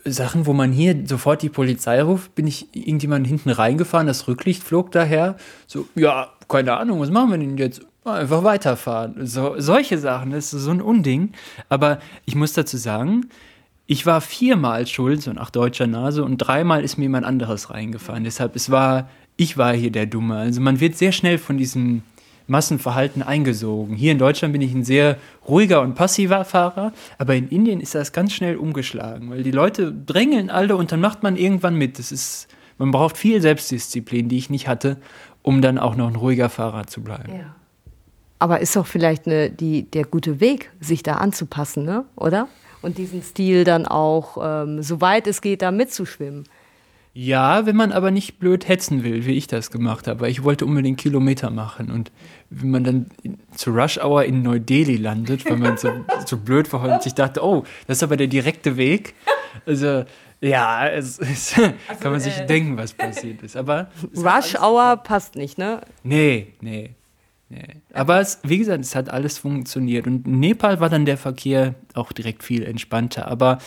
Sachen, 0.06 0.45
wo 0.45 0.54
man 0.54 0.71
hier 0.71 0.95
sofort 1.06 1.41
die 1.41 1.49
Polizei 1.49 2.02
ruft, 2.02 2.36
bin 2.36 2.47
ich 2.47 2.67
irgendjemand 2.73 3.28
hinten 3.28 3.49
reingefahren, 3.49 4.08
das 4.08 4.28
Rücklicht 4.28 4.63
flog 4.63 4.91
daher. 4.91 5.38
So, 5.67 5.88
ja, 5.95 6.30
keine 6.47 6.78
Ahnung, 6.78 6.99
was 6.99 7.10
machen 7.10 7.32
wir 7.32 7.38
denn 7.38 7.58
jetzt? 7.58 7.82
Einfach 8.06 8.43
weiterfahren. 8.43 9.25
So, 9.25 9.56
solche 9.60 9.97
Sachen, 9.97 10.32
das 10.32 10.54
ist 10.54 10.63
so 10.63 10.71
ein 10.71 10.82
Unding. 10.82 11.34
Aber 11.67 11.99
ich 12.25 12.36
muss 12.36 12.54
dazu 12.54 12.78
sagen, 12.78 13.30
ich 13.86 14.06
war 14.06 14.21
viermal 14.21 14.88
schuld, 14.88 15.21
so 15.21 15.34
nach 15.34 15.49
deutscher 15.49 15.88
Nase, 15.88 16.23
und 16.23 16.38
dreimal 16.38 16.84
ist 16.84 16.97
mir 16.97 17.06
jemand 17.06 17.25
anderes 17.25 17.69
reingefahren. 17.69 18.23
Deshalb, 18.23 18.56
es 18.56 18.69
war, 18.69 19.10
ich 19.36 19.58
war 19.58 19.73
hier 19.73 19.91
der 19.91 20.06
Dumme. 20.06 20.38
Also 20.38 20.62
man 20.62 20.80
wird 20.80 20.95
sehr 20.95 21.12
schnell 21.12 21.38
von 21.38 21.58
diesem 21.58 22.04
Massenverhalten 22.49 23.21
eingesogen. 23.21 23.95
Hier 23.95 24.12
in 24.12 24.17
Deutschland 24.17 24.53
bin 24.53 24.62
ich 24.62 24.73
ein 24.73 24.83
sehr 24.83 25.17
ruhiger 25.47 25.81
und 25.81 25.95
passiver 25.95 26.45
Fahrer, 26.45 26.93
aber 27.17 27.35
in 27.35 27.47
Indien 27.49 27.81
ist 27.81 27.95
das 27.95 28.12
ganz 28.12 28.33
schnell 28.33 28.57
umgeschlagen, 28.57 29.29
weil 29.29 29.43
die 29.43 29.51
Leute 29.51 29.93
drängeln 29.93 30.49
alle 30.49 30.75
und 30.75 30.91
dann 30.91 31.01
macht 31.01 31.23
man 31.23 31.35
irgendwann 31.35 31.75
mit. 31.75 31.99
Das 31.99 32.12
ist, 32.12 32.47
man 32.77 32.91
braucht 32.91 33.17
viel 33.17 33.41
Selbstdisziplin, 33.41 34.29
die 34.29 34.38
ich 34.38 34.49
nicht 34.49 34.67
hatte, 34.67 34.97
um 35.41 35.62
dann 35.62 35.77
auch 35.77 35.95
noch 35.95 36.07
ein 36.07 36.15
ruhiger 36.15 36.49
Fahrer 36.49 36.88
zu 36.88 37.01
bleiben. 37.01 37.33
Ja. 37.33 37.55
Aber 38.39 38.62
ist 38.62 38.75
doch 38.75 38.88
vielleicht 38.88 39.27
eine, 39.27 39.49
die, 39.49 39.83
der 39.83 40.05
gute 40.05 40.39
Weg, 40.39 40.71
sich 40.79 41.03
da 41.03 41.15
anzupassen, 41.15 41.83
ne? 41.83 42.05
oder? 42.15 42.47
Und 42.81 42.97
diesen 42.97 43.21
Stil 43.21 43.65
dann 43.65 43.85
auch, 43.85 44.38
ähm, 44.41 44.81
soweit 44.81 45.27
es 45.27 45.41
geht, 45.41 45.62
da 45.62 45.71
mitzuschwimmen. 45.71 46.45
Ja, 47.21 47.65
wenn 47.65 47.75
man 47.75 47.91
aber 47.91 48.12
nicht 48.12 48.39
blöd 48.39 48.69
hetzen 48.69 49.03
will, 49.03 49.25
wie 49.25 49.34
ich 49.34 49.45
das 49.45 49.71
gemacht 49.71 50.08
habe, 50.08 50.21
weil 50.21 50.32
ich 50.32 50.45
wollte 50.45 50.65
unbedingt 50.65 50.97
Kilometer 50.97 51.49
machen. 51.49 51.91
Und 51.91 52.13
wenn 52.49 52.71
man 52.71 52.86
dann 52.86 53.08
zu 53.53 53.71
Rush 53.71 53.97
Hour 53.97 54.23
in 54.23 54.41
Neu-Delhi 54.41 54.95
landet, 54.95 55.43
weil 55.49 55.58
man 55.58 55.75
so, 55.75 55.91
so 56.25 56.38
blöd 56.38 56.71
war 56.71 56.82
und 56.82 57.03
sich 57.03 57.15
dachte, 57.15 57.43
oh, 57.43 57.65
das 57.88 57.97
ist 57.97 58.03
aber 58.03 58.15
der 58.15 58.27
direkte 58.27 58.77
Weg. 58.77 59.15
Also, 59.65 60.05
ja, 60.39 60.88
es, 60.88 61.19
es 61.19 61.58
also, 61.89 61.99
kann 61.99 62.13
man 62.13 62.21
sich 62.21 62.38
äh, 62.38 62.45
denken, 62.45 62.77
was 62.77 62.93
passiert 62.93 63.43
ist. 63.43 63.58
Aber 63.58 63.89
Rush 64.15 64.55
Hour 64.55 64.95
passt 64.95 65.36
nicht, 65.36 65.58
ne? 65.58 65.82
Nee, 66.03 66.53
nee. 66.62 66.91
nee. 67.49 67.82
Aber 67.91 68.21
es, 68.21 68.39
wie 68.43 68.60
gesagt, 68.60 68.79
es 68.79 68.95
hat 68.95 69.10
alles 69.10 69.38
funktioniert. 69.38 70.08
Und 70.08 70.25
in 70.25 70.39
Nepal 70.39 70.79
war 70.79 70.88
dann 70.88 71.03
der 71.03 71.17
Verkehr 71.17 71.75
auch 71.95 72.13
direkt 72.13 72.43
viel 72.43 72.63
entspannter. 72.63 73.27
Aber 73.27 73.58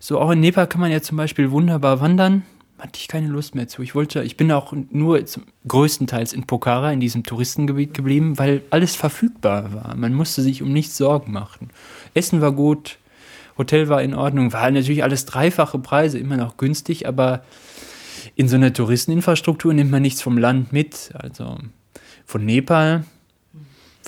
so 0.00 0.18
auch 0.18 0.30
in 0.30 0.40
Nepal 0.40 0.66
kann 0.66 0.80
man 0.80 0.90
ja 0.90 1.02
zum 1.02 1.18
Beispiel 1.18 1.50
wunderbar 1.50 2.00
wandern 2.00 2.44
hatte 2.78 2.98
ich 3.00 3.08
keine 3.08 3.28
Lust 3.28 3.54
mehr 3.54 3.68
zu. 3.68 3.82
Ich 3.82 3.94
wollte, 3.94 4.22
ich 4.22 4.36
bin 4.36 4.52
auch 4.52 4.72
nur 4.90 5.24
zum, 5.26 5.44
größtenteils 5.66 6.32
in 6.32 6.46
Pokhara, 6.46 6.92
in 6.92 7.00
diesem 7.00 7.22
Touristengebiet 7.24 7.94
geblieben, 7.94 8.38
weil 8.38 8.62
alles 8.70 8.96
verfügbar 8.96 9.72
war. 9.72 9.96
Man 9.96 10.14
musste 10.14 10.42
sich 10.42 10.62
um 10.62 10.72
nichts 10.72 10.96
Sorgen 10.96 11.32
machen. 11.32 11.70
Essen 12.14 12.40
war 12.40 12.52
gut, 12.52 12.98
Hotel 13.58 13.88
war 13.88 14.02
in 14.02 14.14
Ordnung, 14.14 14.52
war 14.52 14.70
natürlich 14.70 15.02
alles 15.02 15.24
dreifache 15.24 15.78
Preise, 15.78 16.18
immer 16.18 16.36
noch 16.36 16.56
günstig, 16.56 17.08
aber 17.08 17.42
in 18.34 18.48
so 18.48 18.56
einer 18.56 18.72
Touristeninfrastruktur 18.72 19.72
nimmt 19.72 19.90
man 19.90 20.02
nichts 20.02 20.20
vom 20.20 20.36
Land 20.36 20.72
mit. 20.72 21.10
Also 21.14 21.58
von 22.26 22.44
Nepal 22.44 23.04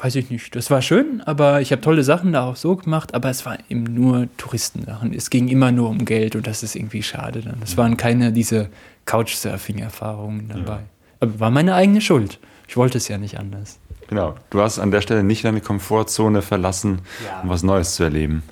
weiß 0.00 0.14
ich 0.14 0.30
nicht, 0.30 0.54
das 0.54 0.70
war 0.70 0.80
schön, 0.80 1.20
aber 1.24 1.60
ich 1.60 1.72
habe 1.72 1.82
tolle 1.82 2.04
Sachen 2.04 2.32
da 2.32 2.46
auch 2.46 2.56
so 2.56 2.76
gemacht, 2.76 3.14
aber 3.14 3.30
es 3.30 3.44
waren 3.44 3.58
eben 3.68 3.82
nur 3.82 4.28
Touristensachen. 4.36 5.12
Es 5.12 5.30
ging 5.30 5.48
immer 5.48 5.72
nur 5.72 5.88
um 5.88 6.04
Geld 6.04 6.36
und 6.36 6.46
das 6.46 6.62
ist 6.62 6.76
irgendwie 6.76 7.02
schade 7.02 7.40
dann. 7.40 7.60
Es 7.62 7.76
waren 7.76 7.96
keine 7.96 8.32
diese 8.32 8.68
Couchsurfing-Erfahrungen 9.06 10.48
dabei. 10.48 10.80
Ja. 10.80 10.86
Aber 11.20 11.40
war 11.40 11.50
meine 11.50 11.74
eigene 11.74 12.00
Schuld. 12.00 12.38
Ich 12.68 12.76
wollte 12.76 12.98
es 12.98 13.08
ja 13.08 13.18
nicht 13.18 13.38
anders. 13.38 13.78
Genau, 14.08 14.36
du 14.50 14.60
hast 14.60 14.78
an 14.78 14.90
der 14.90 15.00
Stelle 15.00 15.24
nicht 15.24 15.44
deine 15.44 15.60
Komfortzone 15.60 16.42
verlassen, 16.42 17.00
ja. 17.26 17.40
um 17.42 17.48
was 17.48 17.62
Neues 17.62 17.94
zu 17.94 18.04
erleben. 18.04 18.42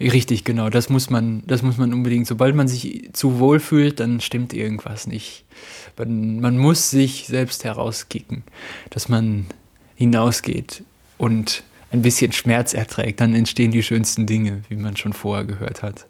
Richtig, 0.00 0.44
genau. 0.44 0.70
Das 0.70 0.88
muss 0.88 1.10
man, 1.10 1.42
das 1.46 1.62
muss 1.62 1.76
man 1.76 1.92
unbedingt. 1.92 2.26
Sobald 2.26 2.54
man 2.54 2.68
sich 2.68 3.10
zu 3.12 3.38
wohl 3.38 3.60
fühlt, 3.60 4.00
dann 4.00 4.20
stimmt 4.20 4.54
irgendwas 4.54 5.06
nicht. 5.06 5.44
Man, 5.98 6.40
man 6.40 6.56
muss 6.56 6.90
sich 6.90 7.26
selbst 7.26 7.64
herauskicken, 7.64 8.44
dass 8.88 9.08
man 9.10 9.46
hinausgeht 9.96 10.84
und 11.20 11.62
ein 11.92 12.02
bisschen 12.02 12.32
Schmerz 12.32 12.72
erträgt, 12.72 13.20
dann 13.20 13.34
entstehen 13.34 13.72
die 13.72 13.82
schönsten 13.82 14.26
Dinge, 14.26 14.62
wie 14.68 14.76
man 14.76 14.96
schon 14.96 15.12
vorher 15.12 15.44
gehört 15.44 15.82
hat. 15.82 16.06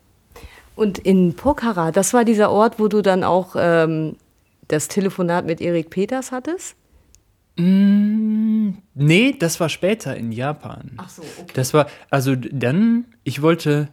Und 0.76 0.98
in 0.98 1.34
Pokhara, 1.34 1.90
das 1.90 2.14
war 2.14 2.24
dieser 2.24 2.50
Ort, 2.50 2.78
wo 2.78 2.86
du 2.86 3.02
dann 3.02 3.24
auch 3.24 3.56
ähm, 3.58 4.16
das 4.68 4.86
Telefonat 4.86 5.44
mit 5.44 5.60
Erik 5.60 5.90
Peters 5.90 6.30
hattest? 6.30 6.76
Mm, 7.56 8.70
nee, 8.94 9.34
das 9.36 9.58
war 9.58 9.68
später 9.68 10.16
in 10.16 10.30
Japan. 10.30 10.92
Ach 10.96 11.08
so, 11.08 11.22
okay. 11.22 11.52
Das 11.54 11.74
war, 11.74 11.88
also 12.10 12.36
dann, 12.36 13.06
ich 13.24 13.42
wollte, 13.42 13.88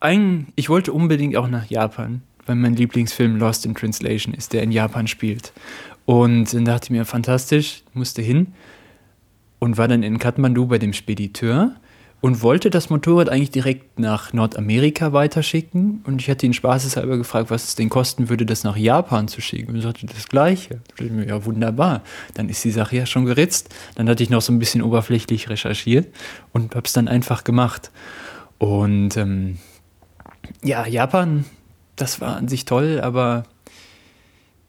ein, 0.00 0.48
ich 0.54 0.68
wollte 0.68 0.92
unbedingt 0.92 1.36
auch 1.36 1.48
nach 1.48 1.66
Japan, 1.66 2.22
weil 2.44 2.56
mein 2.56 2.76
Lieblingsfilm 2.76 3.36
Lost 3.38 3.64
in 3.64 3.74
Translation 3.74 4.34
ist, 4.34 4.52
der 4.52 4.62
in 4.62 4.70
Japan 4.70 5.06
spielt. 5.06 5.52
Und 6.04 6.52
dann 6.52 6.66
dachte 6.66 6.86
ich 6.86 6.90
mir, 6.90 7.06
fantastisch, 7.06 7.84
musste 7.94 8.20
hin 8.20 8.48
und 9.62 9.78
war 9.78 9.86
dann 9.86 10.02
in 10.02 10.18
Kathmandu 10.18 10.66
bei 10.66 10.78
dem 10.78 10.92
Spediteur 10.92 11.76
und 12.20 12.42
wollte 12.42 12.68
das 12.68 12.90
Motorrad 12.90 13.28
eigentlich 13.28 13.52
direkt 13.52 13.96
nach 13.96 14.32
Nordamerika 14.32 15.12
weiterschicken. 15.12 16.00
Und 16.04 16.20
ich 16.20 16.28
hatte 16.28 16.46
ihn 16.46 16.52
spaßeshalber 16.52 17.16
gefragt, 17.16 17.48
was 17.52 17.62
es 17.62 17.74
denn 17.76 17.88
kosten 17.88 18.28
würde, 18.28 18.44
das 18.44 18.64
nach 18.64 18.76
Japan 18.76 19.28
zu 19.28 19.40
schicken. 19.40 19.70
Und 19.70 19.76
er 19.76 19.82
sagte 19.82 20.06
das 20.06 20.26
Gleiche. 20.26 20.80
Ja, 20.98 21.44
wunderbar. 21.44 22.02
Dann 22.34 22.48
ist 22.48 22.64
die 22.64 22.72
Sache 22.72 22.96
ja 22.96 23.06
schon 23.06 23.24
geritzt. 23.24 23.72
Dann 23.94 24.08
hatte 24.08 24.24
ich 24.24 24.30
noch 24.30 24.42
so 24.42 24.52
ein 24.52 24.58
bisschen 24.58 24.82
oberflächlich 24.82 25.48
recherchiert 25.48 26.12
und 26.52 26.74
habe 26.74 26.86
es 26.86 26.92
dann 26.92 27.06
einfach 27.06 27.44
gemacht. 27.44 27.92
Und 28.58 29.16
ähm, 29.16 29.58
ja, 30.64 30.88
Japan, 30.88 31.44
das 31.94 32.20
war 32.20 32.34
an 32.34 32.48
sich 32.48 32.64
toll, 32.64 33.00
aber 33.00 33.44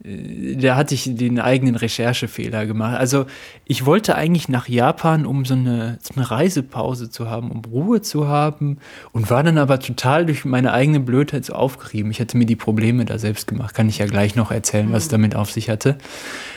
da 0.05 0.75
hatte 0.75 0.95
ich 0.95 1.15
den 1.15 1.39
eigenen 1.39 1.75
Recherchefehler 1.75 2.65
gemacht. 2.65 2.99
Also 2.99 3.25
ich 3.63 3.85
wollte 3.85 4.15
eigentlich 4.15 4.49
nach 4.49 4.67
Japan, 4.67 5.25
um 5.25 5.45
so 5.45 5.53
eine, 5.53 5.97
so 6.01 6.13
eine, 6.15 6.29
Reisepause 6.29 7.09
zu 7.09 7.29
haben, 7.29 7.49
um 7.49 7.61
Ruhe 7.63 8.01
zu 8.01 8.27
haben 8.27 8.79
und 9.13 9.29
war 9.29 9.43
dann 9.43 9.57
aber 9.57 9.79
total 9.79 10.25
durch 10.25 10.43
meine 10.43 10.73
eigene 10.73 10.99
Blödheit 10.99 11.45
so 11.45 11.53
aufgerieben. 11.53 12.11
Ich 12.11 12.19
hatte 12.19 12.37
mir 12.37 12.45
die 12.45 12.57
Probleme 12.57 13.05
da 13.05 13.17
selbst 13.17 13.47
gemacht. 13.47 13.75
Kann 13.75 13.87
ich 13.87 13.99
ja 13.99 14.05
gleich 14.05 14.35
noch 14.35 14.51
erzählen, 14.51 14.91
was 14.91 15.03
es 15.03 15.09
damit 15.09 15.35
auf 15.35 15.51
sich 15.51 15.69
hatte. 15.69 15.97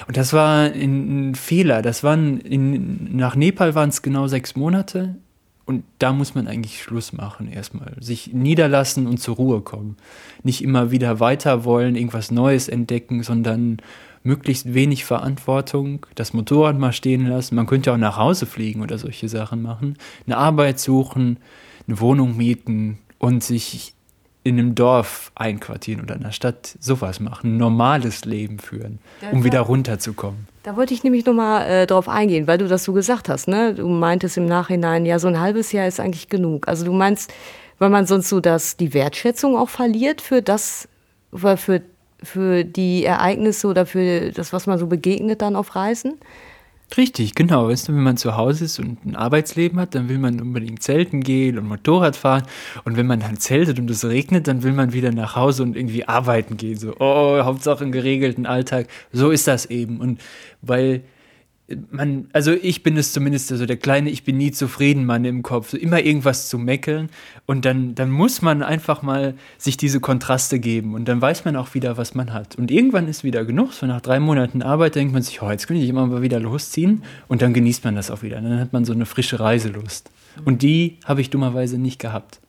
Und 0.08 0.16
das 0.16 0.32
war 0.32 0.64
ein, 0.64 1.36
Fehler. 1.36 1.82
Das 1.82 2.02
waren 2.02 2.40
in, 2.40 3.16
nach 3.16 3.36
Nepal 3.36 3.76
waren 3.76 3.90
es 3.90 4.02
genau 4.02 4.26
sechs 4.26 4.56
Monate. 4.56 5.16
Und 5.66 5.82
da 5.98 6.12
muss 6.12 6.36
man 6.36 6.46
eigentlich 6.46 6.80
Schluss 6.80 7.12
machen 7.12 7.50
erstmal. 7.50 7.94
Sich 8.00 8.32
niederlassen 8.32 9.08
und 9.08 9.18
zur 9.18 9.34
Ruhe 9.34 9.60
kommen. 9.60 9.96
Nicht 10.44 10.62
immer 10.62 10.92
wieder 10.92 11.18
weiter 11.18 11.64
wollen, 11.64 11.96
irgendwas 11.96 12.30
Neues 12.30 12.68
entdecken, 12.68 13.24
sondern 13.24 13.78
möglichst 14.22 14.74
wenig 14.74 15.04
Verantwortung, 15.04 16.06
das 16.14 16.32
Motorrad 16.32 16.78
mal 16.78 16.92
stehen 16.92 17.26
lassen. 17.26 17.56
Man 17.56 17.66
könnte 17.66 17.92
auch 17.92 17.96
nach 17.96 18.16
Hause 18.16 18.46
fliegen 18.46 18.80
oder 18.82 18.98
solche 18.98 19.28
Sachen 19.28 19.60
machen. 19.62 19.96
Eine 20.26 20.36
Arbeit 20.36 20.78
suchen, 20.78 21.38
eine 21.86 22.00
Wohnung 22.00 22.36
mieten 22.36 22.98
und 23.18 23.42
sich 23.42 23.94
in 24.44 24.60
einem 24.60 24.76
Dorf 24.76 25.32
einquartieren 25.34 26.02
oder 26.02 26.14
in 26.14 26.22
einer 26.22 26.32
Stadt 26.32 26.76
sowas 26.78 27.18
machen, 27.18 27.54
ein 27.54 27.56
normales 27.56 28.24
Leben 28.24 28.60
führen, 28.60 29.00
um 29.32 29.42
wieder 29.42 29.60
runterzukommen. 29.60 30.46
Da 30.66 30.76
wollte 30.76 30.92
ich 30.94 31.04
nämlich 31.04 31.24
nochmal 31.24 31.64
äh, 31.70 31.86
drauf 31.86 32.08
eingehen, 32.08 32.48
weil 32.48 32.58
du 32.58 32.66
das 32.66 32.82
so 32.82 32.92
gesagt 32.92 33.28
hast. 33.28 33.46
Ne? 33.46 33.72
Du 33.74 33.86
meintest 33.86 34.36
im 34.36 34.46
Nachhinein, 34.46 35.06
ja, 35.06 35.20
so 35.20 35.28
ein 35.28 35.38
halbes 35.38 35.70
Jahr 35.70 35.86
ist 35.86 36.00
eigentlich 36.00 36.28
genug. 36.28 36.66
Also 36.66 36.84
du 36.84 36.92
meinst, 36.92 37.32
weil 37.78 37.88
man 37.88 38.04
sonst 38.04 38.28
so 38.28 38.40
das, 38.40 38.76
die 38.76 38.92
Wertschätzung 38.92 39.56
auch 39.56 39.68
verliert 39.68 40.20
für 40.20 40.42
das, 40.42 40.88
für, 41.32 41.82
für 42.20 42.64
die 42.64 43.04
Ereignisse 43.04 43.68
oder 43.68 43.86
für 43.86 44.32
das, 44.32 44.52
was 44.52 44.66
man 44.66 44.76
so 44.76 44.88
begegnet 44.88 45.40
dann 45.40 45.54
auf 45.54 45.76
Reisen? 45.76 46.14
Richtig, 46.96 47.34
genau. 47.34 47.68
Weißt 47.68 47.88
du, 47.88 47.94
wenn 47.94 48.02
man 48.02 48.16
zu 48.16 48.36
Hause 48.36 48.66
ist 48.66 48.78
und 48.78 49.04
ein 49.04 49.16
Arbeitsleben 49.16 49.78
hat, 49.80 49.94
dann 49.94 50.08
will 50.08 50.18
man 50.18 50.40
unbedingt 50.40 50.82
zelten 50.82 51.20
gehen 51.22 51.58
und 51.58 51.66
Motorrad 51.66 52.16
fahren. 52.16 52.44
Und 52.84 52.96
wenn 52.96 53.06
man 53.06 53.20
dann 53.20 53.38
zeltet 53.38 53.78
und 53.78 53.90
es 53.90 54.04
regnet, 54.04 54.46
dann 54.46 54.62
will 54.62 54.72
man 54.72 54.92
wieder 54.92 55.10
nach 55.12 55.34
Hause 55.36 55.64
und 55.64 55.76
irgendwie 55.76 56.06
arbeiten 56.06 56.56
gehen. 56.56 56.78
So, 56.78 56.94
oh, 56.98 57.42
Hauptsache 57.42 57.82
einen 57.82 57.92
geregelten 57.92 58.46
Alltag. 58.46 58.86
So 59.12 59.30
ist 59.30 59.46
das 59.46 59.66
eben. 59.66 60.00
Und 60.00 60.20
weil 60.62 61.02
man, 61.90 62.28
also 62.32 62.52
ich 62.52 62.82
bin 62.82 62.96
es 62.96 63.12
zumindest, 63.12 63.50
also 63.50 63.66
der 63.66 63.76
kleine, 63.76 64.10
ich 64.10 64.22
bin 64.22 64.36
nie 64.36 64.52
zufrieden 64.52 65.04
Mann 65.04 65.24
im 65.24 65.42
Kopf, 65.42 65.74
immer 65.74 66.00
irgendwas 66.00 66.48
zu 66.48 66.58
meckeln 66.58 67.10
und 67.46 67.64
dann, 67.64 67.94
dann 67.96 68.10
muss 68.10 68.40
man 68.40 68.62
einfach 68.62 69.02
mal 69.02 69.34
sich 69.58 69.76
diese 69.76 69.98
Kontraste 69.98 70.60
geben 70.60 70.94
und 70.94 71.06
dann 71.06 71.20
weiß 71.20 71.44
man 71.44 71.56
auch 71.56 71.74
wieder, 71.74 71.96
was 71.96 72.14
man 72.14 72.32
hat. 72.32 72.56
Und 72.56 72.70
irgendwann 72.70 73.08
ist 73.08 73.24
wieder 73.24 73.44
genug, 73.44 73.72
so 73.72 73.86
nach 73.86 74.00
drei 74.00 74.20
Monaten 74.20 74.62
Arbeit 74.62 74.94
denkt 74.94 75.12
man 75.12 75.22
sich, 75.22 75.42
oh, 75.42 75.50
jetzt 75.50 75.66
könnte 75.66 75.82
ich 75.82 75.88
immer 75.88 76.06
mal 76.06 76.22
wieder 76.22 76.38
losziehen 76.38 77.02
und 77.26 77.42
dann 77.42 77.52
genießt 77.52 77.84
man 77.84 77.96
das 77.96 78.10
auch 78.10 78.22
wieder. 78.22 78.40
Dann 78.40 78.60
hat 78.60 78.72
man 78.72 78.84
so 78.84 78.92
eine 78.92 79.06
frische 79.06 79.40
Reiselust. 79.40 80.10
Und 80.44 80.62
die 80.62 80.98
habe 81.04 81.20
ich 81.20 81.30
dummerweise 81.30 81.78
nicht 81.78 81.98
gehabt. 81.98 82.40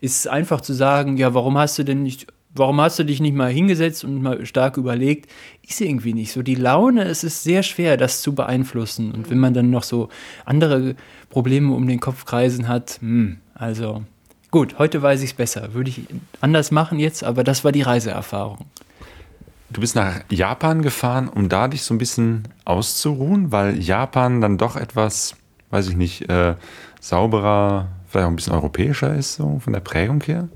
Ist 0.00 0.28
einfach 0.28 0.60
zu 0.60 0.74
sagen, 0.74 1.16
ja, 1.16 1.34
warum 1.34 1.58
hast 1.58 1.78
du 1.78 1.84
denn 1.84 2.02
nicht 2.02 2.26
warum 2.54 2.80
hast 2.80 2.98
du 2.98 3.04
dich 3.04 3.20
nicht 3.20 3.34
mal 3.34 3.50
hingesetzt 3.50 4.04
und 4.04 4.22
mal 4.22 4.46
stark 4.46 4.76
überlegt? 4.76 5.30
Ist 5.66 5.80
irgendwie 5.80 6.14
nicht 6.14 6.32
so. 6.32 6.42
Die 6.42 6.54
Laune, 6.54 7.04
es 7.04 7.24
ist 7.24 7.42
sehr 7.42 7.62
schwer, 7.62 7.96
das 7.96 8.22
zu 8.22 8.34
beeinflussen. 8.34 9.12
Und 9.12 9.30
wenn 9.30 9.38
man 9.38 9.54
dann 9.54 9.70
noch 9.70 9.82
so 9.82 10.08
andere 10.44 10.94
Probleme 11.30 11.74
um 11.74 11.86
den 11.86 12.00
Kopf 12.00 12.24
kreisen 12.24 12.68
hat, 12.68 12.98
hm, 13.00 13.38
also 13.54 14.04
gut, 14.50 14.78
heute 14.78 15.02
weiß 15.02 15.22
ich 15.22 15.30
es 15.30 15.36
besser. 15.36 15.74
Würde 15.74 15.90
ich 15.90 16.02
anders 16.40 16.70
machen 16.70 16.98
jetzt, 16.98 17.24
aber 17.24 17.44
das 17.44 17.64
war 17.64 17.72
die 17.72 17.82
Reiseerfahrung. 17.82 18.66
Du 19.70 19.80
bist 19.80 19.96
nach 19.96 20.20
Japan 20.30 20.82
gefahren, 20.82 21.28
um 21.28 21.48
da 21.48 21.66
dich 21.66 21.82
so 21.82 21.94
ein 21.94 21.98
bisschen 21.98 22.44
auszuruhen, 22.64 23.50
weil 23.50 23.80
Japan 23.80 24.40
dann 24.40 24.56
doch 24.56 24.76
etwas, 24.76 25.34
weiß 25.70 25.88
ich 25.88 25.96
nicht, 25.96 26.28
äh, 26.30 26.54
sauberer, 27.00 27.88
vielleicht 28.06 28.26
auch 28.26 28.30
ein 28.30 28.36
bisschen 28.36 28.52
europäischer 28.52 29.14
ist, 29.16 29.34
so 29.34 29.58
von 29.58 29.72
der 29.72 29.80
Prägung 29.80 30.22
her? 30.22 30.48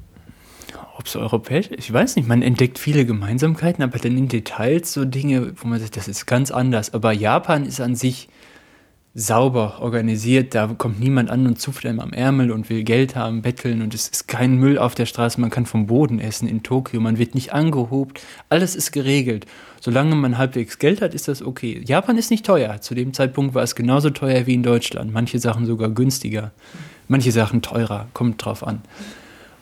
Ob 0.98 1.06
es 1.06 1.14
europäisch 1.14 1.68
ist, 1.68 1.78
ich 1.78 1.92
weiß 1.92 2.16
nicht, 2.16 2.26
man 2.26 2.42
entdeckt 2.42 2.76
viele 2.76 3.06
Gemeinsamkeiten, 3.06 3.84
aber 3.84 3.98
dann 3.98 4.18
in 4.18 4.26
Details 4.26 4.92
so 4.92 5.04
Dinge, 5.04 5.52
wo 5.56 5.68
man 5.68 5.78
sagt, 5.78 5.96
das 5.96 6.08
ist 6.08 6.26
ganz 6.26 6.50
anders. 6.50 6.92
Aber 6.92 7.12
Japan 7.12 7.64
ist 7.64 7.80
an 7.80 7.94
sich 7.94 8.28
sauber 9.14 9.78
organisiert, 9.80 10.56
da 10.56 10.66
kommt 10.66 10.98
niemand 10.98 11.30
an 11.30 11.46
und 11.46 11.60
zupft 11.60 11.86
einem 11.86 12.00
am 12.00 12.12
Ärmel 12.12 12.50
und 12.50 12.68
will 12.68 12.82
Geld 12.82 13.14
haben, 13.14 13.42
betteln 13.42 13.80
und 13.82 13.94
es 13.94 14.08
ist 14.08 14.26
kein 14.26 14.56
Müll 14.56 14.76
auf 14.76 14.96
der 14.96 15.06
Straße, 15.06 15.40
man 15.40 15.50
kann 15.50 15.66
vom 15.66 15.86
Boden 15.86 16.18
essen 16.18 16.48
in 16.48 16.64
Tokio, 16.64 17.00
man 17.00 17.18
wird 17.18 17.34
nicht 17.34 17.52
angehobt, 17.52 18.20
alles 18.48 18.74
ist 18.74 18.90
geregelt. 18.90 19.46
Solange 19.80 20.16
man 20.16 20.36
halbwegs 20.36 20.78
Geld 20.78 21.00
hat, 21.00 21.14
ist 21.14 21.28
das 21.28 21.42
okay. 21.42 21.80
Japan 21.84 22.18
ist 22.18 22.30
nicht 22.32 22.44
teuer, 22.44 22.80
zu 22.80 22.96
dem 22.96 23.12
Zeitpunkt 23.12 23.54
war 23.54 23.62
es 23.62 23.76
genauso 23.76 24.10
teuer 24.10 24.46
wie 24.46 24.54
in 24.54 24.64
Deutschland, 24.64 25.12
manche 25.12 25.38
Sachen 25.38 25.64
sogar 25.64 25.90
günstiger, 25.90 26.50
manche 27.06 27.30
Sachen 27.30 27.62
teurer, 27.62 28.08
kommt 28.14 28.44
drauf 28.44 28.66
an. 28.66 28.82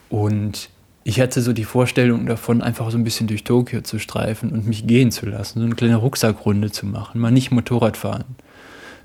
Und 0.09 0.71
ich 1.09 1.21
hatte 1.21 1.41
so 1.41 1.53
die 1.53 1.63
Vorstellung 1.63 2.27
davon, 2.27 2.63
einfach 2.63 2.91
so 2.91 2.99
ein 2.99 3.05
bisschen 3.05 3.29
durch 3.29 3.45
Tokio 3.45 3.81
zu 3.81 4.01
streifen 4.01 4.51
und 4.51 4.67
mich 4.67 4.89
gehen 4.89 5.13
zu 5.13 5.25
lassen, 5.25 5.61
so 5.61 5.65
eine 5.65 5.77
kleine 5.77 5.95
Rucksackrunde 5.95 6.73
zu 6.73 6.85
machen, 6.85 7.21
mal 7.21 7.31
nicht 7.31 7.53
Motorrad 7.53 7.97
fahren 7.97 8.25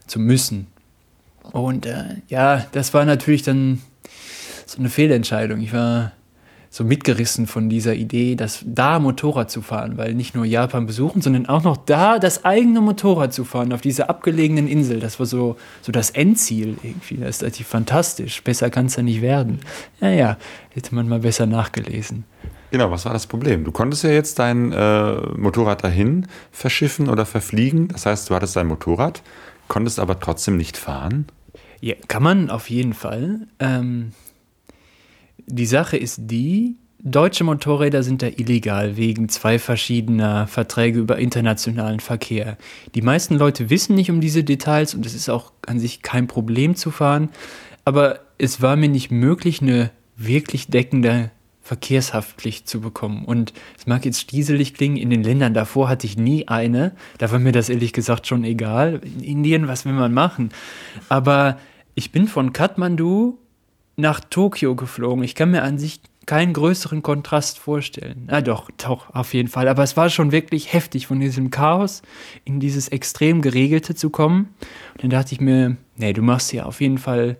zu 0.07 0.19
müssen. 0.19 0.65
Und 1.51 1.85
äh, 1.85 2.15
ja, 2.27 2.65
das 2.71 2.95
war 2.95 3.05
natürlich 3.05 3.43
dann 3.43 3.83
so 4.65 4.79
eine 4.79 4.89
Fehlentscheidung. 4.89 5.61
Ich 5.61 5.73
war 5.73 6.11
so 6.73 6.85
mitgerissen 6.85 7.47
von 7.47 7.69
dieser 7.69 7.95
Idee, 7.95 8.35
dass 8.35 8.63
da 8.65 8.97
Motorrad 8.99 9.51
zu 9.51 9.61
fahren, 9.61 9.97
weil 9.97 10.13
nicht 10.13 10.35
nur 10.35 10.45
Japan 10.45 10.85
besuchen, 10.85 11.21
sondern 11.21 11.45
auch 11.47 11.63
noch 11.63 11.75
da 11.75 12.17
das 12.17 12.45
eigene 12.45 12.79
Motorrad 12.79 13.33
zu 13.33 13.43
fahren 13.43 13.73
auf 13.73 13.81
dieser 13.81 14.09
abgelegenen 14.09 14.69
Insel. 14.69 15.01
Das 15.01 15.19
war 15.19 15.25
so, 15.25 15.57
so 15.81 15.91
das 15.91 16.11
Endziel 16.11 16.77
irgendwie. 16.81 17.17
Das 17.17 17.35
ist 17.35 17.41
natürlich 17.41 17.67
fantastisch. 17.67 18.41
Besser 18.41 18.69
kann 18.69 18.85
es 18.85 18.95
ja 18.95 19.03
nicht 19.03 19.21
werden. 19.21 19.59
Ja, 19.99 20.11
ja, 20.11 20.37
hätte 20.69 20.95
man 20.95 21.09
mal 21.09 21.19
besser 21.19 21.45
nachgelesen. 21.45 22.23
Genau, 22.71 22.89
was 22.89 23.03
war 23.03 23.11
das 23.11 23.27
Problem? 23.27 23.65
Du 23.65 23.73
konntest 23.73 24.05
ja 24.05 24.11
jetzt 24.11 24.39
dein 24.39 24.71
äh, 24.71 25.15
Motorrad 25.35 25.83
dahin 25.83 26.25
verschiffen 26.53 27.09
oder 27.09 27.25
verfliegen. 27.25 27.89
Das 27.89 28.05
heißt, 28.05 28.29
du 28.29 28.35
hattest 28.35 28.55
dein 28.55 28.67
Motorrad, 28.67 29.23
konntest 29.67 29.99
aber 29.99 30.21
trotzdem 30.21 30.55
nicht 30.55 30.77
fahren. 30.77 31.27
Ja, 31.81 31.95
kann 32.07 32.23
man 32.23 32.49
auf 32.49 32.69
jeden 32.69 32.93
Fall. 32.93 33.47
Ähm, 33.59 34.13
die 35.51 35.65
Sache 35.65 35.97
ist 35.97 36.19
die, 36.23 36.75
deutsche 37.03 37.43
Motorräder 37.43 38.03
sind 38.03 38.21
da 38.21 38.27
illegal 38.27 38.95
wegen 38.97 39.29
zwei 39.29 39.59
verschiedener 39.59 40.47
Verträge 40.47 40.99
über 40.99 41.17
internationalen 41.17 41.99
Verkehr. 41.99 42.57
Die 42.93 43.01
meisten 43.01 43.35
Leute 43.35 43.69
wissen 43.69 43.95
nicht 43.95 44.11
um 44.11 44.21
diese 44.21 44.43
Details 44.43 44.93
und 44.93 45.05
es 45.05 45.15
ist 45.15 45.29
auch 45.29 45.51
an 45.65 45.79
sich 45.79 46.01
kein 46.01 46.27
Problem 46.27 46.75
zu 46.75 46.91
fahren, 46.91 47.29
aber 47.85 48.19
es 48.37 48.61
war 48.61 48.75
mir 48.75 48.89
nicht 48.89 49.11
möglich, 49.11 49.61
eine 49.61 49.91
wirklich 50.15 50.67
deckende 50.67 51.31
Verkehrshaftpflicht 51.61 52.67
zu 52.67 52.81
bekommen. 52.81 53.25
Und 53.25 53.53
es 53.77 53.87
mag 53.87 54.05
jetzt 54.05 54.19
stieselig 54.19 54.73
klingen, 54.73 54.97
in 54.97 55.09
den 55.09 55.23
Ländern 55.23 55.53
davor 55.53 55.89
hatte 55.89 56.07
ich 56.07 56.17
nie 56.17 56.47
eine. 56.47 56.93
Da 57.17 57.31
war 57.31 57.39
mir 57.39 57.51
das 57.51 57.69
ehrlich 57.69 57.93
gesagt 57.93 58.27
schon 58.27 58.43
egal. 58.43 59.01
In 59.03 59.23
Indien, 59.23 59.67
was 59.67 59.85
will 59.85 59.93
man 59.93 60.13
machen? 60.13 60.49
Aber 61.07 61.57
ich 61.93 62.11
bin 62.11 62.27
von 62.27 62.51
Kathmandu 62.51 63.37
nach 63.95 64.19
Tokio 64.19 64.75
geflogen. 64.75 65.23
Ich 65.23 65.35
kann 65.35 65.51
mir 65.51 65.63
an 65.63 65.77
sich 65.77 66.01
keinen 66.25 66.53
größeren 66.53 67.01
Kontrast 67.01 67.59
vorstellen. 67.59 68.25
Na 68.27 68.41
doch, 68.41 68.69
doch, 68.77 69.13
auf 69.13 69.33
jeden 69.33 69.49
Fall. 69.49 69.67
Aber 69.67 69.83
es 69.83 69.97
war 69.97 70.09
schon 70.09 70.31
wirklich 70.31 70.71
heftig, 70.71 71.07
von 71.07 71.19
diesem 71.19 71.49
Chaos 71.49 72.03
in 72.45 72.59
dieses 72.59 72.87
extrem 72.89 73.41
geregelte 73.41 73.95
zu 73.95 74.09
kommen. 74.09 74.53
Und 74.93 75.03
dann 75.03 75.09
dachte 75.09 75.33
ich 75.33 75.41
mir, 75.41 75.77
nee, 75.97 76.13
du 76.13 76.21
machst 76.21 76.53
ja 76.53 76.65
auf 76.65 76.79
jeden 76.79 76.99
Fall 76.99 77.37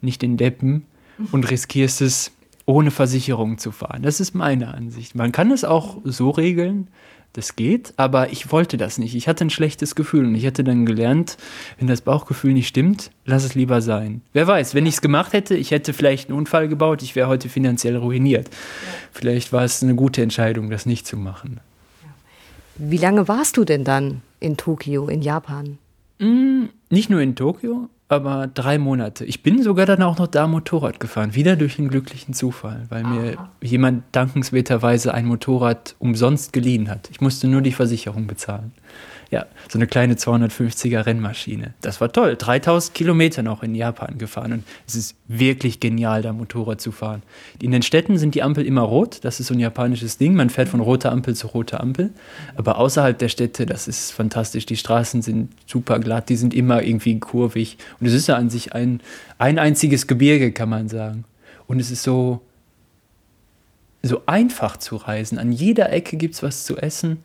nicht 0.00 0.22
den 0.22 0.36
Deppen 0.36 0.86
und 1.32 1.50
riskierst 1.50 2.00
es, 2.00 2.32
ohne 2.64 2.90
Versicherung 2.90 3.56
zu 3.56 3.72
fahren. 3.72 4.02
Das 4.02 4.20
ist 4.20 4.34
meine 4.34 4.74
Ansicht. 4.74 5.14
Man 5.14 5.32
kann 5.32 5.50
es 5.50 5.64
auch 5.64 5.98
so 6.04 6.28
regeln, 6.30 6.88
das 7.32 7.56
geht, 7.56 7.92
aber 7.96 8.32
ich 8.32 8.50
wollte 8.52 8.76
das 8.76 8.98
nicht. 8.98 9.14
Ich 9.14 9.28
hatte 9.28 9.44
ein 9.44 9.50
schlechtes 9.50 9.94
Gefühl 9.94 10.26
und 10.26 10.34
ich 10.34 10.44
hätte 10.44 10.64
dann 10.64 10.86
gelernt, 10.86 11.36
wenn 11.78 11.86
das 11.86 12.00
Bauchgefühl 12.00 12.52
nicht 12.52 12.68
stimmt, 12.68 13.10
lass 13.24 13.44
es 13.44 13.54
lieber 13.54 13.80
sein. 13.80 14.22
Wer 14.32 14.46
weiß, 14.46 14.74
wenn 14.74 14.86
ich 14.86 14.94
es 14.94 15.00
gemacht 15.00 15.32
hätte, 15.32 15.54
ich 15.54 15.70
hätte 15.70 15.92
vielleicht 15.92 16.28
einen 16.28 16.38
Unfall 16.38 16.68
gebaut, 16.68 17.02
ich 17.02 17.14
wäre 17.14 17.28
heute 17.28 17.48
finanziell 17.48 17.96
ruiniert. 17.96 18.48
Vielleicht 19.12 19.52
war 19.52 19.64
es 19.64 19.82
eine 19.82 19.94
gute 19.94 20.22
Entscheidung, 20.22 20.70
das 20.70 20.86
nicht 20.86 21.06
zu 21.06 21.16
machen. 21.16 21.60
Wie 22.76 22.98
lange 22.98 23.28
warst 23.28 23.56
du 23.56 23.64
denn 23.64 23.84
dann 23.84 24.22
in 24.40 24.56
Tokio, 24.56 25.08
in 25.08 25.22
Japan? 25.22 25.78
Mm, 26.18 26.66
nicht 26.90 27.10
nur 27.10 27.20
in 27.20 27.36
Tokio, 27.36 27.88
aber 28.08 28.48
drei 28.52 28.78
Monate. 28.78 29.24
Ich 29.24 29.42
bin 29.42 29.62
sogar 29.62 29.84
dann 29.84 30.02
auch 30.02 30.18
noch 30.18 30.26
da 30.26 30.46
Motorrad 30.46 30.98
gefahren, 30.98 31.34
wieder 31.34 31.56
durch 31.56 31.78
einen 31.78 31.90
glücklichen 31.90 32.32
Zufall, 32.32 32.86
weil 32.88 33.04
mir 33.04 33.36
jemand 33.60 34.04
dankenswerterweise 34.12 35.12
ein 35.12 35.26
Motorrad 35.26 35.94
umsonst 35.98 36.52
geliehen 36.52 36.88
hat. 36.88 37.10
Ich 37.10 37.20
musste 37.20 37.48
nur 37.48 37.60
die 37.60 37.72
Versicherung 37.72 38.26
bezahlen. 38.26 38.72
Ja, 39.30 39.44
so 39.68 39.78
eine 39.78 39.86
kleine 39.86 40.14
250er 40.14 41.04
Rennmaschine. 41.04 41.74
Das 41.82 42.00
war 42.00 42.10
toll. 42.10 42.36
3000 42.36 42.94
Kilometer 42.94 43.42
noch 43.42 43.62
in 43.62 43.74
Japan 43.74 44.16
gefahren 44.16 44.52
und 44.52 44.64
es 44.86 44.94
ist 44.94 45.16
wirklich 45.26 45.80
genial, 45.80 46.22
da 46.22 46.32
Motorrad 46.32 46.80
zu 46.80 46.92
fahren. 46.92 47.22
In 47.60 47.70
den 47.70 47.82
Städten 47.82 48.16
sind 48.16 48.34
die 48.34 48.42
Ampel 48.42 48.64
immer 48.64 48.80
rot. 48.80 49.18
Das 49.24 49.38
ist 49.38 49.48
so 49.48 49.54
ein 49.54 49.60
japanisches 49.60 50.16
Ding. 50.16 50.34
Man 50.34 50.48
fährt 50.48 50.70
von 50.70 50.80
roter 50.80 51.12
Ampel 51.12 51.36
zu 51.36 51.48
roter 51.48 51.80
Ampel. 51.80 52.10
Aber 52.56 52.78
außerhalb 52.78 53.18
der 53.18 53.28
Städte, 53.28 53.66
das 53.66 53.86
ist 53.86 54.12
fantastisch. 54.12 54.64
Die 54.64 54.78
Straßen 54.78 55.20
sind 55.20 55.52
super 55.66 55.98
glatt. 55.98 56.30
Die 56.30 56.36
sind 56.36 56.54
immer 56.54 56.82
irgendwie 56.82 57.18
kurvig. 57.18 57.76
Und 58.00 58.06
es 58.06 58.14
ist 58.14 58.28
ja 58.28 58.36
an 58.36 58.48
sich 58.48 58.72
ein, 58.72 59.02
ein 59.36 59.58
einziges 59.58 60.06
Gebirge, 60.06 60.52
kann 60.52 60.70
man 60.70 60.88
sagen. 60.88 61.24
Und 61.66 61.80
es 61.80 61.90
ist 61.90 62.02
so, 62.02 62.40
so 64.02 64.22
einfach 64.24 64.78
zu 64.78 64.96
reisen. 64.96 65.38
An 65.38 65.52
jeder 65.52 65.92
Ecke 65.92 66.16
gibt 66.16 66.34
es 66.34 66.42
was 66.42 66.64
zu 66.64 66.78
essen. 66.78 67.18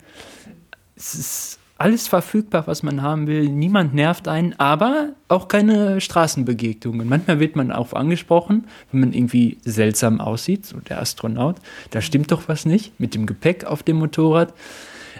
Es 0.98 1.16
ist 1.16 1.60
alles 1.78 2.08
verfügbar, 2.08 2.68
was 2.68 2.84
man 2.84 3.02
haben 3.02 3.28
will. 3.28 3.50
Niemand 3.50 3.94
nervt 3.94 4.28
einen, 4.28 4.54
aber 4.60 5.10
auch 5.28 5.48
keine 5.48 6.00
Straßenbegegnungen. 6.00 7.08
Manchmal 7.08 7.40
wird 7.40 7.56
man 7.56 7.72
auch 7.72 7.94
angesprochen, 7.94 8.68
wenn 8.92 9.02
man 9.02 9.14
irgendwie 9.14 9.58
seltsam 9.66 10.22
aussieht, 10.22 10.66
so 10.66 10.80
der 10.80 11.02
Astronaut. 11.02 11.58
Da 11.90 12.02
stimmt 12.02 12.32
doch 12.32 12.48
was 12.48 12.66
nicht 12.66 13.00
mit 13.00 13.16
dem 13.16 13.26
Gepäck 13.26 13.66
auf 13.66 13.84
dem 13.84 13.98
Motorrad. 13.98 14.54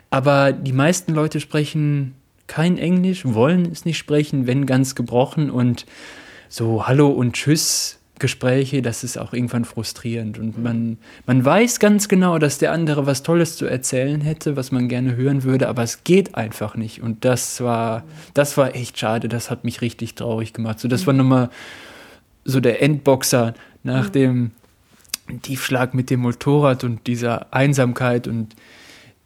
Aber 0.10 0.54
die 0.54 0.74
meisten 0.74 1.14
Leute 1.14 1.40
sprechen 1.40 2.14
kein 2.48 2.78
Englisch, 2.78 3.26
wollen 3.26 3.72
es 3.72 3.84
nicht 3.84 3.98
sprechen, 3.98 4.48
wenn 4.48 4.66
ganz 4.66 4.96
gebrochen 4.96 5.50
und 5.50 5.86
so 6.50 6.88
Hallo 6.88 7.10
und 7.10 7.34
Tschüss 7.34 8.00
Gespräche, 8.20 8.82
das 8.82 9.04
ist 9.04 9.18
auch 9.18 9.34
irgendwann 9.34 9.66
frustrierend. 9.66 10.38
Und 10.38 10.62
man, 10.62 10.98
man 11.26 11.44
weiß 11.44 11.80
ganz 11.80 12.08
genau, 12.08 12.38
dass 12.38 12.58
der 12.58 12.72
andere 12.72 13.06
was 13.06 13.24
Tolles 13.24 13.58
zu 13.58 13.66
erzählen 13.66 14.22
hätte, 14.22 14.56
was 14.56 14.72
man 14.72 14.88
gerne 14.88 15.16
hören 15.16 15.44
würde, 15.44 15.68
aber 15.68 15.84
es 15.84 16.04
geht 16.04 16.36
einfach 16.36 16.76
nicht. 16.76 17.02
Und 17.02 17.26
das 17.26 17.62
war, 17.62 18.04
das 18.34 18.56
war 18.56 18.76
echt 18.76 19.00
schade. 19.00 19.28
Das 19.28 19.50
hat 19.50 19.64
mich 19.64 19.82
richtig 19.82 20.16
traurig 20.16 20.54
gemacht. 20.54 20.80
So, 20.80 20.88
das 20.88 21.08
war 21.08 21.14
nochmal 21.14 21.50
so 22.46 22.60
der 22.60 22.82
Endboxer 22.82 23.56
nach 23.84 24.10
dem 24.10 24.52
Tiefschlag 25.42 25.94
mit 25.94 26.10
dem 26.10 26.22
Motorrad 26.22 26.84
und 26.84 27.08
dieser 27.08 27.54
Einsamkeit 27.54 28.28
und 28.28 28.56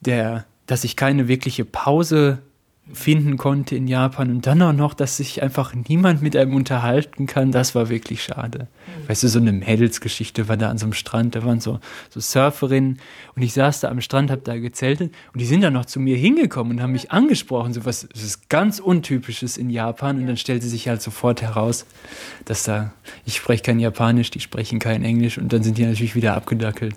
der, 0.02 0.46
dass 0.66 0.84
ich 0.84 0.96
keine 0.96 1.28
wirkliche 1.28 1.66
Pause 1.66 2.40
finden 2.94 3.36
konnte 3.36 3.76
in 3.76 3.88
Japan 3.88 4.30
und 4.30 4.48
dann 4.48 4.62
auch 4.62 4.74
noch, 4.74 4.94
dass 4.94 5.18
sich 5.18 5.44
einfach 5.44 5.74
niemand 5.76 6.22
mit 6.22 6.36
einem 6.38 6.56
unterhalten 6.56 7.26
kann, 7.26 7.52
das 7.52 7.76
war 7.76 7.90
wirklich 7.90 8.24
schade. 8.24 8.68
Mhm. 8.70 9.10
Weißt 9.10 9.24
du, 9.24 9.28
so 9.28 9.40
eine 9.40 9.52
Mädelsgeschichte 9.52 10.48
war 10.48 10.56
da 10.56 10.70
an 10.70 10.78
so 10.78 10.86
einem 10.86 10.94
Strand, 10.94 11.36
da 11.36 11.44
waren 11.44 11.60
so, 11.60 11.80
so 12.10 12.20
Surferinnen 12.22 13.00
und 13.36 13.42
ich 13.42 13.54
saß 13.54 13.82
da 13.82 13.90
am 13.90 14.00
Strand, 14.00 14.32
hab 14.32 14.46
da 14.46 14.58
gezeltet 14.58 15.14
und 15.34 15.42
die 15.42 15.46
sind 15.46 15.62
dann 15.62 15.74
noch 15.74 15.86
zu 15.86 16.00
mir 16.00 16.16
hingekommen 16.16 16.78
und 16.78 16.82
haben 16.82 16.94
mich 16.94 17.12
angesprochen, 17.12 17.74
so 17.74 17.84
was, 17.84 18.08
das 18.12 18.24
ist 18.24 18.50
ganz 18.50 18.80
Untypisches 18.80 19.58
in 19.58 19.70
Japan 19.70 20.18
und 20.18 20.28
dann 20.28 20.38
stellte 20.38 20.68
sich 20.68 20.88
halt 20.88 21.02
sofort 21.02 21.42
heraus, 21.42 21.86
dass 22.46 22.64
da, 22.64 22.94
ich 23.26 23.36
spreche 23.36 23.64
kein 23.64 23.80
Japanisch, 23.80 24.32
die 24.32 24.40
sprechen 24.40 24.80
kein 24.80 25.04
Englisch 25.04 25.38
und 25.38 25.52
dann 25.52 25.62
sind 25.62 25.78
die 25.78 25.86
natürlich 25.86 26.16
wieder 26.16 26.36
abgedackelt. 26.36 26.94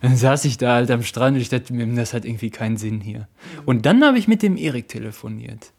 Und 0.00 0.10
dann 0.10 0.16
saß 0.16 0.46
ich 0.46 0.56
da 0.56 0.74
halt 0.74 0.90
am 0.90 1.02
Strand 1.02 1.36
und 1.36 1.42
ich 1.42 1.50
dachte 1.50 1.74
mir, 1.74 1.86
das 1.94 2.14
hat 2.14 2.24
irgendwie 2.24 2.50
keinen 2.50 2.78
Sinn 2.78 3.00
hier. 3.00 3.18
Mhm. 3.18 3.62
Und 3.66 3.86
dann 3.86 4.02
habe 4.02 4.18
ich 4.18 4.26
mit 4.26 4.42
dem 4.42 4.56
Erik 4.56 4.88
telefoniert 4.88 5.33
telefoniert. 5.38 5.72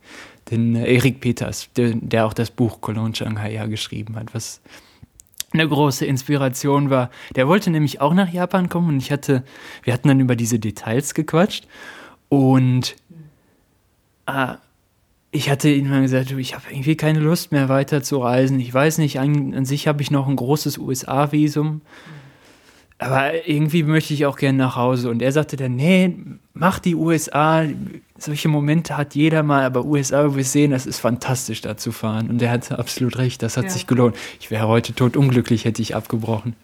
Den 0.52 0.76
äh, 0.76 0.94
Erik 0.94 1.20
Peters, 1.20 1.70
der, 1.76 1.94
der, 1.96 2.26
auch 2.26 2.34
das 2.34 2.52
Buch 2.52 2.82
Cologne 2.82 3.16
Shanghai 3.16 3.54
ja 3.54 3.66
geschrieben 3.66 4.16
hat, 4.16 4.34
was 4.34 4.62
eine 5.52 5.68
große 5.68 6.06
Inspiration 6.06 6.90
war. 6.90 7.10
Der 7.36 7.48
wollte 7.48 7.70
nämlich 7.70 8.02
auch 8.02 8.14
nach 8.14 8.32
Japan 8.32 8.70
kommen 8.70 8.90
und 8.90 8.98
ich 8.98 9.12
hatte, 9.12 9.44
wir 9.84 9.94
hatten 9.94 10.08
dann 10.08 10.20
über 10.20 10.36
diese 10.36 10.60
Details 10.60 11.14
gequatscht 11.14 11.68
und 12.30 12.96
äh, 14.26 14.56
ich 15.32 15.50
hatte 15.50 15.70
ihm 15.70 15.90
mal 15.90 16.02
gesagt, 16.02 16.32
ich 16.32 16.56
habe 16.56 16.66
irgendwie 16.70 16.96
keine 16.96 17.20
Lust 17.20 17.52
mehr 17.52 17.68
weiter 17.68 18.02
zu 18.02 18.20
reisen. 18.20 18.60
Ich 18.60 18.74
weiß 18.74 19.00
nicht, 19.00 19.20
an, 19.20 19.54
an 19.54 19.66
sich 19.66 19.88
habe 19.88 20.02
ich 20.02 20.10
noch 20.10 20.28
ein 20.28 20.38
großes 20.38 20.78
USA-Visum. 20.78 21.82
Aber 22.98 23.46
irgendwie 23.46 23.84
möchte 23.84 24.14
ich 24.14 24.26
auch 24.26 24.38
gerne 24.38 24.58
nach 24.58 24.78
Hause. 24.78 25.10
Und 25.10 25.22
er 25.22 25.34
sagte 25.34 25.58
dann, 25.58 25.76
nee, 25.76 26.16
mach 26.54 26.80
die 26.80 26.96
USA. 26.96 27.66
Solche 28.18 28.48
Momente 28.48 28.96
hat 28.96 29.14
jeder 29.14 29.44
mal, 29.44 29.64
aber 29.64 29.84
USA, 29.84 30.36
wir 30.36 30.44
sehen, 30.46 30.72
das 30.72 30.86
ist 30.86 31.00
fantastisch, 31.00 31.62
da 31.62 31.76
zu 31.76 31.92
fahren. 31.92 32.30
Und 32.30 32.42
er 32.42 32.50
hatte 32.50 32.80
absolut 32.80 33.18
recht, 33.18 33.44
das 33.44 33.58
hat 33.58 33.66
ja. 33.66 33.70
sich 33.70 33.88
gelohnt. 33.88 34.16
Ich 34.40 34.52
wäre 34.52 34.68
heute 34.68 34.94
tot 34.94 35.18
unglücklich, 35.18 35.66
hätte 35.66 35.82
ich 35.82 35.96
abgebrochen. 35.96 36.56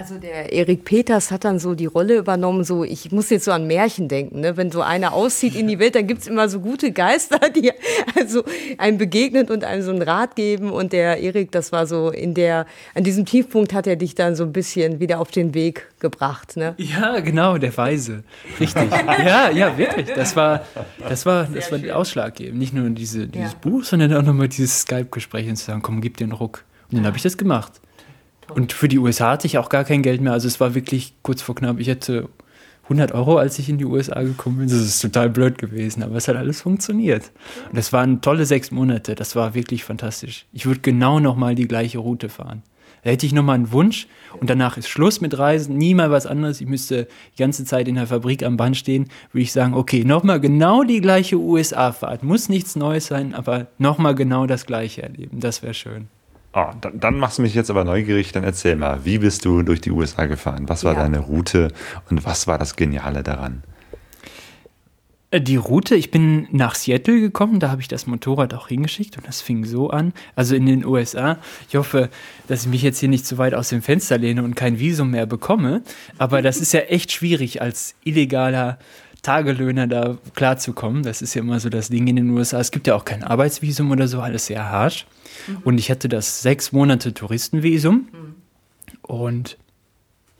Also 0.00 0.16
der 0.16 0.50
Erik 0.50 0.86
Peters 0.86 1.30
hat 1.30 1.44
dann 1.44 1.58
so 1.58 1.74
die 1.74 1.84
Rolle 1.84 2.16
übernommen, 2.16 2.64
so 2.64 2.84
ich 2.84 3.12
muss 3.12 3.28
jetzt 3.28 3.44
so 3.44 3.52
an 3.52 3.66
Märchen 3.66 4.08
denken, 4.08 4.40
ne? 4.40 4.56
wenn 4.56 4.72
so 4.72 4.80
einer 4.80 5.12
auszieht 5.12 5.54
in 5.54 5.68
die 5.68 5.78
Welt, 5.78 5.94
dann 5.94 6.06
gibt 6.06 6.22
es 6.22 6.26
immer 6.26 6.48
so 6.48 6.60
gute 6.60 6.90
Geister, 6.90 7.38
die 7.50 7.70
also 8.16 8.42
einem 8.78 8.96
begegnen 8.96 9.50
und 9.50 9.62
einem 9.62 9.82
so 9.82 9.90
einen 9.90 10.00
Rat 10.00 10.36
geben 10.36 10.70
und 10.70 10.94
der 10.94 11.18
Erik, 11.20 11.52
das 11.52 11.70
war 11.70 11.86
so 11.86 12.08
in 12.08 12.32
der, 12.32 12.64
an 12.94 13.04
diesem 13.04 13.26
Tiefpunkt 13.26 13.74
hat 13.74 13.86
er 13.86 13.96
dich 13.96 14.14
dann 14.14 14.36
so 14.36 14.44
ein 14.44 14.54
bisschen 14.54 15.00
wieder 15.00 15.20
auf 15.20 15.32
den 15.32 15.52
Weg 15.52 15.86
gebracht. 16.00 16.56
Ne? 16.56 16.72
Ja, 16.78 17.20
genau, 17.20 17.58
der 17.58 17.76
Weise, 17.76 18.24
richtig. 18.58 18.90
ja, 18.90 19.50
ja, 19.50 19.76
wirklich, 19.76 20.10
das 20.14 20.34
war, 20.34 20.64
das 21.06 21.26
war, 21.26 21.44
das 21.44 21.70
war 21.70 21.78
der 21.78 21.98
Ausschlaggebend, 21.98 22.58
nicht 22.58 22.72
nur 22.72 22.88
diese, 22.88 23.26
dieses 23.26 23.52
ja. 23.52 23.58
Buch, 23.60 23.84
sondern 23.84 24.14
auch 24.14 24.22
nochmal 24.22 24.48
dieses 24.48 24.80
Skype-Gespräch 24.80 25.46
und 25.46 25.56
zu 25.56 25.66
sagen, 25.66 25.82
komm, 25.82 26.00
gib 26.00 26.16
den 26.16 26.32
Ruck. 26.32 26.64
Und 26.90 26.96
dann 26.96 27.06
habe 27.06 27.18
ich 27.18 27.22
das 27.22 27.36
gemacht. 27.36 27.82
Und 28.54 28.72
für 28.72 28.88
die 28.88 28.98
USA 28.98 29.32
hatte 29.32 29.46
ich 29.46 29.58
auch 29.58 29.68
gar 29.68 29.84
kein 29.84 30.02
Geld 30.02 30.20
mehr. 30.20 30.32
Also 30.32 30.48
es 30.48 30.60
war 30.60 30.74
wirklich 30.74 31.14
kurz 31.22 31.42
vor 31.42 31.54
knapp. 31.54 31.78
Ich 31.78 31.88
hätte 31.88 32.28
100 32.84 33.12
Euro, 33.12 33.36
als 33.38 33.58
ich 33.58 33.68
in 33.68 33.78
die 33.78 33.84
USA 33.84 34.20
gekommen 34.22 34.58
bin. 34.58 34.68
Das 34.68 34.78
ist 34.78 35.00
total 35.00 35.30
blöd 35.30 35.58
gewesen, 35.58 36.02
aber 36.02 36.16
es 36.16 36.26
hat 36.26 36.36
alles 36.36 36.60
funktioniert. 36.60 37.30
Und 37.68 37.76
das 37.76 37.92
waren 37.92 38.20
tolle 38.20 38.44
sechs 38.46 38.72
Monate. 38.72 39.14
Das 39.14 39.36
war 39.36 39.54
wirklich 39.54 39.84
fantastisch. 39.84 40.46
Ich 40.52 40.66
würde 40.66 40.80
genau 40.80 41.20
nochmal 41.20 41.54
die 41.54 41.68
gleiche 41.68 41.98
Route 41.98 42.28
fahren. 42.28 42.62
Da 43.02 43.10
hätte 43.10 43.24
ich 43.24 43.32
nochmal 43.32 43.54
einen 43.54 43.72
Wunsch 43.72 44.08
und 44.40 44.50
danach 44.50 44.76
ist 44.76 44.88
Schluss 44.88 45.20
mit 45.20 45.38
Reisen, 45.38 45.78
nie 45.78 45.94
mal 45.94 46.10
was 46.10 46.26
anderes. 46.26 46.60
Ich 46.60 46.66
müsste 46.66 47.08
die 47.34 47.40
ganze 47.40 47.64
Zeit 47.64 47.88
in 47.88 47.94
der 47.94 48.06
Fabrik 48.06 48.42
am 48.42 48.56
Band 48.56 48.76
stehen, 48.76 49.08
würde 49.32 49.42
ich 49.42 49.52
sagen, 49.52 49.74
okay, 49.74 50.04
nochmal 50.04 50.40
genau 50.40 50.82
die 50.82 51.00
gleiche 51.00 51.38
USA-Fahrt. 51.38 52.22
Muss 52.22 52.48
nichts 52.48 52.76
Neues 52.76 53.06
sein, 53.06 53.34
aber 53.34 53.68
nochmal 53.78 54.14
genau 54.14 54.46
das 54.46 54.66
gleiche 54.66 55.02
erleben. 55.02 55.40
Das 55.40 55.62
wäre 55.62 55.74
schön. 55.74 56.08
Oh, 56.52 56.66
dann, 56.80 56.98
dann, 56.98 57.18
machst 57.18 57.38
du 57.38 57.42
mich 57.42 57.54
jetzt 57.54 57.70
aber 57.70 57.84
neugierig. 57.84 58.32
Dann 58.32 58.42
erzähl 58.42 58.74
mal, 58.74 59.04
wie 59.04 59.18
bist 59.18 59.44
du 59.44 59.62
durch 59.62 59.80
die 59.80 59.92
USA 59.92 60.26
gefahren? 60.26 60.68
Was 60.68 60.82
war 60.84 60.94
ja. 60.94 61.02
deine 61.02 61.20
Route 61.20 61.72
und 62.10 62.24
was 62.24 62.46
war 62.46 62.58
das 62.58 62.74
Geniale 62.74 63.22
daran? 63.22 63.62
Äh, 65.30 65.40
die 65.40 65.56
Route, 65.56 65.94
ich 65.94 66.10
bin 66.10 66.48
nach 66.50 66.74
Seattle 66.74 67.20
gekommen, 67.20 67.60
da 67.60 67.70
habe 67.70 67.80
ich 67.80 67.88
das 67.88 68.06
Motorrad 68.06 68.52
auch 68.54 68.68
hingeschickt 68.68 69.16
und 69.16 69.26
das 69.28 69.40
fing 69.40 69.64
so 69.64 69.90
an. 69.90 70.12
Also 70.34 70.56
in 70.56 70.66
den 70.66 70.84
USA. 70.84 71.38
Ich 71.68 71.76
hoffe, 71.76 72.10
dass 72.48 72.62
ich 72.62 72.68
mich 72.68 72.82
jetzt 72.82 72.98
hier 72.98 73.08
nicht 73.08 73.26
zu 73.26 73.38
weit 73.38 73.54
aus 73.54 73.68
dem 73.68 73.82
Fenster 73.82 74.18
lehne 74.18 74.42
und 74.42 74.56
kein 74.56 74.78
Visum 74.78 75.12
mehr 75.12 75.26
bekomme. 75.26 75.82
Aber 76.18 76.42
das 76.42 76.56
ist 76.56 76.72
ja 76.72 76.80
echt 76.80 77.12
schwierig 77.12 77.62
als 77.62 77.94
illegaler 78.02 78.78
Tagelöhner 79.22 79.86
da 79.86 80.18
klarzukommen. 80.34 81.02
Das 81.02 81.22
ist 81.22 81.34
ja 81.34 81.42
immer 81.42 81.60
so 81.60 81.68
das 81.68 81.88
Ding 81.88 82.06
in 82.06 82.16
den 82.16 82.30
USA. 82.30 82.60
Es 82.60 82.70
gibt 82.70 82.86
ja 82.86 82.94
auch 82.94 83.04
kein 83.04 83.22
Arbeitsvisum 83.22 83.90
oder 83.90 84.08
so, 84.08 84.20
alles 84.20 84.46
sehr 84.46 84.70
harsch. 84.70 85.06
Mhm. 85.46 85.58
Und 85.64 85.78
ich 85.78 85.90
hatte 85.90 86.08
das 86.08 86.42
sechs 86.42 86.72
Monate 86.72 87.12
Touristenvisum. 87.12 88.08
Mhm. 88.12 88.34
Und 89.02 89.58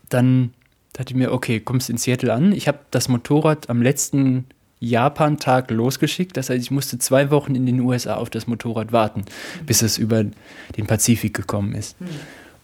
dann 0.09 0.53
dachte 0.93 1.13
ich 1.13 1.17
mir, 1.17 1.31
okay, 1.31 1.59
kommst 1.59 1.89
in 1.89 1.97
Seattle 1.97 2.33
an. 2.33 2.51
Ich 2.51 2.67
habe 2.67 2.79
das 2.91 3.07
Motorrad 3.07 3.69
am 3.69 3.81
letzten 3.81 4.45
Japan-Tag 4.79 5.69
losgeschickt. 5.71 6.35
Das 6.35 6.49
heißt, 6.49 6.61
ich 6.61 6.71
musste 6.71 6.97
zwei 6.97 7.31
Wochen 7.31 7.55
in 7.55 7.65
den 7.65 7.79
USA 7.81 8.15
auf 8.15 8.29
das 8.29 8.47
Motorrad 8.47 8.91
warten, 8.91 9.21
mhm. 9.21 9.65
bis 9.65 9.81
es 9.81 9.97
über 9.97 10.23
den 10.23 10.87
Pazifik 10.87 11.35
gekommen 11.35 11.75
ist. 11.75 11.99
Mhm. 12.01 12.07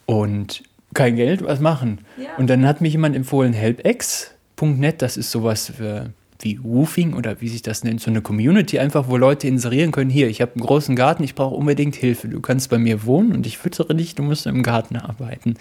Und 0.05 0.63
kein 0.93 1.15
Geld, 1.15 1.43
was 1.43 1.59
machen? 1.59 1.99
Ja. 2.17 2.35
Und 2.37 2.49
dann 2.49 2.65
hat 2.65 2.81
mich 2.81 2.93
jemand 2.93 3.15
empfohlen, 3.15 3.53
HelpX.net, 4.59 5.01
das 5.01 5.17
ist 5.17 5.31
sowas 5.31 5.71
für 5.75 6.11
wie 6.39 6.63
Woofing 6.63 7.13
oder 7.13 7.41
wie 7.41 7.47
sich 7.47 7.61
das 7.61 7.83
nennt, 7.83 8.01
so 8.01 8.11
eine 8.11 8.21
Community 8.21 8.79
einfach, 8.79 9.07
wo 9.07 9.17
Leute 9.17 9.47
inserieren 9.47 9.91
können, 9.91 10.09
hier, 10.09 10.27
ich 10.27 10.41
habe 10.41 10.53
einen 10.53 10.65
großen 10.65 10.95
Garten, 10.95 11.23
ich 11.23 11.35
brauche 11.35 11.55
unbedingt 11.55 11.95
Hilfe. 11.95 12.27
Du 12.27 12.39
kannst 12.41 12.69
bei 12.69 12.77
mir 12.77 13.05
wohnen 13.05 13.31
und 13.31 13.47
ich 13.47 13.57
füttere 13.57 13.95
dich, 13.95 14.15
du 14.15 14.23
musst 14.23 14.45
im 14.45 14.63
Garten 14.63 14.97
arbeiten. 14.97 15.55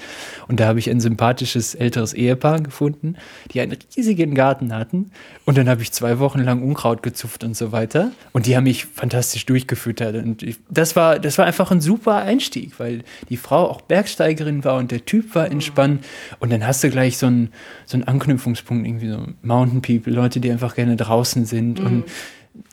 Und 0.49 0.61
da 0.61 0.67
habe 0.67 0.79
ich 0.79 0.91
ein 0.91 1.01
sympathisches 1.01 1.75
älteres 1.75 2.13
Ehepaar 2.13 2.61
gefunden, 2.61 3.17
die 3.53 3.61
einen 3.61 3.77
riesigen 3.97 4.35
Garten 4.35 4.75
hatten. 4.75 5.11
Und 5.45 5.57
dann 5.57 5.69
habe 5.69 5.83
ich 5.83 5.93
zwei 5.93 6.19
Wochen 6.19 6.41
lang 6.41 6.63
Unkraut 6.63 7.03
gezupft 7.03 7.45
und 7.45 7.57
so 7.57 7.73
weiter. 7.73 8.11
Und 8.33 8.47
die 8.47 8.57
haben 8.57 8.65
mich 8.65 8.85
fantastisch 8.87 9.47
durchgefüttert. 9.47 10.17
Und 10.17 10.43
ich, 10.43 10.57
das, 10.69 10.97
war, 10.97 11.19
das 11.19 11.39
war 11.39 11.47
einfach 11.47 11.71
ein 11.71 11.81
super 11.81 12.17
Einstieg, 12.17 12.79
weil 12.79 13.05
die 13.29 13.37
Frau 13.37 13.71
auch 13.71 13.81
Bergsteigerin 13.81 14.65
war 14.65 14.77
und 14.77 14.91
der 14.91 15.05
Typ 15.05 15.35
war 15.35 15.51
entspannt. 15.51 16.05
Und 16.39 16.53
dann 16.53 16.67
hast 16.67 16.85
du 16.85 16.91
gleich 16.91 17.17
so 17.17 17.27
einen, 17.27 17.51
so 17.87 17.97
einen 17.97 18.05
Anknüpfungspunkt, 18.05 18.87
irgendwie 18.87 19.09
so 19.09 19.27
Mountain 19.43 19.83
People, 19.83 20.13
Leute, 20.13 20.41
die 20.41 20.51
einfach 20.51 20.66
gerne 20.75 20.97
draußen 20.97 21.47
sind. 21.47 21.81
Mhm. 21.81 21.87
Und 21.87 22.05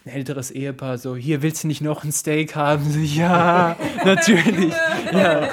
ein 0.05 0.11
älteres 0.11 0.51
Ehepaar 0.51 0.97
so, 0.97 1.15
hier 1.15 1.41
willst 1.41 1.63
du 1.63 1.67
nicht 1.67 1.81
noch 1.81 2.03
ein 2.03 2.11
Steak 2.11 2.55
haben? 2.55 2.89
So, 2.89 2.99
ja, 2.99 3.75
natürlich. 4.05 4.73
Ja, 5.13 5.47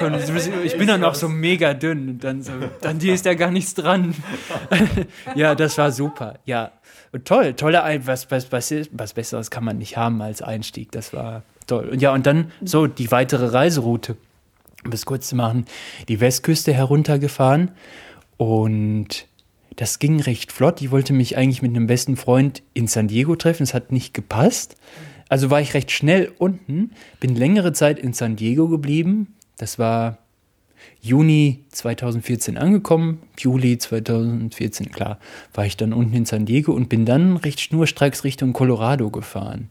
ich 0.63 0.75
bin 0.75 0.87
dann 0.87 1.03
auch 1.03 1.13
so 1.13 1.29
mega 1.29 1.75
dünn 1.75 2.09
und 2.09 2.23
dann 2.23 2.41
so, 2.41 2.51
dann 2.81 2.97
dir 2.97 3.13
ist 3.13 3.25
ja 3.25 3.35
gar 3.35 3.51
nichts 3.51 3.75
dran. 3.75 4.15
ja, 5.35 5.53
das 5.53 5.77
war 5.77 5.91
super. 5.91 6.39
Ja, 6.45 6.71
und 7.11 7.25
toll, 7.25 7.53
tolle 7.53 7.83
was, 8.05 8.31
was, 8.31 8.51
was, 8.51 8.73
was 8.91 9.13
Besseres 9.13 9.51
kann 9.51 9.63
man 9.63 9.77
nicht 9.77 9.97
haben 9.97 10.19
als 10.21 10.41
Einstieg. 10.41 10.91
Das 10.91 11.13
war 11.13 11.43
toll. 11.67 11.89
Und 11.89 12.01
ja, 12.01 12.11
und 12.11 12.25
dann 12.25 12.51
so 12.63 12.87
die 12.87 13.11
weitere 13.11 13.47
Reiseroute, 13.47 14.17
um 14.83 14.91
es 14.91 15.05
kurz 15.05 15.27
zu 15.27 15.35
machen, 15.35 15.65
die 16.07 16.19
Westküste 16.19 16.73
heruntergefahren 16.73 17.71
und 18.37 19.27
das 19.75 19.99
ging 19.99 20.19
recht 20.19 20.51
flott. 20.51 20.81
Ich 20.81 20.91
wollte 20.91 21.13
mich 21.13 21.37
eigentlich 21.37 21.61
mit 21.61 21.71
einem 21.71 21.87
besten 21.87 22.17
Freund 22.17 22.61
in 22.73 22.87
San 22.87 23.07
Diego 23.07 23.35
treffen. 23.35 23.63
Es 23.63 23.73
hat 23.73 23.91
nicht 23.91 24.13
gepasst. 24.13 24.75
Also 25.29 25.49
war 25.49 25.61
ich 25.61 25.73
recht 25.73 25.91
schnell 25.91 26.31
unten, 26.37 26.91
bin 27.21 27.35
längere 27.35 27.71
Zeit 27.71 27.99
in 27.99 28.11
San 28.11 28.35
Diego 28.35 28.67
geblieben. 28.67 29.35
Das 29.57 29.79
war 29.79 30.17
Juni 31.01 31.63
2014 31.69 32.57
angekommen, 32.57 33.21
Juli 33.37 33.77
2014, 33.77 34.91
klar, 34.91 35.19
war 35.53 35.65
ich 35.65 35.77
dann 35.77 35.93
unten 35.93 36.15
in 36.15 36.25
San 36.25 36.45
Diego 36.45 36.73
und 36.73 36.89
bin 36.89 37.05
dann 37.05 37.37
recht 37.37 37.59
schnurstracks 37.59 38.23
Richtung 38.23 38.53
Colorado 38.53 39.09
gefahren. 39.09 39.69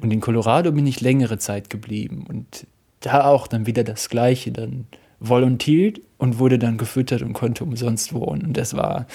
Und 0.00 0.12
in 0.12 0.20
Colorado 0.20 0.70
bin 0.72 0.86
ich 0.86 1.00
längere 1.00 1.38
Zeit 1.38 1.70
geblieben 1.70 2.24
und 2.28 2.66
da 3.00 3.24
auch 3.24 3.46
dann 3.46 3.66
wieder 3.66 3.84
das 3.84 4.08
Gleiche, 4.10 4.52
dann 4.52 4.86
volontiert 5.20 6.00
und 6.18 6.38
wurde 6.38 6.58
dann 6.58 6.76
gefüttert 6.76 7.22
und 7.22 7.32
konnte 7.32 7.64
umsonst 7.64 8.12
wohnen. 8.12 8.42
Und 8.42 8.56
das 8.56 8.74
war, 8.74 9.06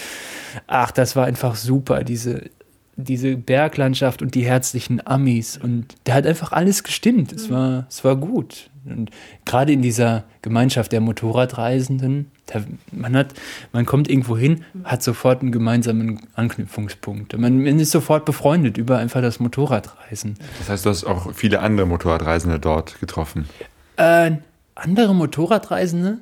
ach, 0.68 0.92
das 0.92 1.16
war 1.16 1.26
einfach 1.26 1.56
super, 1.56 2.04
diese, 2.04 2.50
diese 2.96 3.36
Berglandschaft 3.36 4.22
und 4.22 4.36
die 4.36 4.46
herzlichen 4.46 5.06
Amis. 5.06 5.58
Und 5.58 5.96
da 6.06 6.14
hat 6.14 6.26
einfach 6.26 6.52
alles 6.52 6.84
gestimmt. 6.84 7.34
Es 7.34 7.50
war, 7.50 7.86
es 7.90 8.04
war 8.04 8.16
gut. 8.16 8.70
Und 8.86 9.10
gerade 9.46 9.74
in 9.74 9.82
dieser 9.82 10.26
Gemeinschaft 10.42 10.92
der 10.92 11.02
Motorradreisenden, 11.02 12.32
da, 12.46 12.62
man, 12.92 13.16
hat, 13.16 13.34
man 13.74 13.86
kommt 13.86 14.10
irgendwo 14.10 14.38
hin, 14.38 14.64
hat 14.84 15.02
sofort 15.02 15.42
einen 15.42 15.52
gemeinsamen 15.52 16.22
Anknüpfungspunkt. 16.36 17.36
Man, 17.38 17.64
man 17.64 17.80
ist 17.80 17.92
sofort 17.92 18.26
befreundet 18.26 18.78
über 18.78 19.00
einfach 19.00 19.22
das 19.22 19.40
Motorradreisen. 19.40 20.36
Das 20.60 20.70
heißt, 20.70 20.86
du 20.86 20.90
hast 20.92 21.04
auch 21.04 21.34
viele 21.34 21.62
andere 21.62 21.88
Motorradreisende 21.88 22.60
dort 22.60 23.00
getroffen? 23.00 23.50
Äh, 23.98 24.34
andere 24.76 25.16
Motorradreisende? 25.16 26.20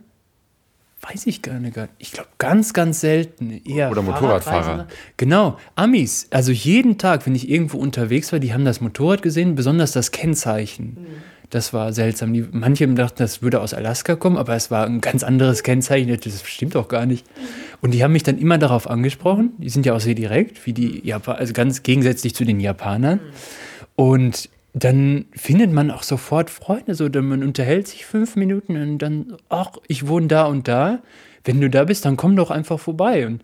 Weiß 1.01 1.25
ich 1.25 1.41
gar 1.41 1.59
nicht. 1.59 1.77
Ich 1.97 2.13
glaube, 2.13 2.29
ganz, 2.37 2.71
ganz 2.71 3.01
selten. 3.01 3.61
Eher 3.65 3.91
Oder 3.91 4.01
Motorradfahrer. 4.01 4.87
Genau, 5.17 5.57
Amis. 5.75 6.27
Also 6.29 6.53
jeden 6.53 6.97
Tag, 6.97 7.25
wenn 7.25 7.35
ich 7.35 7.49
irgendwo 7.49 7.77
unterwegs 7.77 8.31
war, 8.31 8.39
die 8.39 8.53
haben 8.53 8.63
das 8.63 8.79
Motorrad 8.79 9.21
gesehen, 9.21 9.55
besonders 9.55 9.91
das 9.91 10.11
Kennzeichen. 10.11 10.97
Mhm. 10.97 11.33
Das 11.49 11.73
war 11.73 11.91
seltsam. 11.91 12.33
Die, 12.33 12.45
manche 12.51 12.87
dachten, 12.87 13.17
das 13.17 13.41
würde 13.41 13.59
aus 13.59 13.73
Alaska 13.73 14.15
kommen, 14.15 14.37
aber 14.37 14.55
es 14.55 14.71
war 14.71 14.85
ein 14.85 15.01
ganz 15.01 15.23
anderes 15.23 15.61
Kennzeichen. 15.63 16.17
Das 16.23 16.47
stimmt 16.47 16.75
doch 16.75 16.87
gar 16.87 17.05
nicht. 17.05 17.25
Und 17.81 17.93
die 17.93 18.01
haben 18.03 18.13
mich 18.13 18.23
dann 18.23 18.39
immer 18.39 18.57
darauf 18.57 18.89
angesprochen. 18.89 19.51
Die 19.57 19.69
sind 19.69 19.85
ja 19.85 19.93
auch 19.93 19.99
sehr 19.99 20.15
direkt, 20.15 20.65
wie 20.65 20.73
die 20.73 21.05
Japaner, 21.05 21.37
also 21.37 21.53
ganz 21.53 21.83
gegensätzlich 21.83 22.33
zu 22.33 22.45
den 22.45 22.61
Japanern. 22.61 23.19
Und 23.95 24.49
dann 24.73 25.25
findet 25.33 25.71
man 25.71 25.91
auch 25.91 26.03
sofort 26.03 26.49
Freunde, 26.49 26.95
so, 26.95 27.07
denn 27.07 27.25
man 27.25 27.43
unterhält 27.43 27.87
sich 27.87 28.05
fünf 28.05 28.35
Minuten 28.35 28.75
und 28.75 28.97
dann, 28.97 29.37
ach, 29.49 29.73
ich 29.87 30.07
wohne 30.07 30.27
da 30.27 30.45
und 30.45 30.67
da. 30.67 30.99
Wenn 31.43 31.61
du 31.61 31.69
da 31.69 31.83
bist, 31.83 32.05
dann 32.05 32.17
komm 32.17 32.35
doch 32.35 32.49
einfach 32.49 32.79
vorbei. 32.79 33.27
Und 33.27 33.43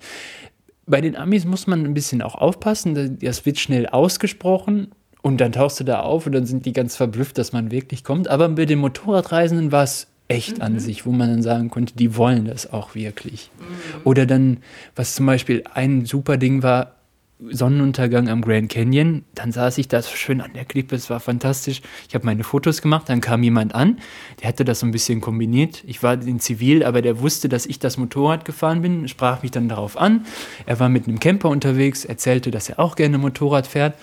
bei 0.87 1.01
den 1.01 1.15
Amis 1.15 1.45
muss 1.45 1.67
man 1.67 1.85
ein 1.85 1.93
bisschen 1.93 2.21
auch 2.21 2.35
aufpassen, 2.35 3.19
das 3.21 3.45
wird 3.45 3.59
schnell 3.59 3.85
ausgesprochen 3.87 4.87
und 5.21 5.39
dann 5.39 5.51
tauchst 5.51 5.79
du 5.79 5.83
da 5.83 5.99
auf 5.99 6.25
und 6.25 6.31
dann 6.31 6.45
sind 6.45 6.65
die 6.65 6.73
ganz 6.73 6.95
verblüfft, 6.95 7.37
dass 7.37 7.51
man 7.51 7.69
wirklich 7.69 8.03
kommt. 8.03 8.27
Aber 8.27 8.49
bei 8.49 8.65
den 8.65 8.79
Motorradreisenden 8.79 9.71
war 9.71 9.83
es 9.83 10.07
echt 10.29 10.57
mhm. 10.57 10.63
an 10.63 10.79
sich, 10.79 11.05
wo 11.05 11.11
man 11.11 11.29
dann 11.29 11.43
sagen 11.43 11.69
konnte, 11.69 11.95
die 11.95 12.15
wollen 12.15 12.45
das 12.45 12.71
auch 12.73 12.95
wirklich. 12.95 13.51
Mhm. 13.59 14.01
Oder 14.03 14.25
dann, 14.25 14.57
was 14.95 15.13
zum 15.13 15.27
Beispiel 15.27 15.63
ein 15.73 16.05
super 16.05 16.37
Ding 16.37 16.63
war, 16.63 16.95
Sonnenuntergang 17.39 18.27
am 18.27 18.41
Grand 18.41 18.69
Canyon. 18.69 19.23
Dann 19.33 19.51
saß 19.51 19.77
ich 19.77 19.87
da 19.87 20.01
so 20.01 20.15
schön 20.15 20.41
an 20.41 20.53
der 20.53 20.65
Klippe, 20.65 20.95
es 20.95 21.09
war 21.09 21.19
fantastisch. 21.21 21.81
Ich 22.07 22.15
habe 22.15 22.25
meine 22.25 22.43
Fotos 22.43 22.81
gemacht, 22.81 23.07
dann 23.07 23.21
kam 23.21 23.43
jemand 23.43 23.73
an, 23.73 23.99
der 24.41 24.49
hatte 24.49 24.65
das 24.65 24.81
so 24.81 24.85
ein 24.85 24.91
bisschen 24.91 25.21
kombiniert. 25.21 25.83
Ich 25.87 26.03
war 26.03 26.21
in 26.21 26.39
Zivil, 26.39 26.83
aber 26.83 27.01
der 27.01 27.21
wusste, 27.21 27.47
dass 27.47 27.65
ich 27.65 27.79
das 27.79 27.97
Motorrad 27.97 28.43
gefahren 28.43 28.81
bin, 28.81 29.07
sprach 29.07 29.41
mich 29.41 29.51
dann 29.51 29.69
darauf 29.69 29.97
an. 29.97 30.25
Er 30.65 30.79
war 30.79 30.89
mit 30.89 31.07
einem 31.07 31.19
Camper 31.19 31.49
unterwegs, 31.49 32.03
erzählte, 32.03 32.51
dass 32.51 32.67
er 32.67 32.79
auch 32.79 32.95
gerne 32.95 33.17
Motorrad 33.17 33.67
fährt, 33.67 33.95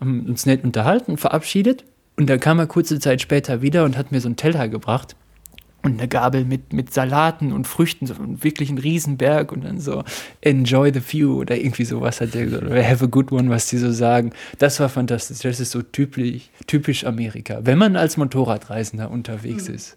uns 0.00 0.46
nett 0.46 0.64
unterhalten, 0.64 1.18
verabschiedet. 1.18 1.84
Und 2.16 2.28
dann 2.30 2.40
kam 2.40 2.58
er 2.58 2.66
kurze 2.66 2.98
Zeit 2.98 3.20
später 3.20 3.62
wieder 3.62 3.84
und 3.84 3.96
hat 3.96 4.12
mir 4.12 4.20
so 4.20 4.28
einen 4.28 4.36
Teller 4.36 4.66
gebracht 4.68 5.14
und 5.82 5.98
eine 5.98 6.08
Gabel 6.08 6.44
mit, 6.44 6.72
mit 6.72 6.92
Salaten 6.92 7.52
und 7.52 7.66
Früchten, 7.66 8.06
so 8.06 8.14
wirklich 8.18 8.70
ein 8.70 8.78
Riesenberg 8.78 9.52
und 9.52 9.64
dann 9.64 9.80
so 9.80 10.02
enjoy 10.40 10.92
the 10.92 11.00
view 11.00 11.38
oder 11.38 11.56
irgendwie 11.56 11.84
sowas 11.84 12.20
hat 12.20 12.34
der 12.34 12.46
gesagt, 12.46 12.64
oder 12.64 12.82
have 12.82 13.04
a 13.04 13.06
good 13.06 13.30
one, 13.30 13.48
was 13.48 13.66
die 13.66 13.78
so 13.78 13.92
sagen. 13.92 14.32
Das 14.58 14.80
war 14.80 14.88
fantastisch, 14.88 15.40
das 15.40 15.60
ist 15.60 15.70
so 15.70 15.82
typisch, 15.82 16.50
typisch 16.66 17.04
Amerika, 17.04 17.60
wenn 17.62 17.78
man 17.78 17.96
als 17.96 18.16
Motorradreisender 18.16 19.10
unterwegs 19.10 19.68
mhm. 19.68 19.74
ist. 19.74 19.96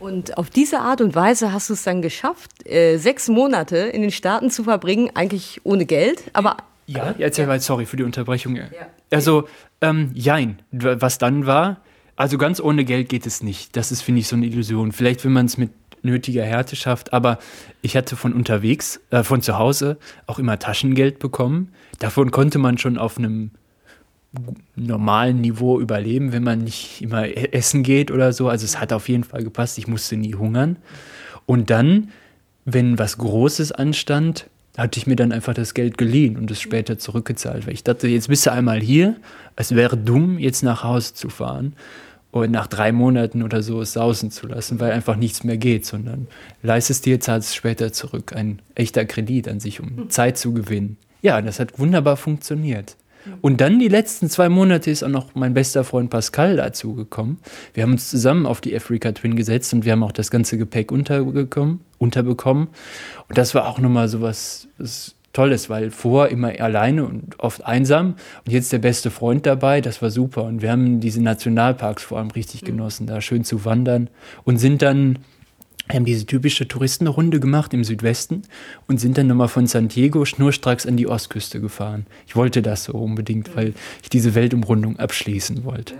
Und 0.00 0.36
auf 0.36 0.50
diese 0.50 0.80
Art 0.80 1.00
und 1.00 1.14
Weise 1.14 1.52
hast 1.52 1.70
du 1.70 1.74
es 1.74 1.84
dann 1.84 2.02
geschafft, 2.02 2.66
äh, 2.66 2.96
sechs 2.98 3.28
Monate 3.28 3.76
in 3.76 4.02
den 4.02 4.10
Staaten 4.10 4.50
zu 4.50 4.64
verbringen, 4.64 5.10
eigentlich 5.14 5.60
ohne 5.64 5.86
Geld, 5.86 6.24
aber... 6.32 6.56
Ja, 6.86 7.14
erzähl 7.18 7.44
ja. 7.44 7.48
mal, 7.48 7.60
sorry 7.60 7.86
für 7.86 7.96
die 7.96 8.02
Unterbrechung. 8.02 8.56
Ja. 8.56 8.64
Also, 9.10 9.48
ähm, 9.80 10.10
jein, 10.12 10.58
was 10.70 11.16
dann 11.16 11.46
war, 11.46 11.80
also 12.16 12.38
ganz 12.38 12.60
ohne 12.60 12.84
Geld 12.84 13.08
geht 13.08 13.26
es 13.26 13.42
nicht. 13.42 13.76
Das 13.76 13.92
ist, 13.92 14.02
finde 14.02 14.20
ich, 14.20 14.28
so 14.28 14.36
eine 14.36 14.46
Illusion. 14.46 14.92
Vielleicht, 14.92 15.24
wenn 15.24 15.32
man 15.32 15.46
es 15.46 15.58
mit 15.58 15.70
nötiger 16.02 16.44
Härte 16.44 16.76
schafft, 16.76 17.12
aber 17.12 17.38
ich 17.82 17.96
hatte 17.96 18.16
von 18.16 18.32
unterwegs, 18.32 19.00
äh, 19.10 19.22
von 19.22 19.40
zu 19.42 19.58
Hause 19.58 19.98
auch 20.26 20.38
immer 20.38 20.58
Taschengeld 20.58 21.18
bekommen. 21.18 21.72
Davon 21.98 22.30
konnte 22.30 22.58
man 22.58 22.78
schon 22.78 22.98
auf 22.98 23.18
einem 23.18 23.50
normalen 24.74 25.40
Niveau 25.40 25.80
überleben, 25.80 26.32
wenn 26.32 26.42
man 26.42 26.64
nicht 26.64 27.00
immer 27.00 27.26
e-, 27.26 27.52
essen 27.52 27.82
geht 27.82 28.10
oder 28.10 28.32
so. 28.32 28.48
Also 28.48 28.64
es 28.64 28.80
hat 28.80 28.92
auf 28.92 29.08
jeden 29.08 29.24
Fall 29.24 29.42
gepasst. 29.42 29.78
Ich 29.78 29.86
musste 29.86 30.16
nie 30.16 30.34
hungern. 30.34 30.76
Und 31.46 31.70
dann, 31.70 32.10
wenn 32.64 32.98
was 32.98 33.18
Großes 33.18 33.72
anstand, 33.72 34.48
hatte 34.76 34.98
ich 34.98 35.06
mir 35.06 35.16
dann 35.16 35.32
einfach 35.32 35.54
das 35.54 35.74
Geld 35.74 35.98
geliehen 35.98 36.36
und 36.36 36.50
es 36.50 36.60
später 36.60 36.98
zurückgezahlt. 36.98 37.66
Weil 37.66 37.74
ich 37.74 37.84
dachte, 37.84 38.08
jetzt 38.08 38.28
bist 38.28 38.46
du 38.46 38.52
einmal 38.52 38.80
hier, 38.80 39.16
es 39.56 39.74
wäre 39.74 39.96
dumm, 39.96 40.38
jetzt 40.38 40.62
nach 40.62 40.82
Hause 40.82 41.14
zu 41.14 41.28
fahren 41.28 41.74
und 42.32 42.50
nach 42.50 42.66
drei 42.66 42.90
Monaten 42.90 43.44
oder 43.44 43.62
so 43.62 43.80
es 43.80 43.92
sausen 43.92 44.32
zu 44.32 44.48
lassen, 44.48 44.80
weil 44.80 44.90
einfach 44.90 45.14
nichts 45.14 45.44
mehr 45.44 45.56
geht, 45.56 45.86
sondern 45.86 46.26
leistest 46.62 47.06
dir, 47.06 47.20
zahlst 47.20 47.50
es 47.50 47.54
später 47.54 47.92
zurück. 47.92 48.32
Ein 48.34 48.60
echter 48.74 49.04
Kredit 49.04 49.46
an 49.46 49.60
sich, 49.60 49.80
um 49.80 50.10
Zeit 50.10 50.36
zu 50.36 50.52
gewinnen. 50.52 50.96
Ja, 51.22 51.40
das 51.40 51.60
hat 51.60 51.78
wunderbar 51.78 52.16
funktioniert. 52.16 52.96
Und 53.40 53.60
dann 53.60 53.78
die 53.78 53.88
letzten 53.88 54.28
zwei 54.28 54.48
Monate 54.48 54.90
ist 54.90 55.02
auch 55.02 55.08
noch 55.08 55.34
mein 55.34 55.54
bester 55.54 55.84
Freund 55.84 56.10
Pascal 56.10 56.56
dazugekommen. 56.56 57.38
Wir 57.72 57.82
haben 57.82 57.92
uns 57.92 58.10
zusammen 58.10 58.46
auf 58.46 58.60
die 58.60 58.74
Africa 58.76 59.12
Twin 59.12 59.36
gesetzt 59.36 59.72
und 59.74 59.84
wir 59.84 59.92
haben 59.92 60.02
auch 60.02 60.12
das 60.12 60.30
ganze 60.30 60.58
Gepäck 60.58 60.92
unterbekommen. 60.92 61.80
unterbekommen. 61.98 62.68
Und 63.28 63.38
das 63.38 63.54
war 63.54 63.66
auch 63.66 63.78
nochmal 63.78 64.08
so 64.08 64.20
was, 64.20 64.68
Tolles, 65.34 65.68
weil 65.68 65.90
vor 65.90 66.28
immer 66.28 66.58
alleine 66.60 67.04
und 67.04 67.38
oft 67.40 67.66
einsam 67.66 68.14
und 68.46 68.52
jetzt 68.52 68.72
der 68.72 68.78
beste 68.78 69.10
Freund 69.10 69.44
dabei, 69.44 69.80
das 69.82 70.00
war 70.00 70.10
super. 70.10 70.44
Und 70.44 70.62
wir 70.62 70.70
haben 70.70 71.00
diese 71.00 71.20
Nationalparks 71.20 72.04
vor 72.04 72.18
allem 72.18 72.30
richtig 72.30 72.62
mhm. 72.62 72.66
genossen, 72.66 73.06
da 73.06 73.20
schön 73.20 73.44
zu 73.44 73.64
wandern 73.66 74.08
und 74.44 74.58
sind 74.58 74.80
dann 74.80 75.18
haben 75.92 76.04
diese 76.04 76.24
typische 76.24 76.66
Touristenrunde 76.66 77.40
gemacht 77.40 77.74
im 77.74 77.84
Südwesten 77.84 78.42
und 78.88 78.98
sind 78.98 79.18
dann 79.18 79.26
nochmal 79.26 79.48
von 79.48 79.66
San 79.66 79.88
Diego 79.88 80.24
schnurstracks 80.24 80.86
an 80.86 80.96
die 80.96 81.06
Ostküste 81.06 81.60
gefahren. 81.60 82.06
Ich 82.26 82.36
wollte 82.36 82.62
das 82.62 82.84
so 82.84 82.92
unbedingt, 82.92 83.54
weil 83.54 83.74
ich 84.02 84.08
diese 84.08 84.34
Weltumrundung 84.34 84.98
abschließen 84.98 85.64
wollte. 85.64 85.94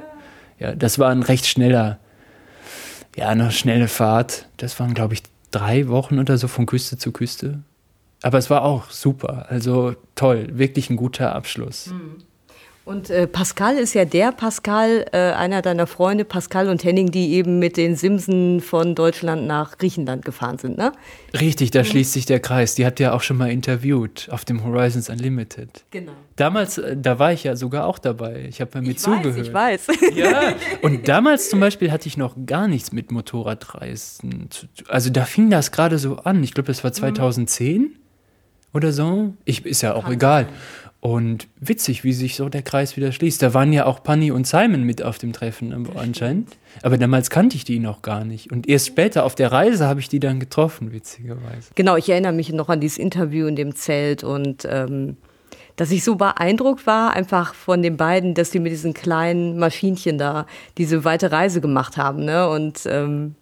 Ja, 0.58 0.74
das 0.74 0.98
war 0.98 1.10
ein 1.10 1.22
recht 1.22 1.46
schneller, 1.46 1.98
ja, 3.16 3.28
eine 3.28 3.50
schnelle 3.52 3.88
Fahrt. 3.88 4.48
Das 4.56 4.80
waren, 4.80 4.94
glaube 4.94 5.14
ich, 5.14 5.22
drei 5.50 5.88
Wochen 5.88 6.18
oder 6.18 6.38
so 6.38 6.48
von 6.48 6.66
Küste 6.66 6.96
zu 6.96 7.12
Küste. 7.12 7.60
aber 8.22 8.38
es 8.38 8.48
war 8.48 8.62
auch 8.62 8.90
super. 8.90 9.46
Also 9.50 9.94
toll, 10.14 10.48
wirklich 10.52 10.88
ein 10.88 10.96
guter 10.96 11.34
Abschluss. 11.34 11.88
Mhm. 11.88 12.22
Und 12.84 13.08
äh, 13.08 13.26
Pascal 13.26 13.78
ist 13.78 13.94
ja 13.94 14.04
der 14.04 14.30
Pascal, 14.30 15.06
äh, 15.12 15.16
einer 15.16 15.62
deiner 15.62 15.86
Freunde, 15.86 16.26
Pascal 16.26 16.68
und 16.68 16.84
Henning, 16.84 17.10
die 17.10 17.32
eben 17.32 17.58
mit 17.58 17.78
den 17.78 17.96
Simsen 17.96 18.60
von 18.60 18.94
Deutschland 18.94 19.46
nach 19.46 19.78
Griechenland 19.78 20.22
gefahren 20.22 20.58
sind, 20.58 20.76
ne? 20.76 20.92
Richtig, 21.32 21.70
da 21.70 21.80
mhm. 21.80 21.84
schließt 21.86 22.12
sich 22.12 22.26
der 22.26 22.40
Kreis. 22.40 22.74
Die 22.74 22.84
habt 22.84 23.00
ihr 23.00 23.14
auch 23.14 23.22
schon 23.22 23.38
mal 23.38 23.50
interviewt 23.50 24.28
auf 24.30 24.44
dem 24.44 24.64
Horizons 24.64 25.08
Unlimited. 25.08 25.84
Genau. 25.92 26.12
Damals, 26.36 26.76
äh, 26.76 26.94
da 26.94 27.18
war 27.18 27.32
ich 27.32 27.44
ja 27.44 27.56
sogar 27.56 27.86
auch 27.86 27.98
dabei. 27.98 28.44
Ich 28.50 28.60
habe 28.60 28.78
mir 28.78 28.88
mit 28.88 29.00
zugehört. 29.00 29.46
Ich 29.46 29.52
weiß. 29.52 29.86
Ja, 30.14 30.54
und 30.82 31.08
damals 31.08 31.48
zum 31.48 31.60
Beispiel 31.60 31.90
hatte 31.90 32.06
ich 32.06 32.16
noch 32.16 32.36
gar 32.46 32.68
nichts 32.68 32.92
mit 32.92 33.10
Motorradreisen. 33.10 34.48
Zu, 34.50 34.66
also 34.88 35.10
da 35.10 35.24
fing 35.24 35.48
das 35.48 35.72
gerade 35.72 35.98
so 35.98 36.16
an. 36.16 36.44
Ich 36.44 36.52
glaube, 36.52 36.66
das 36.66 36.84
war 36.84 36.92
2010 36.92 37.80
mhm. 37.80 37.90
oder 38.74 38.92
so. 38.92 39.34
Ich, 39.44 39.64
ist 39.64 39.80
ja 39.80 39.94
auch 39.94 40.04
Kann 40.04 40.12
egal. 40.12 40.44
Sein. 40.44 40.54
Und 41.06 41.48
witzig, 41.60 42.02
wie 42.02 42.14
sich 42.14 42.34
so 42.34 42.48
der 42.48 42.62
Kreis 42.62 42.96
wieder 42.96 43.12
schließt. 43.12 43.42
Da 43.42 43.52
waren 43.52 43.74
ja 43.74 43.84
auch 43.84 44.02
Panny 44.02 44.30
und 44.30 44.46
Simon 44.46 44.84
mit 44.84 45.02
auf 45.02 45.18
dem 45.18 45.34
Treffen 45.34 45.86
anscheinend. 45.94 46.56
Aber 46.80 46.96
damals 46.96 47.28
kannte 47.28 47.56
ich 47.56 47.64
die 47.64 47.78
noch 47.78 48.00
gar 48.00 48.24
nicht. 48.24 48.50
Und 48.50 48.66
erst 48.66 48.86
später 48.86 49.26
auf 49.26 49.34
der 49.34 49.52
Reise 49.52 49.86
habe 49.86 50.00
ich 50.00 50.08
die 50.08 50.18
dann 50.18 50.40
getroffen, 50.40 50.92
witzigerweise. 50.92 51.72
Genau, 51.74 51.96
ich 51.96 52.08
erinnere 52.08 52.32
mich 52.32 52.50
noch 52.54 52.70
an 52.70 52.80
dieses 52.80 52.96
Interview 52.96 53.46
in 53.46 53.54
dem 53.54 53.74
Zelt 53.74 54.24
und 54.24 54.66
ähm, 54.66 55.18
dass 55.76 55.90
ich 55.90 56.02
so 56.02 56.14
beeindruckt 56.14 56.86
war, 56.86 57.12
einfach 57.12 57.52
von 57.52 57.82
den 57.82 57.98
beiden, 57.98 58.32
dass 58.32 58.48
die 58.48 58.58
mit 58.58 58.72
diesen 58.72 58.94
kleinen 58.94 59.58
Maschinchen 59.58 60.16
da 60.16 60.46
diese 60.78 61.04
weite 61.04 61.30
Reise 61.30 61.60
gemacht 61.60 61.98
haben. 61.98 62.24
Ne? 62.24 62.48
Und 62.48 62.86
ähm, 62.86 63.34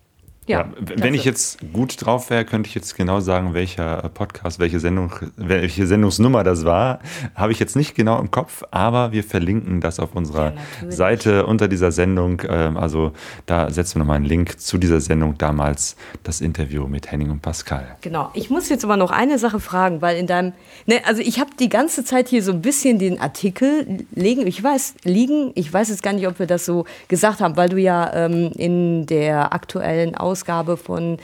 ja, 0.49 0.63
ja, 0.63 0.73
wenn 0.97 1.15
ich 1.15 1.25
jetzt 1.25 1.59
gut 1.73 2.05
drauf 2.05 2.29
wäre, 2.29 2.45
könnte 2.45 2.69
ich 2.69 2.75
jetzt 2.75 2.97
genau 2.97 3.21
sagen, 3.21 3.55
welcher 3.55 4.11
Podcast, 4.13 4.59
welche 4.59 4.81
Sendung, 4.81 5.13
welche 5.37 5.87
Sendungsnummer 5.87 6.43
das 6.43 6.65
war. 6.65 6.99
Habe 7.37 7.53
ich 7.53 7.61
jetzt 7.61 7.77
nicht 7.77 7.95
genau 7.95 8.19
im 8.19 8.33
Kopf, 8.33 8.65
aber 8.73 9.13
wir 9.13 9.23
verlinken 9.23 9.81
das 9.81 10.01
auf 10.01 10.17
unserer 10.17 10.55
ja, 10.83 10.91
Seite 10.91 11.47
unter 11.47 11.69
dieser 11.69 11.93
Sendung. 11.93 12.43
Ähm, 12.49 12.77
also 12.77 13.13
da 13.47 13.71
setzen 13.71 13.95
wir 13.95 13.99
nochmal 14.01 14.17
einen 14.17 14.25
Link 14.25 14.59
zu 14.59 14.79
dieser 14.79 15.01
Sendung 15.01 15.39
damals, 15.39 15.95
das 16.25 16.41
Interview 16.41 16.89
mit 16.89 17.13
Henning 17.13 17.31
und 17.31 17.41
Pascal. 17.41 17.97
Genau. 18.01 18.31
Ich 18.35 18.51
muss 18.51 18.69
jetzt 18.69 18.85
aber 18.85 18.97
noch 18.97 19.13
eine 19.13 19.39
Sache 19.39 19.61
fragen, 19.61 20.03
weil 20.03 20.17
in 20.17 20.27
deinem, 20.27 20.55
ne, 20.87 21.03
also 21.07 21.23
ich 21.23 21.39
habe 21.39 21.51
die 21.61 21.69
ganze 21.69 22.05
Zeit 22.05 22.27
hier 22.27 22.43
so 22.43 22.51
ein 22.51 22.63
bisschen 22.63 22.99
den 22.99 23.21
Artikel 23.21 24.05
liegen. 24.13 24.45
Ich 24.49 24.61
weiß, 24.61 24.95
liegen, 25.05 25.53
ich 25.55 25.73
weiß 25.73 25.89
jetzt 25.91 26.03
gar 26.03 26.13
nicht, 26.15 26.27
ob 26.27 26.41
wir 26.41 26.47
das 26.47 26.65
so 26.65 26.85
gesagt 27.07 27.41
haben, 27.41 27.57
weil 27.57 27.69
du 27.69 27.77
ja 27.77 28.13
ähm, 28.13 28.51
in 28.57 29.07
der 29.07 29.53
aktuellen 29.53 30.17
Ausgabe 30.17 30.32
Ausgabe 30.33 30.79
von 30.79 31.19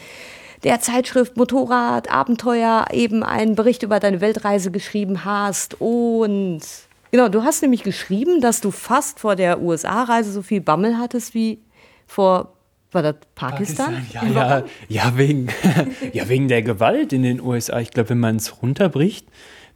der 0.64 0.80
Zeitschrift 0.80 1.36
Motorrad 1.36 2.10
Abenteuer 2.10 2.86
eben 2.92 3.22
einen 3.22 3.54
Bericht 3.54 3.82
über 3.82 4.00
deine 4.00 4.20
Weltreise 4.20 4.70
geschrieben 4.70 5.24
hast 5.24 5.80
und 5.80 6.60
genau, 7.10 7.28
du 7.28 7.42
hast 7.42 7.62
nämlich 7.62 7.84
geschrieben, 7.84 8.42
dass 8.42 8.60
du 8.60 8.70
fast 8.70 9.20
vor 9.20 9.34
der 9.34 9.62
USA-Reise 9.62 10.30
so 10.30 10.42
viel 10.42 10.60
Bammel 10.60 10.98
hattest 10.98 11.32
wie 11.32 11.58
vor 12.06 12.52
war 12.90 13.02
das 13.02 13.16
Pakistan? 13.34 13.94
Pakistan 13.94 14.32
ja, 14.34 14.58
ja, 14.58 14.64
ja, 14.88 15.16
wegen, 15.16 15.48
ja, 16.12 16.28
wegen 16.28 16.48
der 16.48 16.62
Gewalt 16.62 17.12
in 17.12 17.22
den 17.22 17.40
USA. 17.40 17.80
Ich 17.80 17.90
glaube, 17.90 18.10
wenn 18.10 18.20
man 18.20 18.36
es 18.36 18.62
runterbricht, 18.62 19.26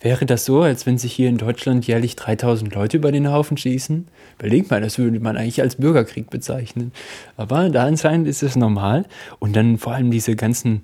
Wäre 0.03 0.27
das 0.27 0.45
so, 0.45 0.63
als 0.63 0.85
wenn 0.85 0.99
sich 0.99 1.13
hier 1.13 1.29
in 1.29 1.39
Deutschland 1.39 1.87
jährlich 1.87 2.17
3000 2.17 2.75
Leute 2.75 2.97
über 2.97 3.13
den 3.13 3.31
Haufen 3.31 3.57
schießen? 3.57 4.09
Überlegt 4.41 4.69
mal, 4.69 4.81
das 4.81 4.99
würde 4.99 5.21
man 5.21 5.37
eigentlich 5.37 5.63
als 5.63 5.77
Bürgerkrieg 5.77 6.29
bezeichnen. 6.29 6.91
Aber 7.37 7.71
da 7.71 7.85
anscheinend 7.85 8.27
ist 8.27 8.43
es 8.43 8.57
normal. 8.57 9.07
Und 9.39 9.55
dann 9.55 9.79
vor 9.79 9.95
allem 9.95 10.11
diese 10.11 10.35
ganzen 10.35 10.83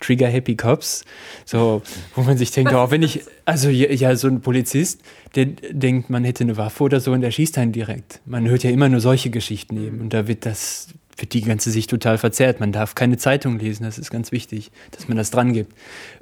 Trigger-Happy 0.00 0.56
Cops, 0.56 1.06
so, 1.46 1.80
wo 2.14 2.20
man 2.20 2.36
sich 2.36 2.50
denkt, 2.50 2.74
oh, 2.74 2.90
wenn 2.90 3.02
ich, 3.02 3.22
also 3.46 3.70
ja, 3.70 4.14
so 4.14 4.28
ein 4.28 4.42
Polizist, 4.42 5.00
der 5.36 5.46
denkt, 5.46 6.10
man 6.10 6.24
hätte 6.24 6.44
eine 6.44 6.58
Waffe 6.58 6.84
oder 6.84 7.00
so 7.00 7.12
und 7.12 7.22
der 7.22 7.30
schießt 7.30 7.56
einen 7.56 7.72
direkt. 7.72 8.20
Man 8.26 8.46
hört 8.46 8.62
ja 8.62 8.70
immer 8.70 8.90
nur 8.90 9.00
solche 9.00 9.30
Geschichten 9.30 9.82
eben. 9.82 10.02
Und 10.02 10.12
da 10.12 10.28
wird 10.28 10.44
das, 10.44 10.88
wird 11.16 11.32
die 11.32 11.40
ganze 11.40 11.70
Sicht 11.70 11.88
total 11.88 12.18
verzerrt. 12.18 12.60
Man 12.60 12.72
darf 12.72 12.94
keine 12.94 13.16
Zeitung 13.16 13.58
lesen, 13.58 13.84
das 13.84 13.98
ist 13.98 14.10
ganz 14.10 14.32
wichtig, 14.32 14.70
dass 14.90 15.08
man 15.08 15.16
das 15.16 15.30
dran 15.30 15.54
gibt. 15.54 15.72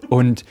Und 0.08 0.44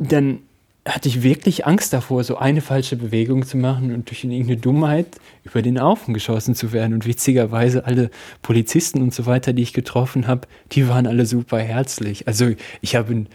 dann 0.00 0.40
hatte 0.86 1.08
ich 1.08 1.22
wirklich 1.22 1.66
Angst 1.66 1.92
davor, 1.92 2.22
so 2.22 2.36
eine 2.36 2.60
falsche 2.60 2.96
Bewegung 2.96 3.44
zu 3.44 3.56
machen 3.56 3.92
und 3.92 4.08
durch 4.08 4.22
irgendeine 4.24 4.56
Dummheit 4.56 5.06
über 5.44 5.60
den 5.60 5.80
Haufen 5.80 6.14
geschossen 6.14 6.54
zu 6.54 6.72
werden. 6.72 6.94
Und 6.94 7.06
witzigerweise 7.06 7.84
alle 7.84 8.10
Polizisten 8.42 9.02
und 9.02 9.12
so 9.12 9.26
weiter, 9.26 9.52
die 9.52 9.62
ich 9.62 9.72
getroffen 9.72 10.26
habe, 10.26 10.46
die 10.72 10.88
waren 10.88 11.06
alle 11.06 11.26
super 11.26 11.58
herzlich. 11.58 12.28
Also 12.28 12.52
ich 12.80 12.94
habe 12.94 13.26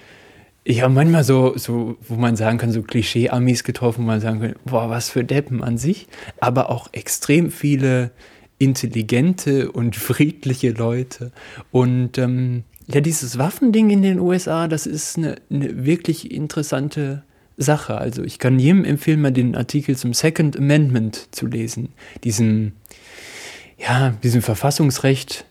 ich 0.63 0.81
habe 0.83 0.93
manchmal 0.93 1.23
so, 1.23 1.57
so, 1.57 1.97
wo 2.07 2.15
man 2.15 2.35
sagen 2.35 2.59
kann, 2.59 2.71
so 2.71 2.83
Klischee-Amis 2.83 3.63
getroffen, 3.63 4.03
wo 4.03 4.07
man 4.07 4.21
sagen 4.21 4.41
kann, 4.41 4.55
boah, 4.63 4.89
was 4.89 5.09
für 5.09 5.23
Deppen 5.23 5.63
an 5.63 5.77
sich, 5.77 6.07
aber 6.39 6.69
auch 6.69 6.89
extrem 6.93 7.49
viele 7.49 8.11
intelligente 8.59 9.71
und 9.71 9.95
friedliche 9.95 10.69
Leute. 10.69 11.31
Und 11.71 12.19
ähm, 12.19 12.63
ja, 12.87 13.01
dieses 13.01 13.39
Waffending 13.39 13.89
in 13.89 14.03
den 14.03 14.19
USA, 14.19 14.67
das 14.67 14.85
ist 14.85 15.17
eine, 15.17 15.37
eine 15.49 15.83
wirklich 15.83 16.31
interessante 16.31 17.23
Sache. 17.61 17.97
Also 17.97 18.23
ich 18.23 18.39
kann 18.39 18.59
jedem 18.59 18.83
empfehlen, 18.83 19.21
mal 19.21 19.31
den 19.31 19.55
Artikel 19.55 19.95
zum 19.95 20.13
Second 20.13 20.57
Amendment 20.57 21.27
zu 21.31 21.47
lesen. 21.47 21.89
Diesem, 22.23 22.73
ja, 23.77 24.11
diesem 24.23 24.41
Verfassungsrecht, 24.41 25.45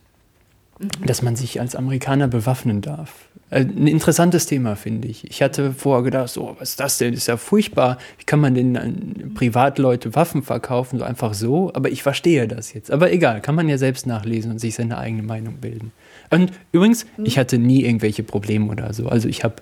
mhm. 0.78 1.06
dass 1.06 1.22
man 1.22 1.36
sich 1.36 1.60
als 1.60 1.74
Amerikaner 1.74 2.28
bewaffnen 2.28 2.80
darf. 2.80 3.12
Äh, 3.50 3.62
ein 3.62 3.86
interessantes 3.86 4.46
Thema, 4.46 4.76
finde 4.76 5.08
ich. 5.08 5.28
Ich 5.28 5.42
hatte 5.42 5.72
vorher 5.72 6.04
gedacht, 6.04 6.28
so, 6.28 6.56
was 6.58 6.70
ist 6.70 6.80
das 6.80 6.98
denn? 6.98 7.12
Das 7.12 7.22
ist 7.22 7.26
ja 7.26 7.36
furchtbar. 7.36 7.98
Wie 8.18 8.24
kann 8.24 8.40
man 8.40 8.54
denn 8.54 9.32
Privatleute 9.34 10.14
Waffen 10.14 10.42
verkaufen, 10.42 10.98
so 10.98 11.04
einfach 11.04 11.34
so? 11.34 11.72
Aber 11.74 11.90
ich 11.90 12.02
verstehe 12.02 12.46
das 12.46 12.72
jetzt. 12.72 12.90
Aber 12.90 13.12
egal, 13.12 13.40
kann 13.40 13.54
man 13.54 13.68
ja 13.68 13.76
selbst 13.76 14.06
nachlesen 14.06 14.52
und 14.52 14.58
sich 14.58 14.74
seine 14.74 14.98
eigene 14.98 15.22
Meinung 15.22 15.56
bilden. 15.56 15.92
Und 16.30 16.52
übrigens, 16.72 17.06
mhm. 17.16 17.26
ich 17.26 17.38
hatte 17.38 17.58
nie 17.58 17.84
irgendwelche 17.84 18.22
Probleme 18.22 18.70
oder 18.70 18.92
so. 18.92 19.08
Also 19.08 19.28
ich 19.28 19.42
habe 19.42 19.56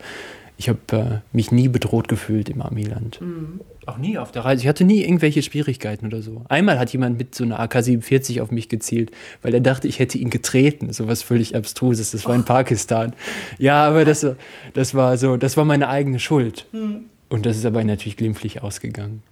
ich 0.58 0.68
habe 0.68 0.80
äh, 0.90 1.20
mich 1.32 1.52
nie 1.52 1.68
bedroht 1.68 2.08
gefühlt 2.08 2.48
im 2.48 2.60
Amiland. 2.60 3.20
Mhm. 3.20 3.60
Auch 3.86 3.96
nie 3.96 4.18
auf 4.18 4.32
der 4.32 4.44
Reise. 4.44 4.62
Ich 4.62 4.68
hatte 4.68 4.84
nie 4.84 5.02
irgendwelche 5.02 5.40
Schwierigkeiten 5.40 6.04
oder 6.04 6.20
so. 6.20 6.42
Einmal 6.48 6.80
hat 6.80 6.92
jemand 6.92 7.16
mit 7.16 7.34
so 7.34 7.44
einer 7.44 7.60
AK-47 7.60 8.42
auf 8.42 8.50
mich 8.50 8.68
gezielt, 8.68 9.12
weil 9.40 9.54
er 9.54 9.60
dachte, 9.60 9.86
ich 9.86 10.00
hätte 10.00 10.18
ihn 10.18 10.30
getreten. 10.30 10.92
So 10.92 11.06
was 11.06 11.22
völlig 11.22 11.54
Abstruses. 11.54 12.10
Das 12.10 12.26
war 12.26 12.34
in 12.34 12.44
Pakistan. 12.44 13.14
Ja, 13.58 13.86
aber 13.86 14.04
das, 14.04 14.26
das 14.74 14.94
war 14.94 15.16
so, 15.16 15.36
das 15.36 15.56
war 15.56 15.64
meine 15.64 15.88
eigene 15.88 16.18
Schuld. 16.18 16.66
Mhm. 16.72 17.04
Und 17.28 17.46
das 17.46 17.56
ist 17.56 17.64
aber 17.64 17.82
natürlich 17.84 18.16
glimpflich 18.16 18.60
ausgegangen. 18.60 19.22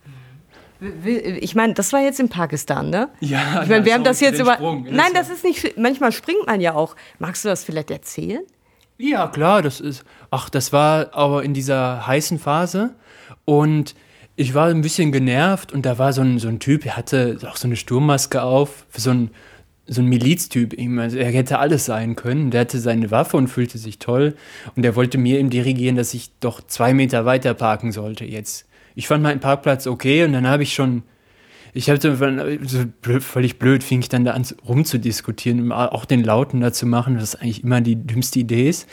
Ich 1.04 1.54
meine, 1.54 1.74
das 1.74 1.92
war 1.92 2.02
jetzt 2.02 2.20
in 2.20 2.28
Pakistan, 2.28 2.90
ne? 2.90 3.08
Ja, 3.20 3.62
ich 3.62 3.68
meine, 3.68 3.84
wir 3.84 3.94
haben 3.94 4.04
das 4.04 4.20
jetzt 4.20 4.38
über. 4.38 4.58
Nein, 4.60 5.10
das 5.14 5.30
ist 5.30 5.42
nicht. 5.42 5.76
Manchmal 5.78 6.12
springt 6.12 6.46
man 6.46 6.60
ja 6.60 6.74
auch. 6.74 6.94
Magst 7.18 7.44
du 7.44 7.48
das 7.48 7.64
vielleicht 7.64 7.90
erzählen? 7.90 8.42
Ja, 8.98 9.28
klar, 9.28 9.62
das 9.62 9.80
ist. 9.80 10.04
Ach, 10.30 10.48
das 10.48 10.72
war 10.72 11.14
aber 11.14 11.44
in 11.44 11.54
dieser 11.54 12.06
heißen 12.06 12.38
Phase 12.38 12.94
und 13.44 13.94
ich 14.36 14.54
war 14.54 14.68
ein 14.68 14.82
bisschen 14.82 15.12
genervt 15.12 15.72
und 15.72 15.86
da 15.86 15.98
war 15.98 16.12
so 16.12 16.22
ein, 16.22 16.38
so 16.38 16.48
ein 16.48 16.60
Typ, 16.60 16.82
der 16.82 16.96
hatte 16.96 17.38
auch 17.50 17.56
so 17.56 17.68
eine 17.68 17.76
Sturmmaske 17.76 18.42
auf, 18.42 18.86
so 18.94 19.10
ein, 19.10 19.30
so 19.86 20.02
ein 20.02 20.06
Miliztyp. 20.06 20.74
Also 20.98 21.16
er 21.16 21.30
hätte 21.30 21.58
alles 21.58 21.86
sein 21.86 22.16
können. 22.16 22.50
Der 22.50 22.62
hatte 22.62 22.78
seine 22.78 23.10
Waffe 23.10 23.36
und 23.36 23.48
fühlte 23.48 23.78
sich 23.78 23.98
toll. 23.98 24.34
Und 24.74 24.84
er 24.84 24.96
wollte 24.96 25.16
mir 25.16 25.40
ihm 25.40 25.48
dirigieren, 25.48 25.96
dass 25.96 26.12
ich 26.12 26.30
doch 26.40 26.60
zwei 26.66 26.92
Meter 26.92 27.24
weiter 27.24 27.54
parken 27.54 27.92
sollte 27.92 28.24
jetzt. 28.24 28.66
Ich 28.94 29.08
fand 29.08 29.22
meinen 29.22 29.40
Parkplatz 29.40 29.86
okay 29.86 30.24
und 30.24 30.32
dann 30.32 30.46
habe 30.46 30.62
ich 30.62 30.74
schon 30.74 31.02
ich 31.76 31.90
habe 31.90 32.00
so 32.00 32.84
blöd, 33.02 33.22
völlig 33.22 33.58
blöd, 33.58 33.84
fing 33.84 34.00
ich 34.00 34.08
dann 34.08 34.24
da 34.24 34.32
an 34.32 34.46
rumzudiskutieren, 34.66 35.70
auch 35.72 36.06
den 36.06 36.24
Lauten 36.24 36.60
dazu 36.60 36.86
machen, 36.86 37.20
was 37.20 37.34
eigentlich 37.34 37.62
immer 37.62 37.80
die 37.80 37.96
dümmste 37.96 38.38
Idee 38.38 38.68
ist. 38.68 38.88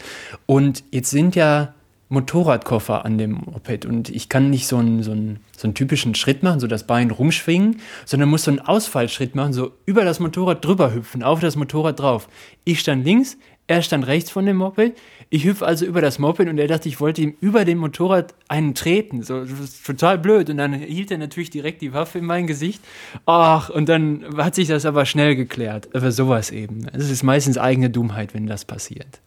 Und 0.46 0.84
jetzt 0.92 1.10
sind 1.10 1.36
ja 1.36 1.74
Motorradkoffer 2.10 3.06
an 3.06 3.18
dem 3.18 3.32
Moped 3.32 3.86
und 3.86 4.10
ich 4.10 4.30
kann 4.30 4.50
nicht 4.50 4.68
so 4.68 4.78
einen, 4.78 5.02
so, 5.02 5.12
einen, 5.12 5.40
so 5.58 5.68
einen 5.68 5.74
typischen 5.74 6.14
Schritt 6.14 6.44
machen, 6.44 6.60
so 6.60 6.68
das 6.68 6.86
Bein 6.86 7.10
rumschwingen, 7.10 7.80
sondern 8.06 8.30
muss 8.30 8.44
so 8.44 8.52
einen 8.52 8.60
Ausfallschritt 8.60 9.34
machen, 9.34 9.54
so 9.54 9.72
über 9.86 10.04
das 10.04 10.20
Motorrad 10.20 10.64
drüber 10.64 10.94
hüpfen, 10.94 11.24
auf 11.24 11.40
das 11.40 11.56
Motorrad 11.56 12.00
drauf. 12.00 12.28
Ich 12.66 12.82
stand 12.82 13.06
links, 13.06 13.38
er 13.66 13.82
stand 13.82 14.06
rechts 14.08 14.30
von 14.30 14.46
dem 14.46 14.58
Moped. 14.58 14.94
Ich 15.34 15.46
hüpfe 15.46 15.66
also 15.66 15.84
über 15.84 16.00
das 16.00 16.20
Moped 16.20 16.48
und 16.48 16.60
er 16.60 16.68
dachte, 16.68 16.88
ich 16.88 17.00
wollte 17.00 17.24
ihm 17.24 17.34
über 17.42 17.66
dem 17.66 17.80
Motorrad 17.80 18.36
einen 18.50 18.76
treten. 18.76 19.24
So, 19.24 19.44
das 19.44 19.60
ist 19.60 19.84
total 19.84 20.20
blöd. 20.20 20.48
Und 20.52 20.58
dann 20.58 20.74
hielt 20.74 21.10
er 21.10 21.18
natürlich 21.18 21.50
direkt 21.50 21.82
die 21.82 21.92
Waffe 21.92 22.20
in 22.20 22.26
mein 22.26 22.46
Gesicht. 22.46 22.84
Ach, 23.26 23.72
und 23.72 23.90
dann 23.90 24.38
hat 24.38 24.54
sich 24.54 24.68
das 24.68 24.86
aber 24.86 25.08
schnell 25.08 25.36
geklärt. 25.36 25.90
Aber 25.96 26.12
sowas 26.12 26.52
eben. 26.52 26.86
Es 26.94 27.10
ist 27.10 27.24
meistens 27.24 27.58
eigene 27.58 27.90
Dummheit, 27.90 28.36
wenn 28.36 28.46
das 28.46 28.64
passiert. 28.64 29.22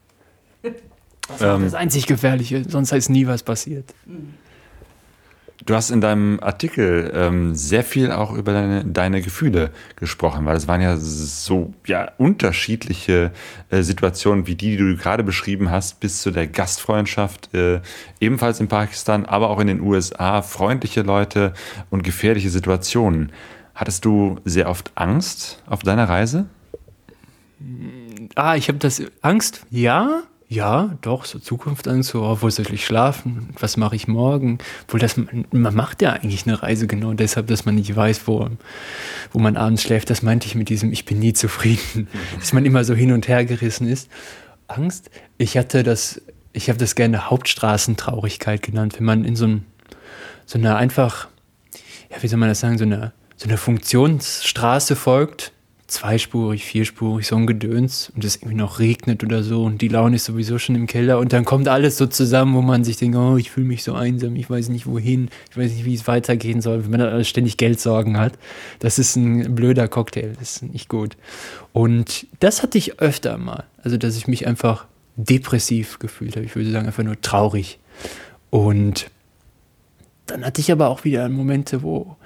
Das 0.61 0.71
ist 1.35 1.41
ähm, 1.41 1.63
das 1.63 1.73
einzig 1.73 2.07
Gefährliche, 2.07 2.63
sonst 2.69 2.93
heißt 2.93 3.09
nie 3.09 3.27
was 3.27 3.43
passiert. 3.43 3.93
Du 5.65 5.73
hast 5.73 5.89
in 5.89 6.01
deinem 6.01 6.39
Artikel 6.39 7.11
ähm, 7.15 7.55
sehr 7.55 7.83
viel 7.83 8.11
auch 8.11 8.33
über 8.33 8.53
deine, 8.53 8.85
deine 8.85 9.21
Gefühle 9.21 9.71
gesprochen, 9.95 10.45
weil 10.45 10.55
es 10.55 10.67
waren 10.67 10.81
ja 10.81 10.97
so 10.97 11.73
ja, 11.87 12.11
unterschiedliche 12.19 13.31
äh, 13.71 13.81
Situationen 13.81 14.45
wie 14.45 14.55
die, 14.55 14.71
die 14.71 14.77
du 14.77 14.95
gerade 14.95 15.23
beschrieben 15.23 15.71
hast, 15.71 15.99
bis 15.99 16.21
zu 16.21 16.29
der 16.29 16.45
Gastfreundschaft, 16.45 17.53
äh, 17.55 17.81
ebenfalls 18.19 18.59
in 18.59 18.67
Pakistan, 18.67 19.25
aber 19.25 19.49
auch 19.49 19.59
in 19.59 19.67
den 19.67 19.81
USA, 19.81 20.43
freundliche 20.43 21.01
Leute 21.01 21.53
und 21.89 22.03
gefährliche 22.03 22.51
Situationen. 22.51 23.31
Hattest 23.73 24.05
du 24.05 24.39
sehr 24.45 24.69
oft 24.69 24.91
Angst 24.93 25.63
auf 25.65 25.81
deiner 25.81 26.07
Reise? 26.07 26.45
Ah, 28.35 28.55
ich 28.55 28.67
habe 28.67 28.77
das 28.77 29.01
Angst, 29.21 29.65
ja, 29.71 30.21
ja, 30.49 30.97
doch, 31.01 31.25
so 31.25 31.39
Zukunftsangst, 31.39 32.09
so, 32.09 32.23
oh, 32.23 32.37
wo 32.39 32.49
soll 32.49 32.73
ich 32.73 32.85
schlafen? 32.85 33.49
Was 33.59 33.75
mache 33.75 33.97
ich 33.97 34.07
morgen? 34.07 34.59
Obwohl 34.85 35.01
das, 35.01 35.17
man 35.51 35.75
macht 35.75 36.01
ja 36.01 36.13
eigentlich 36.13 36.47
eine 36.47 36.63
Reise 36.63 36.87
genau 36.87 37.13
deshalb, 37.13 37.47
dass 37.47 37.65
man 37.65 37.75
nicht 37.75 37.93
weiß, 37.93 38.27
wo, 38.27 38.49
wo 39.33 39.39
man 39.39 39.57
abends 39.57 39.83
schläft. 39.83 40.09
Das 40.09 40.21
meinte 40.21 40.47
ich 40.47 40.55
mit 40.55 40.69
diesem, 40.69 40.93
ich 40.93 41.03
bin 41.03 41.19
nie 41.19 41.33
zufrieden, 41.33 42.07
dass 42.39 42.53
man 42.53 42.63
immer 42.63 42.85
so 42.85 42.93
hin 42.93 43.11
und 43.11 43.27
her 43.27 43.43
gerissen 43.43 43.87
ist. 43.87 44.09
Angst, 44.67 45.11
ich 45.37 45.57
hatte 45.57 45.83
das, 45.83 46.21
ich 46.53 46.69
habe 46.69 46.79
das 46.79 46.95
gerne 46.95 47.29
Hauptstraßentraurigkeit 47.29 48.61
genannt, 48.61 48.95
wenn 48.97 49.05
man 49.05 49.25
in 49.25 49.35
so, 49.35 49.47
ein, 49.47 49.65
so 50.45 50.57
eine 50.57 50.77
einfach, 50.77 51.27
ja, 52.09 52.23
wie 52.23 52.27
soll 52.29 52.39
man 52.39 52.47
das 52.47 52.61
sagen, 52.61 52.77
so 52.77 52.85
eine, 52.85 53.11
so 53.35 53.49
eine 53.49 53.57
Funktionsstraße 53.57 54.95
folgt 54.95 55.51
zweispurig, 55.87 56.65
vierspurig, 56.65 57.25
so 57.27 57.37
ein 57.37 57.47
Gedöns 57.47 58.11
und 58.13 58.25
es 58.25 58.35
irgendwie 58.35 58.55
noch 58.55 58.79
regnet 58.79 59.23
oder 59.23 59.41
so 59.41 59.63
und 59.63 59.81
die 59.81 59.87
Laune 59.87 60.17
ist 60.17 60.25
sowieso 60.25 60.59
schon 60.59 60.75
im 60.75 60.85
Keller 60.85 61.17
und 61.17 61.31
dann 61.31 61.45
kommt 61.45 61.69
alles 61.69 61.97
so 61.97 62.07
zusammen, 62.07 62.55
wo 62.55 62.61
man 62.61 62.83
sich 62.83 62.97
denkt, 62.97 63.17
oh, 63.17 63.37
ich 63.37 63.51
fühle 63.51 63.67
mich 63.67 63.83
so 63.83 63.93
einsam, 63.93 64.35
ich 64.35 64.49
weiß 64.49 64.67
nicht 64.67 64.85
wohin, 64.85 65.29
ich 65.49 65.57
weiß 65.57 65.71
nicht, 65.71 65.85
wie 65.85 65.93
es 65.93 66.05
weitergehen 66.05 66.61
soll, 66.61 66.83
wenn 66.83 66.91
man 66.91 66.99
dann 66.99 67.23
ständig 67.23 67.55
Geldsorgen 67.55 68.17
hat. 68.17 68.33
Das 68.79 68.99
ist 68.99 69.15
ein 69.15 69.55
blöder 69.55 69.87
Cocktail, 69.87 70.33
das 70.37 70.57
ist 70.57 70.63
nicht 70.63 70.89
gut. 70.89 71.15
Und 71.71 72.27
das 72.41 72.63
hatte 72.63 72.77
ich 72.77 72.99
öfter 72.99 73.37
mal, 73.37 73.63
also 73.81 73.95
dass 73.95 74.17
ich 74.17 74.27
mich 74.27 74.45
einfach 74.45 74.85
depressiv 75.15 75.99
gefühlt 75.99 76.35
habe, 76.35 76.45
ich 76.45 76.55
würde 76.55 76.69
sagen 76.69 76.85
einfach 76.85 77.03
nur 77.03 77.19
traurig. 77.21 77.79
Und 78.49 79.09
dann 80.27 80.45
hatte 80.45 80.61
ich 80.61 80.71
aber 80.71 80.89
auch 80.89 81.03
wieder 81.03 81.27
Momente, 81.29 81.83
wo, 81.83 82.17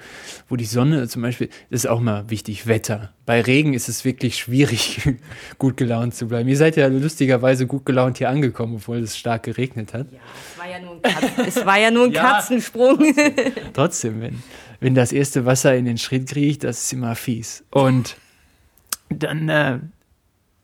wo 0.48 0.56
die 0.56 0.64
Sonne 0.64 1.08
zum 1.08 1.22
Beispiel, 1.22 1.48
das 1.70 1.84
ist 1.84 1.86
auch 1.86 2.00
mal 2.00 2.28
wichtig, 2.28 2.66
Wetter. 2.66 3.12
Bei 3.24 3.40
Regen 3.40 3.74
ist 3.74 3.88
es 3.88 4.04
wirklich 4.04 4.36
schwierig, 4.36 5.00
gut 5.58 5.76
gelaunt 5.76 6.14
zu 6.14 6.28
bleiben. 6.28 6.48
Ihr 6.48 6.56
seid 6.56 6.76
ja 6.76 6.88
lustigerweise 6.88 7.66
gut 7.66 7.86
gelaunt 7.86 8.18
hier 8.18 8.28
angekommen, 8.28 8.76
obwohl 8.76 8.98
es 8.98 9.16
stark 9.16 9.44
geregnet 9.44 9.94
hat. 9.94 10.06
Ja, 10.12 10.18
es 10.48 10.58
war 10.58 10.68
ja 10.68 10.80
nur 10.80 10.94
ein, 10.94 11.02
Katzen, 11.02 11.44
es 11.46 11.66
war 11.66 11.78
ja 11.78 11.90
nur 11.90 12.04
ein 12.06 12.12
ja, 12.12 12.22
Katzensprung. 12.22 12.98
Trotzdem, 12.98 13.52
trotzdem, 13.72 14.20
wenn, 14.20 14.42
wenn 14.80 14.94
das 14.94 15.12
erste 15.12 15.46
Wasser 15.46 15.74
in 15.74 15.84
den 15.84 15.98
Schritt 15.98 16.28
kriegt, 16.28 16.64
das 16.64 16.84
ist 16.84 16.92
immer 16.92 17.14
fies. 17.14 17.64
Und 17.70 18.16
dann 19.08 19.48
äh, 19.48 19.78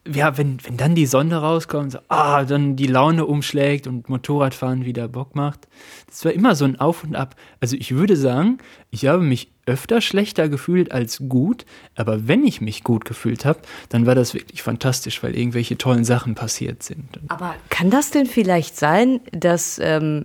ja, 0.07 0.39
wenn, 0.39 0.59
wenn 0.65 0.77
dann 0.77 0.95
die 0.95 1.07
Sonne 1.07 1.37
rauskommt, 1.37 1.93
so, 1.93 1.99
ah, 2.09 2.45
dann 2.45 2.77
die 2.77 2.87
Laune 2.87 3.27
umschlägt 3.27 3.87
und 3.87 4.09
Motorradfahren 4.09 4.85
wieder 4.85 5.09
Bock 5.09 5.35
macht. 5.35 5.69
Das 6.07 6.25
war 6.25 6.33
immer 6.33 6.55
so 6.55 6.65
ein 6.65 6.81
Auf 6.81 7.05
und 7.05 7.15
Ab. 7.15 7.37
Also 7.61 7.77
ich 7.77 7.95
würde 7.95 8.17
sagen, 8.17 8.59
ich 8.91 9.07
habe 9.07 9.23
mich 9.23 9.51
öfter 9.67 10.01
schlechter 10.01 10.49
gefühlt 10.49 10.93
als 10.93 11.23
gut, 11.29 11.67
aber 11.95 12.27
wenn 12.27 12.45
ich 12.45 12.61
mich 12.61 12.85
gut 12.85 13.05
gefühlt 13.05 13.45
habe, 13.45 13.61
dann 13.91 14.07
war 14.07 14.15
das 14.15 14.33
wirklich 14.33 14.63
fantastisch, 14.63 15.23
weil 15.23 15.37
irgendwelche 15.37 15.77
tollen 15.77 16.05
Sachen 16.05 16.35
passiert 16.35 16.83
sind. 16.83 17.21
Aber 17.29 17.55
kann 17.69 17.91
das 17.91 18.11
denn 18.11 18.27
vielleicht 18.27 18.77
sein, 18.79 19.21
dass, 19.33 19.79
ähm, 19.83 20.25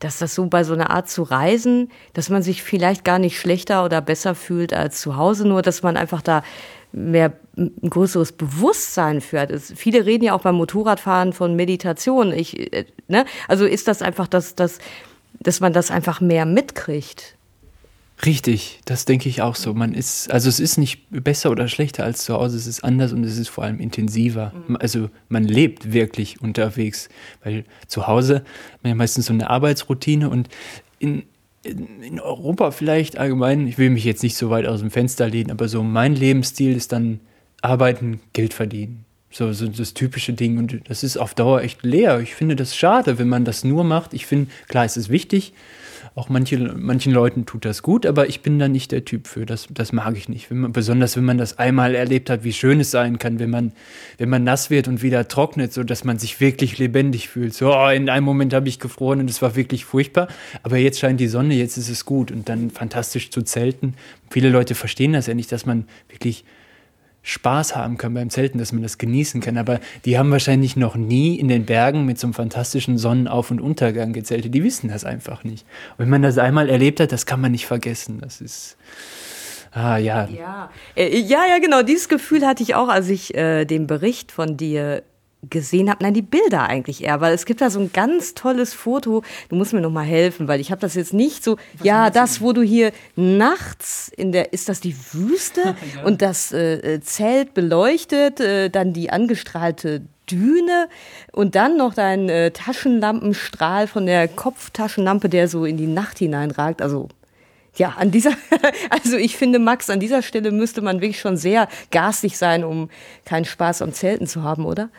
dass 0.00 0.18
das 0.18 0.34
so 0.34 0.46
bei 0.46 0.64
so 0.64 0.74
einer 0.74 0.90
Art 0.90 1.08
zu 1.08 1.22
reisen, 1.22 1.90
dass 2.12 2.28
man 2.28 2.42
sich 2.42 2.62
vielleicht 2.62 3.04
gar 3.04 3.18
nicht 3.18 3.38
schlechter 3.38 3.84
oder 3.84 4.02
besser 4.02 4.34
fühlt 4.34 4.74
als 4.74 5.00
zu 5.00 5.16
Hause, 5.16 5.48
nur 5.48 5.62
dass 5.62 5.82
man 5.82 5.96
einfach 5.96 6.20
da 6.20 6.42
mehr 6.92 7.32
ein 7.56 7.90
größeres 7.90 8.32
Bewusstsein 8.32 9.20
für 9.20 9.40
hat. 9.40 9.50
Es, 9.50 9.72
viele 9.76 10.06
reden 10.06 10.24
ja 10.24 10.34
auch 10.34 10.42
beim 10.42 10.54
Motorradfahren 10.54 11.32
von 11.32 11.54
Meditation. 11.56 12.32
Ich, 12.32 12.72
äh, 12.72 12.86
ne? 13.08 13.24
Also 13.48 13.66
ist 13.66 13.88
das 13.88 14.02
einfach, 14.02 14.26
dass, 14.26 14.54
dass, 14.54 14.78
dass 15.40 15.60
man 15.60 15.72
das 15.72 15.90
einfach 15.90 16.20
mehr 16.20 16.46
mitkriegt. 16.46 17.36
Richtig, 18.24 18.80
das 18.84 19.04
denke 19.04 19.28
ich 19.28 19.42
auch 19.42 19.56
so. 19.56 19.74
Man 19.74 19.94
ist, 19.94 20.30
also 20.30 20.48
es 20.48 20.60
ist 20.60 20.78
nicht 20.78 21.06
besser 21.10 21.50
oder 21.50 21.66
schlechter 21.66 22.04
als 22.04 22.24
zu 22.24 22.34
Hause, 22.34 22.56
es 22.56 22.68
ist 22.68 22.84
anders 22.84 23.12
und 23.12 23.24
es 23.24 23.36
ist 23.36 23.48
vor 23.48 23.64
allem 23.64 23.80
intensiver. 23.80 24.52
Mhm. 24.68 24.76
Also 24.76 25.10
man 25.28 25.44
lebt 25.44 25.92
wirklich 25.92 26.40
unterwegs, 26.40 27.08
weil 27.42 27.64
zu 27.88 28.06
Hause 28.06 28.36
hat 28.36 28.82
man 28.82 28.90
ja 28.90 28.94
meistens 28.94 29.26
so 29.26 29.32
eine 29.32 29.50
Arbeitsroutine 29.50 30.30
und 30.30 30.48
in, 31.00 31.24
in 31.64 32.20
Europa 32.20 32.70
vielleicht 32.72 33.18
allgemein, 33.18 33.66
ich 33.68 33.78
will 33.78 33.90
mich 33.90 34.04
jetzt 34.04 34.22
nicht 34.22 34.36
so 34.36 34.50
weit 34.50 34.66
aus 34.66 34.80
dem 34.80 34.90
Fenster 34.90 35.28
lehnen, 35.28 35.50
aber 35.50 35.68
so 35.68 35.82
mein 35.82 36.14
Lebensstil 36.14 36.76
ist 36.76 36.92
dann 36.92 37.20
arbeiten, 37.60 38.20
Geld 38.32 38.54
verdienen. 38.54 39.04
So, 39.30 39.52
so 39.52 39.66
das 39.66 39.94
typische 39.94 40.34
Ding 40.34 40.58
und 40.58 40.80
das 40.88 41.02
ist 41.02 41.16
auf 41.16 41.34
Dauer 41.34 41.62
echt 41.62 41.82
leer. 41.84 42.20
Ich 42.20 42.34
finde 42.34 42.54
das 42.54 42.76
schade, 42.76 43.18
wenn 43.18 43.28
man 43.28 43.46
das 43.46 43.64
nur 43.64 43.82
macht. 43.82 44.12
Ich 44.12 44.26
finde, 44.26 44.50
klar, 44.68 44.84
es 44.84 44.96
ist 44.98 45.08
wichtig, 45.08 45.54
auch 46.14 46.28
manche, 46.28 46.58
manchen 46.58 47.12
Leuten 47.12 47.46
tut 47.46 47.64
das 47.64 47.82
gut, 47.82 48.04
aber 48.04 48.28
ich 48.28 48.42
bin 48.42 48.58
da 48.58 48.68
nicht 48.68 48.92
der 48.92 49.04
Typ 49.04 49.26
für. 49.26 49.46
Das, 49.46 49.66
das 49.70 49.92
mag 49.92 50.14
ich 50.16 50.28
nicht. 50.28 50.50
Wenn 50.50 50.58
man, 50.58 50.72
besonders 50.72 51.16
wenn 51.16 51.24
man 51.24 51.38
das 51.38 51.58
einmal 51.58 51.94
erlebt 51.94 52.28
hat, 52.28 52.44
wie 52.44 52.52
schön 52.52 52.80
es 52.80 52.90
sein 52.90 53.18
kann, 53.18 53.38
wenn 53.38 53.48
man, 53.48 53.72
wenn 54.18 54.28
man 54.28 54.44
nass 54.44 54.68
wird 54.68 54.88
und 54.88 55.02
wieder 55.02 55.26
trocknet, 55.26 55.72
so 55.72 55.82
dass 55.84 56.04
man 56.04 56.18
sich 56.18 56.38
wirklich 56.38 56.76
lebendig 56.76 57.28
fühlt. 57.28 57.54
So, 57.54 57.74
oh, 57.74 57.88
in 57.88 58.10
einem 58.10 58.26
Moment 58.26 58.52
habe 58.52 58.68
ich 58.68 58.78
gefroren 58.78 59.20
und 59.20 59.30
es 59.30 59.40
war 59.40 59.56
wirklich 59.56 59.86
furchtbar. 59.86 60.28
Aber 60.62 60.76
jetzt 60.76 61.00
scheint 61.00 61.18
die 61.18 61.28
Sonne, 61.28 61.54
jetzt 61.54 61.78
ist 61.78 61.88
es 61.88 62.04
gut 62.04 62.30
und 62.30 62.48
dann 62.48 62.70
fantastisch 62.70 63.30
zu 63.30 63.40
zelten. 63.40 63.94
Viele 64.30 64.50
Leute 64.50 64.74
verstehen 64.74 65.14
das 65.14 65.26
ja 65.28 65.34
nicht, 65.34 65.50
dass 65.50 65.64
man 65.64 65.86
wirklich 66.10 66.44
Spaß 67.22 67.76
haben 67.76 67.98
kann 67.98 68.14
beim 68.14 68.30
Zelten, 68.30 68.58
dass 68.58 68.72
man 68.72 68.82
das 68.82 68.98
genießen 68.98 69.40
kann. 69.40 69.56
Aber 69.56 69.80
die 70.04 70.18
haben 70.18 70.30
wahrscheinlich 70.30 70.76
noch 70.76 70.96
nie 70.96 71.36
in 71.36 71.48
den 71.48 71.64
Bergen 71.64 72.04
mit 72.04 72.18
so 72.18 72.26
einem 72.26 72.34
fantastischen 72.34 72.98
Sonnenauf- 72.98 73.50
und 73.50 73.60
Untergang 73.60 74.12
gezeltet. 74.12 74.54
Die 74.54 74.64
wissen 74.64 74.88
das 74.88 75.04
einfach 75.04 75.44
nicht. 75.44 75.64
Und 75.92 76.04
wenn 76.04 76.10
man 76.10 76.22
das 76.22 76.38
einmal 76.38 76.68
erlebt 76.68 77.00
hat, 77.00 77.12
das 77.12 77.26
kann 77.26 77.40
man 77.40 77.52
nicht 77.52 77.66
vergessen. 77.66 78.18
Das 78.20 78.40
ist. 78.40 78.76
Ah, 79.70 79.96
ja. 79.96 80.28
Ja. 80.28 80.70
Äh, 80.96 81.18
ja, 81.18 81.46
ja, 81.48 81.58
genau. 81.58 81.82
Dieses 81.82 82.08
Gefühl 82.08 82.46
hatte 82.46 82.62
ich 82.62 82.74
auch, 82.74 82.88
als 82.88 83.08
ich 83.08 83.34
äh, 83.34 83.64
den 83.64 83.86
Bericht 83.86 84.30
von 84.30 84.56
dir 84.56 85.02
gesehen 85.50 85.90
habe, 85.90 86.04
nein, 86.04 86.14
die 86.14 86.22
Bilder 86.22 86.68
eigentlich 86.68 87.02
eher, 87.02 87.20
weil 87.20 87.34
es 87.34 87.46
gibt 87.46 87.60
da 87.60 87.70
so 87.70 87.80
ein 87.80 87.92
ganz 87.92 88.34
tolles 88.34 88.74
Foto. 88.74 89.22
Du 89.48 89.56
musst 89.56 89.72
mir 89.72 89.80
noch 89.80 89.90
mal 89.90 90.04
helfen, 90.04 90.48
weil 90.48 90.60
ich 90.60 90.70
habe 90.70 90.80
das 90.80 90.94
jetzt 90.94 91.12
nicht 91.12 91.42
so. 91.42 91.56
Was 91.78 91.86
ja, 91.86 92.10
das, 92.10 92.40
wo 92.40 92.52
du 92.52 92.62
hier 92.62 92.92
nachts 93.16 94.10
in 94.16 94.32
der, 94.32 94.52
ist 94.52 94.68
das 94.68 94.80
die 94.80 94.96
Wüste 95.12 95.60
ja. 95.96 96.04
und 96.04 96.22
das 96.22 96.52
äh, 96.52 97.00
Zelt 97.00 97.54
beleuchtet, 97.54 98.40
äh, 98.40 98.70
dann 98.70 98.92
die 98.92 99.10
angestrahlte 99.10 100.02
Düne 100.30 100.88
und 101.32 101.56
dann 101.56 101.76
noch 101.76 101.94
dein 101.94 102.28
äh, 102.28 102.52
Taschenlampenstrahl 102.52 103.86
von 103.88 104.06
der 104.06 104.28
Kopftaschenlampe, 104.28 105.28
der 105.28 105.48
so 105.48 105.64
in 105.64 105.76
die 105.76 105.88
Nacht 105.88 106.18
hineinragt. 106.18 106.80
Also 106.80 107.08
ja, 107.76 107.94
an 107.98 108.10
dieser, 108.10 108.32
also 108.90 109.16
ich 109.16 109.36
finde, 109.36 109.58
Max, 109.58 109.88
an 109.88 110.00
dieser 110.00 110.22
Stelle 110.22 110.50
müsste 110.50 110.82
man 110.82 111.00
wirklich 111.00 111.20
schon 111.20 111.36
sehr 111.36 111.68
garstig 111.90 112.36
sein, 112.36 112.64
um 112.64 112.90
keinen 113.24 113.44
Spaß 113.44 113.82
am 113.82 113.92
Zelten 113.92 114.26
zu 114.26 114.42
haben, 114.42 114.66
oder? 114.66 114.90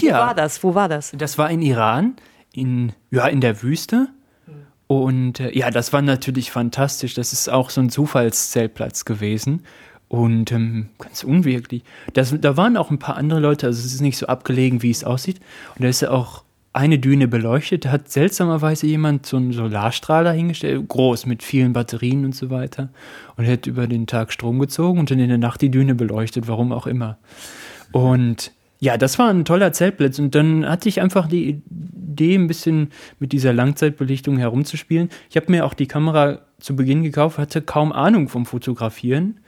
Wo 0.00 0.06
ja. 0.06 0.18
war 0.18 0.34
das? 0.34 0.62
Wo 0.62 0.74
war 0.74 0.88
das? 0.88 1.12
Das 1.16 1.38
war 1.38 1.50
in 1.50 1.62
Iran, 1.62 2.16
in, 2.52 2.92
ja, 3.10 3.26
in 3.26 3.40
der 3.40 3.62
Wüste. 3.62 4.08
Und 4.86 5.40
äh, 5.40 5.56
ja, 5.56 5.70
das 5.70 5.92
war 5.92 6.02
natürlich 6.02 6.50
fantastisch. 6.50 7.14
Das 7.14 7.32
ist 7.32 7.48
auch 7.48 7.70
so 7.70 7.80
ein 7.80 7.90
Zufallszeltplatz 7.90 9.04
gewesen. 9.04 9.62
Und 10.08 10.52
ähm, 10.52 10.90
ganz 10.98 11.24
unwirklich. 11.24 11.82
Das, 12.12 12.32
da 12.40 12.56
waren 12.56 12.76
auch 12.76 12.90
ein 12.90 13.00
paar 13.00 13.16
andere 13.16 13.40
Leute, 13.40 13.66
also 13.66 13.80
es 13.80 13.92
ist 13.92 14.00
nicht 14.00 14.16
so 14.16 14.26
abgelegen, 14.26 14.82
wie 14.82 14.90
es 14.90 15.02
aussieht. 15.02 15.40
Und 15.74 15.82
da 15.82 15.88
ist 15.88 16.02
ja 16.02 16.10
auch 16.10 16.44
eine 16.72 16.98
Düne 16.98 17.26
beleuchtet. 17.26 17.86
Da 17.86 17.90
hat 17.90 18.10
seltsamerweise 18.10 18.86
jemand 18.86 19.26
so 19.26 19.38
einen 19.38 19.52
Solarstrahler 19.52 20.32
hingestellt, 20.32 20.86
groß 20.86 21.26
mit 21.26 21.42
vielen 21.42 21.72
Batterien 21.72 22.24
und 22.24 22.36
so 22.36 22.50
weiter. 22.50 22.90
Und 23.36 23.48
hat 23.48 23.66
über 23.66 23.88
den 23.88 24.06
Tag 24.06 24.32
Strom 24.32 24.60
gezogen 24.60 25.00
und 25.00 25.10
dann 25.10 25.18
in 25.18 25.28
der 25.28 25.38
Nacht 25.38 25.62
die 25.62 25.70
Düne 25.70 25.96
beleuchtet, 25.96 26.46
warum 26.46 26.72
auch 26.72 26.86
immer. 26.86 27.18
Und 27.90 28.52
ja, 28.78 28.96
das 28.96 29.18
war 29.18 29.30
ein 29.30 29.44
toller 29.44 29.72
Zeltplatz 29.72 30.18
und 30.18 30.34
dann 30.34 30.68
hatte 30.68 30.88
ich 30.88 31.00
einfach 31.00 31.26
die 31.28 31.62
Idee, 31.70 32.34
ein 32.34 32.46
bisschen 32.46 32.90
mit 33.18 33.32
dieser 33.32 33.52
Langzeitbelichtung 33.52 34.38
herumzuspielen. 34.38 35.10
Ich 35.30 35.36
habe 35.36 35.50
mir 35.50 35.64
auch 35.64 35.74
die 35.74 35.86
Kamera 35.86 36.40
zu 36.58 36.76
Beginn 36.76 37.02
gekauft, 37.02 37.38
hatte 37.38 37.62
kaum 37.62 37.92
Ahnung 37.92 38.28
vom 38.28 38.46
Fotografieren. 38.46 39.40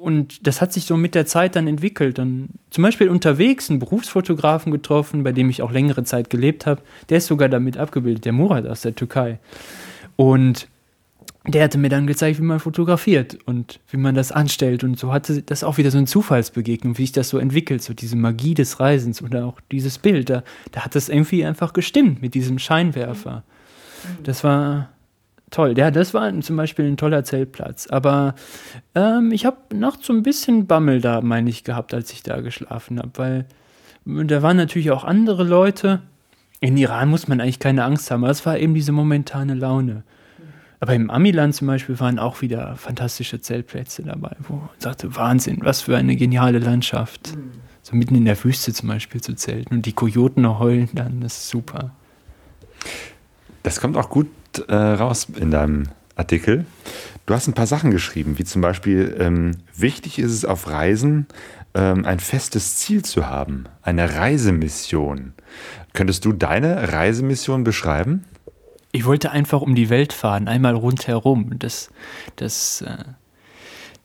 Und 0.00 0.46
das 0.46 0.60
hat 0.60 0.72
sich 0.72 0.84
so 0.84 0.96
mit 0.96 1.14
der 1.14 1.26
Zeit 1.26 1.56
dann 1.56 1.68
entwickelt. 1.68 2.18
Dann 2.18 2.50
zum 2.70 2.82
Beispiel 2.82 3.08
unterwegs 3.08 3.70
einen 3.70 3.78
Berufsfotografen 3.78 4.72
getroffen, 4.72 5.22
bei 5.22 5.32
dem 5.32 5.50
ich 5.50 5.62
auch 5.62 5.70
längere 5.70 6.04
Zeit 6.04 6.30
gelebt 6.30 6.66
habe. 6.66 6.82
Der 7.08 7.18
ist 7.18 7.26
sogar 7.26 7.48
damit 7.48 7.76
abgebildet, 7.76 8.24
der 8.24 8.32
Murat 8.32 8.66
aus 8.66 8.82
der 8.82 8.94
Türkei. 8.94 9.38
Und 10.16 10.68
der 11.46 11.64
hatte 11.64 11.78
mir 11.78 11.88
dann 11.88 12.06
gezeigt, 12.06 12.38
wie 12.38 12.44
man 12.44 12.60
fotografiert 12.60 13.38
und 13.46 13.80
wie 13.90 13.96
man 13.96 14.14
das 14.14 14.32
anstellt. 14.32 14.84
Und 14.84 14.98
so 14.98 15.12
hatte 15.12 15.42
das 15.42 15.64
auch 15.64 15.78
wieder 15.78 15.90
so 15.90 15.98
eine 15.98 16.06
Zufallsbegegnung, 16.06 16.98
wie 16.98 17.02
sich 17.02 17.12
das 17.12 17.28
so 17.28 17.38
entwickelt, 17.38 17.82
so 17.82 17.94
diese 17.94 18.16
Magie 18.16 18.54
des 18.54 18.80
Reisens 18.80 19.22
oder 19.22 19.46
auch 19.46 19.60
dieses 19.72 19.98
Bild. 19.98 20.28
Da, 20.28 20.42
da 20.72 20.84
hat 20.84 20.94
das 20.94 21.08
irgendwie 21.08 21.44
einfach 21.44 21.72
gestimmt 21.72 22.20
mit 22.20 22.34
diesem 22.34 22.58
Scheinwerfer. 22.58 23.44
Das 24.22 24.44
war 24.44 24.90
toll. 25.50 25.76
Ja, 25.78 25.90
das 25.90 26.12
war 26.12 26.38
zum 26.40 26.56
Beispiel 26.56 26.86
ein 26.86 26.96
toller 26.96 27.24
Zeltplatz. 27.24 27.86
Aber 27.86 28.34
ähm, 28.94 29.32
ich 29.32 29.46
habe 29.46 29.56
nachts 29.74 30.06
so 30.06 30.12
ein 30.12 30.22
bisschen 30.22 30.66
Bammel 30.66 31.00
da, 31.00 31.20
meine 31.20 31.48
ich, 31.50 31.64
gehabt, 31.64 31.94
als 31.94 32.12
ich 32.12 32.22
da 32.22 32.40
geschlafen 32.40 32.98
habe, 32.98 33.10
weil 33.14 33.46
da 34.04 34.42
waren 34.42 34.56
natürlich 34.56 34.90
auch 34.90 35.04
andere 35.04 35.44
Leute. 35.44 36.02
In 36.60 36.76
Iran 36.76 37.08
muss 37.08 37.28
man 37.28 37.40
eigentlich 37.40 37.58
keine 37.58 37.84
Angst 37.84 38.10
haben, 38.10 38.24
aber 38.24 38.32
es 38.32 38.44
war 38.44 38.58
eben 38.58 38.74
diese 38.74 38.92
momentane 38.92 39.54
Laune. 39.54 40.02
Aber 40.80 40.94
im 40.94 41.10
Amiland 41.10 41.54
zum 41.54 41.66
Beispiel 41.66 41.98
waren 41.98 42.18
auch 42.18 42.40
wieder 42.40 42.76
fantastische 42.76 43.40
Zeltplätze 43.40 44.02
dabei, 44.02 44.36
wo 44.46 44.56
man 44.56 44.68
sagte, 44.78 45.14
Wahnsinn, 45.16 45.58
was 45.62 45.82
für 45.82 45.96
eine 45.96 46.16
geniale 46.16 46.58
Landschaft. 46.58 47.36
Mhm. 47.36 47.50
So 47.82 47.96
mitten 47.96 48.14
in 48.14 48.26
der 48.26 48.42
Wüste 48.44 48.72
zum 48.72 48.88
Beispiel 48.88 49.20
zu 49.20 49.34
zelten 49.34 49.74
und 49.74 49.86
die 49.86 49.92
Kojoten 49.92 50.58
heulen 50.58 50.90
dann, 50.92 51.20
das 51.20 51.38
ist 51.38 51.48
super. 51.48 51.92
Das 53.62 53.80
kommt 53.80 53.96
auch 53.96 54.10
gut 54.10 54.28
äh, 54.68 54.74
raus 54.74 55.26
in 55.36 55.50
deinem 55.50 55.84
Artikel. 56.14 56.66
Du 57.24 57.34
hast 57.34 57.46
ein 57.48 57.54
paar 57.54 57.66
Sachen 57.66 57.90
geschrieben, 57.90 58.38
wie 58.38 58.44
zum 58.44 58.62
Beispiel, 58.62 59.16
ähm, 59.18 59.52
wichtig 59.74 60.18
ist 60.18 60.32
es 60.32 60.44
auf 60.44 60.68
Reisen, 60.68 61.26
ähm, 61.74 62.04
ein 62.04 62.20
festes 62.20 62.76
Ziel 62.76 63.04
zu 63.04 63.26
haben, 63.26 63.64
eine 63.82 64.16
Reisemission. 64.16 65.32
Könntest 65.92 66.24
du 66.24 66.32
deine 66.32 66.92
Reisemission 66.92 67.64
beschreiben? 67.64 68.24
Ich 68.98 69.04
wollte 69.04 69.30
einfach 69.30 69.60
um 69.60 69.76
die 69.76 69.90
Welt 69.90 70.12
fahren, 70.12 70.48
einmal 70.48 70.74
rundherum. 70.74 71.56
Das, 71.60 71.90
das, 72.34 72.82
äh, 72.82 73.04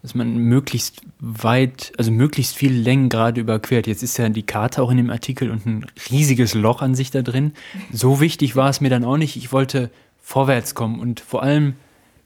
dass 0.04 0.14
man 0.14 0.38
möglichst 0.38 1.02
weit, 1.20 1.94
also 1.98 2.12
möglichst 2.12 2.56
viele 2.56 2.80
Längen 2.80 3.10
gerade 3.10 3.42
überquert. 3.42 3.88
Jetzt 3.88 4.04
ist 4.04 4.18
ja 4.18 4.30
die 4.30 4.44
Karte 4.44 4.84
auch 4.84 4.92
in 4.92 4.98
dem 4.98 5.10
Artikel 5.10 5.50
und 5.50 5.66
ein 5.66 5.88
riesiges 6.12 6.54
Loch 6.54 6.84
an 6.84 6.94
sich 6.94 7.10
da 7.10 7.24
drin. 7.24 7.54
So 7.92 8.20
wichtig 8.20 8.56
war 8.56 8.70
es 8.70 8.82
mir 8.82 8.92
dann 8.92 9.04
auch 9.04 9.18
nicht. 9.18 9.36
Ich 9.36 9.52
wollte 9.52 9.90
vorwärts 10.22 10.76
kommen 10.76 11.00
und 11.00 11.22
vor 11.22 11.42
allem 11.42 11.74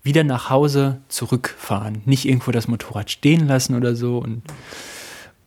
wieder 0.03 0.26
nach 0.26 0.49
Hause 0.49 0.99
zurückfahren. 1.07 2.01
Nicht 2.03 2.26
irgendwo 2.26 2.51
das 2.51 2.68
Motorrad 2.68 3.09
stehen 3.09 3.47
lassen 3.47 3.76
oder 3.76 3.95
so. 3.95 4.18
Und, 4.18 4.41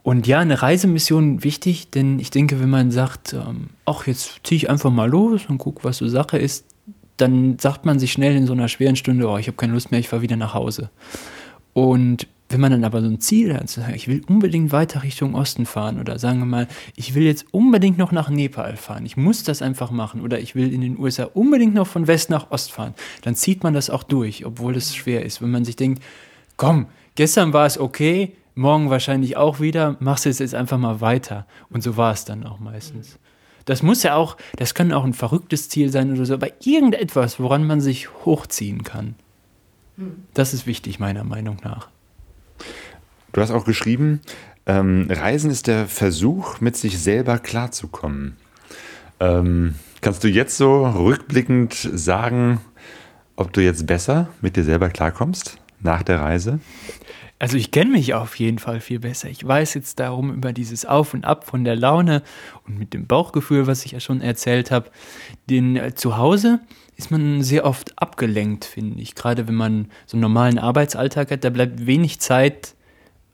und 0.03 0.27
ja, 0.27 0.39
eine 0.39 0.62
Reisemission 0.62 1.45
wichtig, 1.45 1.91
denn 1.91 2.18
ich 2.18 2.31
denke, 2.31 2.61
wenn 2.61 2.71
man 2.71 2.91
sagt, 2.91 3.35
ähm, 3.35 3.68
ach, 3.85 4.07
jetzt 4.07 4.41
ziehe 4.43 4.57
ich 4.57 4.71
einfach 4.71 4.91
mal 4.91 5.11
los 5.11 5.43
und 5.51 5.59
gucke, 5.59 5.85
was 5.85 5.99
so 5.99 6.09
Sache 6.09 6.39
ist, 6.39 6.64
dann 7.21 7.59
sagt 7.59 7.85
man 7.85 7.99
sich 7.99 8.12
schnell 8.12 8.37
in 8.37 8.47
so 8.47 8.53
einer 8.53 8.68
schweren 8.68 8.97
Stunde, 8.97 9.29
oh, 9.29 9.39
ich 9.39 9.47
habe 9.47 9.57
keine 9.57 9.73
Lust 9.73 9.91
mehr, 9.91 10.01
ich 10.01 10.09
fahre 10.09 10.23
wieder 10.23 10.37
nach 10.37 10.55
Hause. 10.55 10.91
Und 11.73 12.27
wenn 12.51 12.61
man 12.61 12.73
dann 12.73 12.85
aber 12.85 13.01
so 13.01 13.07
ein 13.07 13.21
Ziel 13.21 13.55
hat, 13.55 13.68
zu 13.68 13.81
sagen, 13.81 13.95
ich 13.95 14.09
will 14.09 14.23
unbedingt 14.27 14.73
weiter 14.73 15.05
Richtung 15.05 15.37
Osten 15.37 15.66
fahren 15.66 16.01
oder 16.01 16.18
sagen 16.18 16.41
wir 16.41 16.47
mal, 16.47 16.68
ich 16.97 17.14
will 17.14 17.23
jetzt 17.23 17.47
unbedingt 17.53 17.97
noch 17.97 18.11
nach 18.11 18.29
Nepal 18.29 18.77
fahren, 18.77 19.07
ich 19.07 19.16
muss 19.16 19.45
das 19.45 19.62
einfach 19.62 19.93
machen 19.93 20.21
oder 20.21 20.41
ich 20.41 20.57
will 20.57 20.73
in 20.73 20.81
den 20.81 20.99
USA 20.99 21.25
unbedingt 21.33 21.75
noch 21.75 21.87
von 21.87 22.09
West 22.09 22.29
nach 22.29 22.51
Ost 22.51 22.73
fahren, 22.73 22.95
dann 23.23 23.37
zieht 23.37 23.62
man 23.62 23.73
das 23.73 23.89
auch 23.89 24.03
durch, 24.03 24.45
obwohl 24.45 24.77
es 24.77 24.97
schwer 24.97 25.25
ist. 25.25 25.41
Wenn 25.41 25.53
man 25.53 25.64
sich 25.64 25.77
denkt, 25.77 26.03
komm, 26.57 26.87
gestern 27.14 27.53
war 27.53 27.66
es 27.66 27.79
okay, 27.79 28.33
morgen 28.57 28.91
wahrscheinlich 28.91 29.37
auch 29.37 29.61
wieder, 29.61 29.97
machst 30.01 30.25
du 30.25 30.31
es 30.31 30.41
jetzt 30.41 30.55
einfach 30.55 30.79
mal 30.79 31.01
weiter. 31.01 31.47
Und 31.71 31.83
so 31.83 31.97
war 31.97 32.12
es 32.12 32.25
dann 32.25 32.45
auch 32.45 32.59
meistens. 32.59 33.18
Das 33.71 33.85
muss 33.85 34.03
ja 34.03 34.16
auch, 34.16 34.37
das 34.57 34.75
kann 34.75 34.91
auch 34.91 35.05
ein 35.05 35.14
verrücktes 35.14 35.68
Ziel 35.68 35.93
sein 35.93 36.12
oder 36.12 36.27
so, 36.27 36.35
aber 36.35 36.49
irgendetwas, 36.66 37.39
woran 37.39 37.64
man 37.64 37.81
sich 37.81 38.09
hochziehen 38.25 38.83
kann. 38.83 39.14
Hm. 39.97 40.25
Das 40.35 40.55
ist 40.55 40.66
wichtig, 40.66 40.99
meiner 40.99 41.23
Meinung 41.23 41.59
nach. 41.62 41.89
Du 43.33 43.41
hast 43.41 43.53
auch 43.53 43.64
geschrieben, 43.64 44.23
ähm, 44.66 45.07
Reisen 45.09 45.53
ist 45.53 45.68
der 45.68 45.87
Versuch, 45.87 46.61
mit 46.61 46.77
sich 46.77 46.99
selber 46.99 47.39
klarzukommen. 47.39 48.37
Ähm, 49.21 49.77
kannst 50.01 50.25
du 50.25 50.29
jetzt 50.29 50.57
so 50.57 50.85
rückblickend 50.85 51.75
sagen, 51.75 52.61
ob 53.37 53.53
du 53.53 53.62
jetzt 53.62 53.87
besser 53.87 54.31
mit 54.41 54.57
dir 54.57 54.64
selber 54.64 54.89
klarkommst 54.89 55.60
nach 55.81 56.03
der 56.03 56.20
Reise? 56.20 56.61
Also 57.39 57.57
ich 57.57 57.70
kenne 57.70 57.93
mich 57.93 58.12
auf 58.12 58.39
jeden 58.39 58.59
Fall 58.59 58.81
viel 58.81 59.01
besser. 59.01 59.31
Ich 59.31 59.47
weiß 59.47 59.72
jetzt 59.72 59.99
darum 59.99 60.33
über 60.35 60.53
dieses 60.53 60.85
Auf 60.85 61.14
und 61.14 61.24
Ab 61.24 61.47
von 61.47 61.64
der 61.64 61.74
Laune 61.74 62.22
und 62.66 62.78
mit 62.78 62.93
dem 62.93 63.07
Bauchgefühl, 63.07 63.66
was 63.66 63.87
ich 63.87 63.93
ja 63.93 64.01
schon 64.01 64.20
erzählt 64.20 64.70
habe. 64.70 64.91
Den 65.49 65.76
äh, 65.76 65.95
zu 65.95 66.18
Hause 66.18 66.61
ist 66.97 67.11
man 67.11 67.43
sehr 67.43 67.64
oft 67.64 67.99
abgelenkt, 67.99 68.66
finde 68.66 69.01
ich. 69.01 69.14
Gerade 69.14 69.49
wenn 69.49 69.55
man 69.55 69.89
so 70.05 70.16
einen 70.16 70.20
normalen 70.20 70.59
Arbeitsalltag 70.59 71.31
hat, 71.31 71.43
da 71.43 71.49
bleibt 71.49 71.87
wenig 71.87 72.20
Zeit, 72.20 72.74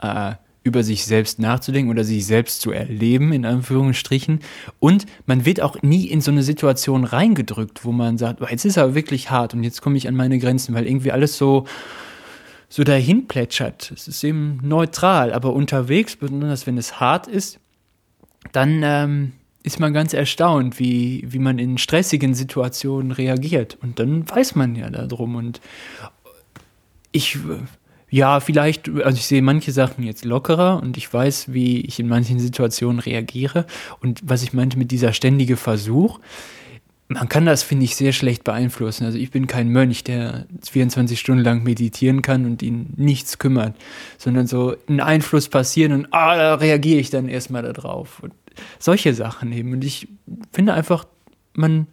äh, 0.01 0.35
über 0.63 0.83
sich 0.83 1.05
selbst 1.05 1.41
nachzudenken 1.41 1.91
oder 1.91 2.05
sich 2.05 2.27
selbst 2.27 2.61
zu 2.61 2.73
erleben, 2.73 3.33
in 3.33 3.45
Anführungsstrichen. 3.45 4.41
Und 4.79 5.07
man 5.25 5.45
wird 5.45 5.61
auch 5.61 5.83
nie 5.83 6.07
in 6.07 6.21
so 6.21 6.31
eine 6.31 6.43
Situation 6.43 7.05
reingedrückt, 7.05 7.85
wo 7.85 7.93
man 7.93 8.19
sagt, 8.19 8.41
oh, 8.41 8.47
jetzt 8.49 8.65
ist 8.65 8.77
er 8.77 8.95
wirklich 8.95 9.31
hart 9.31 9.55
und 9.55 9.63
jetzt 9.63 9.81
komme 9.81 9.97
ich 9.97 10.07
an 10.07 10.15
meine 10.15 10.39
Grenzen, 10.39 10.75
weil 10.75 10.87
irgendwie 10.87 11.13
alles 11.13 11.37
so, 11.37 11.67
so 12.69 12.85
dahin 12.85 13.27
plätschert. 13.29 13.93
Es 13.95 14.09
ist 14.09 14.25
eben 14.25 14.59
neutral, 14.63 15.33
aber 15.33 15.53
unterwegs, 15.53 16.17
besonders 16.17 16.67
wenn 16.67 16.79
es 16.79 17.01
hart 17.01 17.27
ist, 17.27 17.59
dann 18.53 18.83
ähm, 18.85 19.33
ist 19.63 19.81
man 19.81 19.93
ganz 19.93 20.13
erstaunt, 20.13 20.79
wie, 20.79 21.25
wie 21.27 21.39
man 21.39 21.59
in 21.59 21.79
stressigen 21.79 22.35
Situationen 22.35 23.13
reagiert. 23.13 23.79
Und 23.83 23.99
dann 23.99 24.29
weiß 24.29 24.55
man 24.55 24.77
ja 24.77 24.89
darum. 24.91 25.35
Und 25.35 25.61
ich 27.13 27.39
ja, 28.09 28.39
vielleicht, 28.39 28.89
also 28.89 29.17
ich 29.17 29.27
sehe 29.27 29.43
manche 29.43 29.73
Sachen 29.73 30.05
jetzt 30.05 30.25
lockerer 30.25 30.81
und 30.81 30.97
ich 30.97 31.13
weiß, 31.13 31.53
wie 31.53 31.81
ich 31.81 31.99
in 31.99 32.09
manchen 32.09 32.39
Situationen 32.39 33.01
reagiere. 33.01 33.67
Und 34.01 34.21
was 34.25 34.43
ich 34.43 34.53
meinte 34.53 34.79
mit 34.79 34.93
dieser 34.93 35.13
ständige 35.13 35.57
Versuch, 35.57 36.21
man 37.09 37.29
kann 37.29 37.47
das, 37.47 37.63
finde 37.63 37.85
ich, 37.85 37.95
sehr 37.95 38.13
schlecht 38.13 38.43
beeinflussen. 38.43 39.05
Also 39.05 39.19
ich 39.19 39.31
bin 39.31 39.47
kein 39.47 39.69
Mönch, 39.69 40.03
der 40.03 40.47
24 40.69 41.19
Stunden 41.19 41.45
lang 41.45 41.63
meditieren 41.63 42.23
kann 42.23 42.45
und 42.45 42.63
ihn 42.63 42.93
nichts 42.97 43.39
kümmert, 43.39 43.77
sondern 44.19 44.47
so 44.47 44.75
ein 44.89 45.01
Einfluss 45.01 45.49
passieren 45.49 45.93
und 45.93 46.09
ah, 46.11 46.37
da 46.37 46.55
reagiere 46.57 47.01
ich 47.01 47.11
dann 47.11 47.29
erstmal 47.29 47.63
darauf. 47.63 48.21
Und 48.21 48.33
solche 48.79 49.15
Sachen 49.15 49.53
eben. 49.53 49.73
Und 49.73 49.85
ich 49.85 50.09
finde 50.53 50.75
einfach, 50.75 51.07
man, 51.55 51.87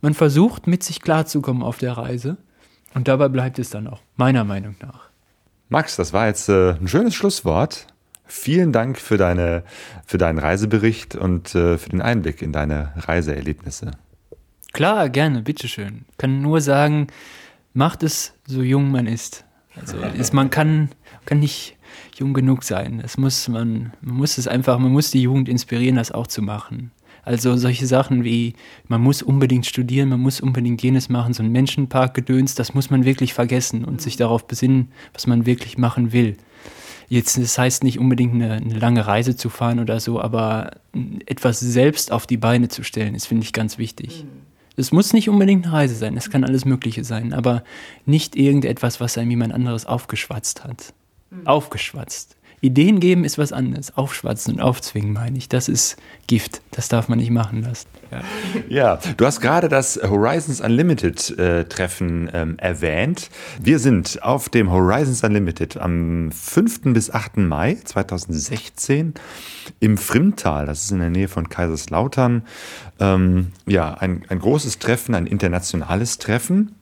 man 0.00 0.14
versucht, 0.14 0.66
mit 0.66 0.82
sich 0.82 1.00
klarzukommen 1.00 1.62
auf 1.62 1.78
der 1.78 1.92
Reise. 1.92 2.36
Und 2.94 3.08
dabei 3.08 3.28
bleibt 3.28 3.58
es 3.58 3.70
dann 3.70 3.86
auch, 3.86 4.00
meiner 4.16 4.44
Meinung 4.44 4.74
nach. 4.80 5.10
Max, 5.68 5.96
das 5.96 6.12
war 6.12 6.26
jetzt 6.26 6.48
äh, 6.48 6.70
ein 6.72 6.88
schönes 6.88 7.14
Schlusswort. 7.14 7.86
Vielen 8.24 8.72
Dank 8.72 8.98
für, 8.98 9.16
deine, 9.16 9.62
für 10.06 10.18
deinen 10.18 10.38
Reisebericht 10.38 11.14
und 11.14 11.54
äh, 11.54 11.78
für 11.78 11.90
den 11.90 12.02
Einblick 12.02 12.42
in 12.42 12.52
deine 12.52 12.92
Reiseerlebnisse. 12.96 13.92
Klar, 14.72 15.08
gerne, 15.08 15.42
bitteschön. 15.42 16.04
Kann 16.18 16.42
nur 16.42 16.60
sagen, 16.60 17.06
macht 17.74 18.02
es 18.02 18.34
so 18.46 18.62
jung 18.62 18.90
man 18.90 19.06
ist. 19.06 19.44
Also 19.74 19.98
ist, 20.18 20.32
man 20.32 20.50
kann, 20.50 20.90
kann 21.24 21.40
nicht 21.40 21.76
jung 22.18 22.34
genug 22.34 22.62
sein. 22.62 23.00
Das 23.02 23.18
muss 23.18 23.48
man, 23.48 23.92
man 24.00 24.16
muss 24.16 24.38
es 24.38 24.48
einfach, 24.48 24.78
man 24.78 24.92
muss 24.92 25.10
die 25.10 25.22
Jugend 25.22 25.48
inspirieren, 25.48 25.96
das 25.96 26.12
auch 26.12 26.26
zu 26.26 26.42
machen. 26.42 26.90
Also 27.22 27.56
solche 27.56 27.86
Sachen 27.88 28.22
wie, 28.22 28.54
man 28.86 29.00
muss 29.00 29.20
unbedingt 29.20 29.66
studieren, 29.66 30.10
man 30.10 30.20
muss 30.20 30.40
unbedingt 30.40 30.80
jenes 30.80 31.08
machen, 31.08 31.34
so 31.34 31.42
ein 31.42 31.50
Menschenpark-Gedöns, 31.50 32.54
das 32.54 32.72
muss 32.72 32.88
man 32.88 33.04
wirklich 33.04 33.34
vergessen 33.34 33.84
und 33.84 34.00
sich 34.00 34.16
darauf 34.16 34.46
besinnen, 34.46 34.92
was 35.12 35.26
man 35.26 35.44
wirklich 35.44 35.76
machen 35.76 36.12
will. 36.12 36.36
Jetzt, 37.08 37.36
das 37.36 37.58
heißt 37.58 37.82
nicht 37.82 37.98
unbedingt 37.98 38.34
eine, 38.34 38.52
eine 38.52 38.78
lange 38.78 39.06
Reise 39.08 39.34
zu 39.34 39.48
fahren 39.48 39.80
oder 39.80 39.98
so, 39.98 40.20
aber 40.20 40.76
etwas 41.26 41.58
selbst 41.58 42.12
auf 42.12 42.28
die 42.28 42.36
Beine 42.36 42.68
zu 42.68 42.84
stellen, 42.84 43.16
ist, 43.16 43.26
finde 43.26 43.42
ich, 43.42 43.52
ganz 43.52 43.76
wichtig. 43.76 44.24
Es 44.76 44.92
muss 44.92 45.12
nicht 45.12 45.28
unbedingt 45.28 45.64
eine 45.64 45.72
Reise 45.72 45.94
sein, 45.94 46.16
es 46.16 46.30
kann 46.30 46.44
alles 46.44 46.64
Mögliche 46.64 47.02
sein, 47.02 47.32
aber 47.32 47.64
nicht 48.04 48.36
irgendetwas, 48.36 49.00
was 49.00 49.16
einem 49.16 49.30
jemand 49.30 49.54
anderes 49.54 49.86
aufgeschwatzt 49.86 50.64
hat. 50.64 50.92
Mhm. 51.30 51.46
Aufgeschwatzt. 51.46 52.35
Ideen 52.60 53.00
geben 53.00 53.24
ist 53.24 53.38
was 53.38 53.52
anderes. 53.52 53.96
Aufschwatzen 53.96 54.54
und 54.54 54.60
aufzwingen, 54.60 55.12
meine 55.12 55.36
ich. 55.36 55.48
Das 55.48 55.68
ist 55.68 55.96
Gift. 56.26 56.62
Das 56.70 56.88
darf 56.88 57.08
man 57.08 57.18
nicht 57.18 57.30
machen 57.30 57.62
lassen. 57.62 57.86
Ja, 58.10 58.22
ja 58.68 59.00
du 59.16 59.26
hast 59.26 59.40
gerade 59.40 59.68
das 59.68 60.00
Horizons 60.02 60.60
Unlimited 60.60 61.38
äh, 61.38 61.64
Treffen 61.64 62.30
ähm, 62.32 62.58
erwähnt. 62.58 63.30
Wir 63.60 63.78
sind 63.78 64.22
auf 64.22 64.48
dem 64.48 64.70
Horizons 64.70 65.22
Unlimited 65.22 65.76
am 65.76 66.30
5. 66.32 66.94
bis 66.94 67.10
8. 67.10 67.38
Mai 67.38 67.76
2016 67.84 69.14
im 69.80 69.98
Frimmtal. 69.98 70.66
Das 70.66 70.84
ist 70.84 70.90
in 70.90 71.00
der 71.00 71.10
Nähe 71.10 71.28
von 71.28 71.48
Kaiserslautern. 71.48 72.42
Ähm, 72.98 73.52
ja, 73.66 73.94
ein, 73.94 74.24
ein 74.28 74.38
großes 74.38 74.78
Treffen, 74.78 75.14
ein 75.14 75.26
internationales 75.26 76.18
Treffen. 76.18 76.74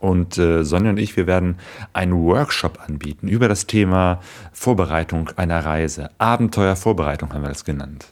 Und 0.00 0.38
äh, 0.38 0.64
Sonja 0.64 0.90
und 0.90 0.98
ich, 0.98 1.16
wir 1.16 1.26
werden 1.26 1.56
einen 1.92 2.14
Workshop 2.14 2.80
anbieten 2.86 3.28
über 3.28 3.48
das 3.48 3.66
Thema 3.66 4.20
Vorbereitung 4.52 5.30
einer 5.36 5.64
Reise. 5.64 6.10
Abenteuervorbereitung 6.18 7.32
haben 7.32 7.42
wir 7.42 7.48
das 7.48 7.64
genannt. 7.64 8.06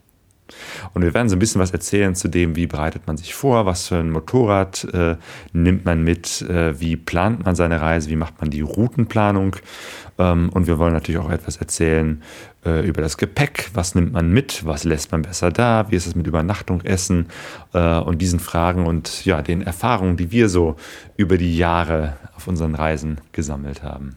Und 0.94 1.02
wir 1.02 1.14
werden 1.14 1.28
so 1.28 1.36
ein 1.36 1.38
bisschen 1.38 1.60
was 1.60 1.70
erzählen 1.70 2.14
zu 2.14 2.28
dem, 2.28 2.56
wie 2.56 2.66
bereitet 2.66 3.06
man 3.06 3.16
sich 3.16 3.34
vor, 3.34 3.66
was 3.66 3.88
für 3.88 3.96
ein 3.96 4.10
Motorrad 4.10 4.84
äh, 4.92 5.16
nimmt 5.52 5.84
man 5.84 6.02
mit, 6.02 6.42
äh, 6.42 6.78
wie 6.80 6.96
plant 6.96 7.44
man 7.44 7.54
seine 7.54 7.80
Reise, 7.80 8.10
wie 8.10 8.16
macht 8.16 8.40
man 8.40 8.50
die 8.50 8.60
Routenplanung. 8.60 9.56
Ähm, 10.18 10.50
und 10.50 10.66
wir 10.66 10.78
wollen 10.78 10.92
natürlich 10.92 11.20
auch 11.20 11.30
etwas 11.30 11.56
erzählen 11.56 12.22
äh, 12.64 12.86
über 12.86 13.00
das 13.00 13.16
Gepäck, 13.16 13.70
was 13.74 13.94
nimmt 13.94 14.12
man 14.12 14.30
mit, 14.30 14.64
was 14.66 14.84
lässt 14.84 15.12
man 15.12 15.22
besser 15.22 15.50
da, 15.50 15.86
wie 15.90 15.96
ist 15.96 16.06
es 16.06 16.14
mit 16.14 16.26
Übernachtung, 16.26 16.82
Essen 16.82 17.26
äh, 17.72 17.98
und 17.98 18.20
diesen 18.20 18.40
Fragen 18.40 18.86
und 18.86 19.24
ja, 19.24 19.42
den 19.42 19.62
Erfahrungen, 19.62 20.16
die 20.16 20.30
wir 20.30 20.48
so 20.48 20.76
über 21.16 21.38
die 21.38 21.56
Jahre 21.56 22.16
auf 22.36 22.48
unseren 22.48 22.74
Reisen 22.74 23.20
gesammelt 23.32 23.82
haben. 23.82 24.16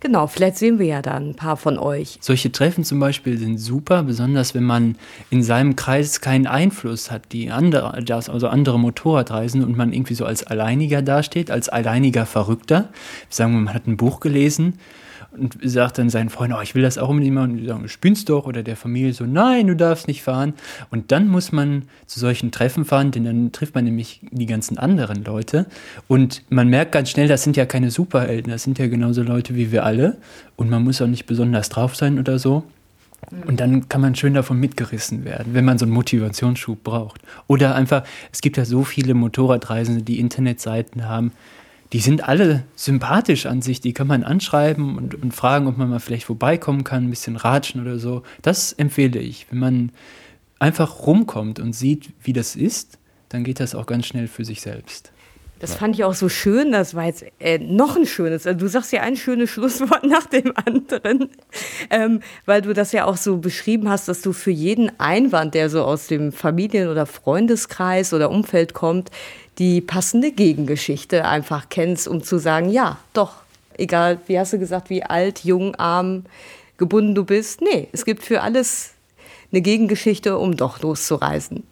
Genau, 0.00 0.26
vielleicht 0.26 0.56
sehen 0.56 0.78
wir 0.78 0.86
ja 0.86 1.02
dann 1.02 1.30
ein 1.30 1.34
paar 1.34 1.58
von 1.58 1.78
euch. 1.78 2.16
Solche 2.22 2.50
Treffen 2.50 2.84
zum 2.84 2.98
Beispiel 3.00 3.36
sind 3.36 3.58
super, 3.58 4.02
besonders 4.02 4.54
wenn 4.54 4.64
man 4.64 4.96
in 5.28 5.42
seinem 5.42 5.76
Kreis 5.76 6.22
keinen 6.22 6.46
Einfluss 6.46 7.10
hat, 7.10 7.32
die 7.32 7.50
andere, 7.50 7.92
also 7.92 8.48
andere 8.48 8.78
Motorradreisen 8.78 9.62
und 9.62 9.76
man 9.76 9.92
irgendwie 9.92 10.14
so 10.14 10.24
als 10.24 10.42
Alleiniger 10.42 11.02
dasteht, 11.02 11.50
als 11.50 11.68
alleiniger 11.68 12.24
Verrückter. 12.24 12.88
Sagen 13.28 13.52
wir, 13.52 13.60
man 13.60 13.74
hat 13.74 13.86
ein 13.86 13.98
Buch 13.98 14.20
gelesen 14.20 14.78
und 15.32 15.58
sagt 15.62 15.98
dann 15.98 16.10
seinen 16.10 16.28
Freunden, 16.28 16.56
oh, 16.58 16.62
ich 16.62 16.74
will 16.74 16.82
das 16.82 16.98
auch 16.98 17.08
unbedingt 17.08 17.34
machen. 17.34 17.52
Und 17.52 17.56
die 17.58 17.66
sagen, 17.66 17.82
du 17.82 17.88
spinnst 17.88 18.28
doch. 18.28 18.46
Oder 18.46 18.62
der 18.62 18.76
Familie 18.76 19.12
so, 19.12 19.24
nein, 19.24 19.66
du 19.68 19.76
darfst 19.76 20.08
nicht 20.08 20.22
fahren. 20.22 20.54
Und 20.90 21.12
dann 21.12 21.28
muss 21.28 21.52
man 21.52 21.84
zu 22.06 22.18
solchen 22.18 22.50
Treffen 22.50 22.84
fahren, 22.84 23.10
denn 23.10 23.24
dann 23.24 23.52
trifft 23.52 23.74
man 23.74 23.84
nämlich 23.84 24.20
die 24.30 24.46
ganzen 24.46 24.78
anderen 24.78 25.24
Leute. 25.24 25.66
Und 26.08 26.42
man 26.50 26.68
merkt 26.68 26.92
ganz 26.92 27.10
schnell, 27.10 27.28
das 27.28 27.44
sind 27.44 27.56
ja 27.56 27.66
keine 27.66 27.90
Superhelden, 27.90 28.50
das 28.50 28.64
sind 28.64 28.78
ja 28.78 28.88
genauso 28.88 29.22
Leute 29.22 29.54
wie 29.54 29.70
wir 29.70 29.84
alle. 29.84 30.16
Und 30.56 30.68
man 30.68 30.82
muss 30.82 31.00
auch 31.00 31.06
nicht 31.06 31.26
besonders 31.26 31.68
drauf 31.68 31.94
sein 31.94 32.18
oder 32.18 32.38
so. 32.38 32.64
Und 33.46 33.60
dann 33.60 33.88
kann 33.88 34.00
man 34.00 34.14
schön 34.14 34.34
davon 34.34 34.58
mitgerissen 34.58 35.24
werden, 35.24 35.54
wenn 35.54 35.64
man 35.64 35.78
so 35.78 35.84
einen 35.84 35.92
Motivationsschub 35.92 36.82
braucht. 36.82 37.20
Oder 37.46 37.74
einfach, 37.74 38.02
es 38.32 38.40
gibt 38.40 38.56
ja 38.56 38.64
so 38.64 38.82
viele 38.82 39.14
Motorradreisende, 39.14 40.02
die 40.02 40.18
Internetseiten 40.18 41.06
haben, 41.06 41.32
die 41.92 42.00
sind 42.00 42.28
alle 42.28 42.64
sympathisch 42.76 43.46
an 43.46 43.62
sich. 43.62 43.80
Die 43.80 43.92
kann 43.92 44.06
man 44.06 44.22
anschreiben 44.22 44.96
und, 44.96 45.14
und 45.14 45.34
fragen, 45.34 45.66
ob 45.66 45.76
man 45.76 45.90
mal 45.90 45.98
vielleicht 45.98 46.26
vorbeikommen 46.26 46.84
kann, 46.84 47.04
ein 47.04 47.10
bisschen 47.10 47.36
ratschen 47.36 47.80
oder 47.80 47.98
so. 47.98 48.22
Das 48.42 48.72
empfehle 48.72 49.18
ich. 49.18 49.46
Wenn 49.50 49.58
man 49.58 49.92
einfach 50.58 51.06
rumkommt 51.06 51.58
und 51.58 51.72
sieht, 51.74 52.10
wie 52.22 52.32
das 52.32 52.54
ist, 52.54 52.98
dann 53.28 53.44
geht 53.44 53.60
das 53.60 53.74
auch 53.74 53.86
ganz 53.86 54.06
schnell 54.06 54.28
für 54.28 54.44
sich 54.44 54.60
selbst. 54.60 55.12
Das 55.60 55.74
fand 55.74 55.94
ich 55.94 56.04
auch 56.04 56.14
so 56.14 56.30
schön. 56.30 56.72
Das 56.72 56.94
war 56.94 57.04
jetzt 57.04 57.24
äh, 57.38 57.58
noch 57.58 57.94
ein 57.94 58.06
schönes. 58.06 58.46
Also 58.46 58.58
du 58.58 58.66
sagst 58.66 58.92
ja 58.92 59.02
ein 59.02 59.16
schönes 59.16 59.50
Schlusswort 59.50 60.04
nach 60.04 60.26
dem 60.26 60.52
anderen, 60.56 61.28
ähm, 61.90 62.20
weil 62.46 62.62
du 62.62 62.72
das 62.72 62.92
ja 62.92 63.04
auch 63.04 63.18
so 63.18 63.36
beschrieben 63.36 63.88
hast, 63.88 64.08
dass 64.08 64.22
du 64.22 64.32
für 64.32 64.50
jeden 64.50 64.90
Einwand, 64.98 65.54
der 65.54 65.68
so 65.68 65.84
aus 65.84 66.06
dem 66.06 66.32
Familien- 66.32 66.88
oder 66.88 67.04
Freundeskreis 67.04 68.14
oder 68.14 68.30
Umfeld 68.30 68.72
kommt, 68.72 69.10
die 69.58 69.82
passende 69.82 70.32
Gegengeschichte 70.32 71.26
einfach 71.26 71.68
kennst, 71.68 72.08
um 72.08 72.22
zu 72.22 72.38
sagen, 72.38 72.70
ja, 72.70 72.98
doch, 73.12 73.34
egal, 73.76 74.18
wie 74.26 74.38
hast 74.38 74.54
du 74.54 74.58
gesagt, 74.58 74.88
wie 74.88 75.02
alt, 75.02 75.44
jung, 75.44 75.74
arm, 75.74 76.24
gebunden 76.78 77.14
du 77.14 77.24
bist. 77.24 77.60
Nee, 77.60 77.88
es 77.92 78.06
gibt 78.06 78.24
für 78.24 78.40
alles 78.40 78.94
eine 79.52 79.60
Gegengeschichte, 79.60 80.38
um 80.38 80.56
doch 80.56 80.80
loszureisen. 80.80 81.64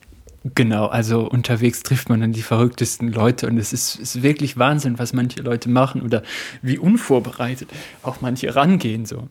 Genau, 0.45 0.87
also 0.87 1.29
unterwegs 1.29 1.83
trifft 1.83 2.09
man 2.09 2.21
dann 2.21 2.33
die 2.33 2.43
verrücktesten 2.43 3.13
Leute 3.13 3.49
und 3.49 3.59
es 3.59 3.73
ist, 3.73 3.97
ist, 3.97 4.23
wirklich 4.23 4.57
Wahnsinn, 4.57 4.99
was 4.99 5.13
manche 5.13 5.43
Leute 5.43 5.69
machen 5.69 6.01
oder 6.01 6.23
wie 6.63 6.79
unvorbereitet 6.79 7.69
auch 8.03 8.21
manche 8.21 8.55
rangehen, 8.55 9.05
so 9.05 9.29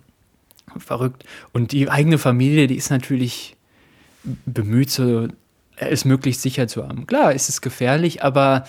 verrückt. 0.78 1.24
Und 1.54 1.72
die 1.72 1.90
eigene 1.90 2.18
Familie, 2.18 2.68
die 2.68 2.76
ist 2.76 2.90
natürlich 2.90 3.56
bemüht, 4.46 4.90
so 4.90 5.28
es 5.78 6.06
möglichst 6.06 6.42
sicher 6.42 6.68
zu 6.68 6.88
haben. 6.88 7.08
Klar, 7.08 7.34
ist 7.34 7.50
es 7.50 7.62
gefährlich, 7.62 8.24
aber 8.24 8.66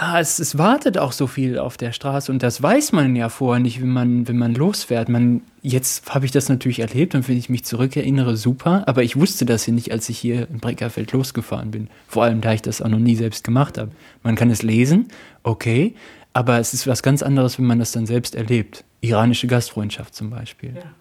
ja, 0.00 0.20
es, 0.20 0.38
es, 0.38 0.58
wartet 0.58 0.98
auch 0.98 1.12
so 1.12 1.26
viel 1.26 1.58
auf 1.58 1.76
der 1.76 1.92
Straße 1.92 2.30
und 2.30 2.42
das 2.42 2.62
weiß 2.62 2.92
man 2.92 3.16
ja 3.16 3.28
vorher 3.28 3.60
nicht, 3.60 3.80
wenn 3.80 3.90
man, 3.90 4.28
wenn 4.28 4.38
man 4.38 4.54
losfährt. 4.54 5.08
Man, 5.08 5.42
jetzt 5.62 6.14
habe 6.14 6.24
ich 6.24 6.32
das 6.32 6.48
natürlich 6.48 6.80
erlebt 6.80 7.14
und 7.14 7.28
wenn 7.28 7.36
ich 7.36 7.48
mich 7.48 7.64
zurückerinnere, 7.64 8.36
super, 8.36 8.84
aber 8.86 9.02
ich 9.02 9.16
wusste 9.16 9.44
das 9.44 9.66
ja 9.66 9.72
nicht, 9.72 9.90
als 9.90 10.08
ich 10.08 10.18
hier 10.18 10.48
in 10.48 10.58
Breckerfeld 10.58 11.12
losgefahren 11.12 11.70
bin. 11.70 11.88
Vor 12.06 12.24
allem, 12.24 12.40
da 12.40 12.52
ich 12.52 12.62
das 12.62 12.80
auch 12.80 12.88
noch 12.88 12.98
nie 12.98 13.16
selbst 13.16 13.44
gemacht 13.44 13.78
habe. 13.78 13.90
Man 14.22 14.36
kann 14.36 14.50
es 14.50 14.62
lesen, 14.62 15.08
okay, 15.42 15.94
aber 16.32 16.58
es 16.58 16.74
ist 16.74 16.86
was 16.86 17.02
ganz 17.02 17.22
anderes, 17.22 17.58
wenn 17.58 17.66
man 17.66 17.78
das 17.78 17.92
dann 17.92 18.06
selbst 18.06 18.34
erlebt. 18.34 18.84
Iranische 19.00 19.46
Gastfreundschaft 19.46 20.14
zum 20.14 20.30
Beispiel. 20.30 20.74
Ja, 20.76 20.92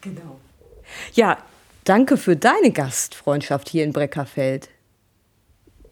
genau. 0.00 0.40
Ja, 1.14 1.38
Danke 1.84 2.16
für 2.16 2.34
deine 2.34 2.70
Gastfreundschaft 2.70 3.68
hier 3.68 3.84
in 3.84 3.92
Breckerfeld. 3.92 4.70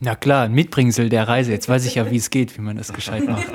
Na 0.05 0.17
klar, 0.17 0.47
ein 0.47 0.53
Mitbringsel 0.53 1.09
der 1.09 1.29
Reise. 1.29 1.53
Jetzt 1.53 1.69
weiß 1.69 1.87
ich 1.87 1.95
ja, 1.95 2.11
wie 2.11 2.17
es 2.17 2.31
geht, 2.31 2.59
wie 2.59 2.61
man 2.61 2.77
das 2.77 2.93
gescheit 2.93 3.25
macht. 3.25 3.47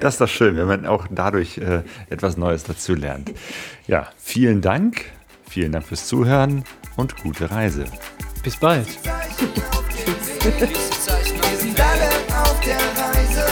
Das 0.00 0.14
ist 0.14 0.20
doch 0.20 0.28
schön, 0.28 0.54
wenn 0.58 0.66
man 0.66 0.84
auch 0.84 1.06
dadurch 1.10 1.56
äh, 1.56 1.80
etwas 2.10 2.36
Neues 2.36 2.62
dazu 2.62 2.94
lernt. 2.94 3.32
Ja, 3.86 4.06
vielen 4.18 4.60
Dank. 4.60 5.06
Vielen 5.48 5.72
Dank 5.72 5.86
fürs 5.86 6.06
Zuhören 6.06 6.62
und 6.96 7.16
gute 7.22 7.50
Reise. 7.50 7.86
Bis 8.42 8.56
bald. 8.56 8.86
Wir 10.44 10.66
sind 11.56 11.80
alle 11.80 12.10
auf 12.38 12.60
der 12.60 12.76
Reise, 12.76 13.46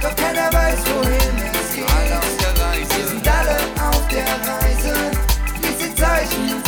doch 0.00 0.14
keiner 0.14 0.52
weiß, 0.52 0.78
wohin 0.94 1.36
es 1.52 1.74
geht. 1.74 1.90
Alle 1.90 2.18
auf 2.18 2.36
der 2.38 2.66
Reise. 2.66 2.98
Wir 2.98 3.06
sind 3.08 3.28
alle 3.28 3.56
auf 3.90 4.08
der 4.08 4.26
Reise, 4.48 4.94
diese 5.60 5.94
Zeichen 5.96 6.60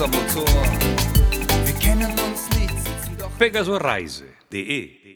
unser 0.00 0.10
doch. 3.18 3.30
Pegasoreise.de 3.38 5.07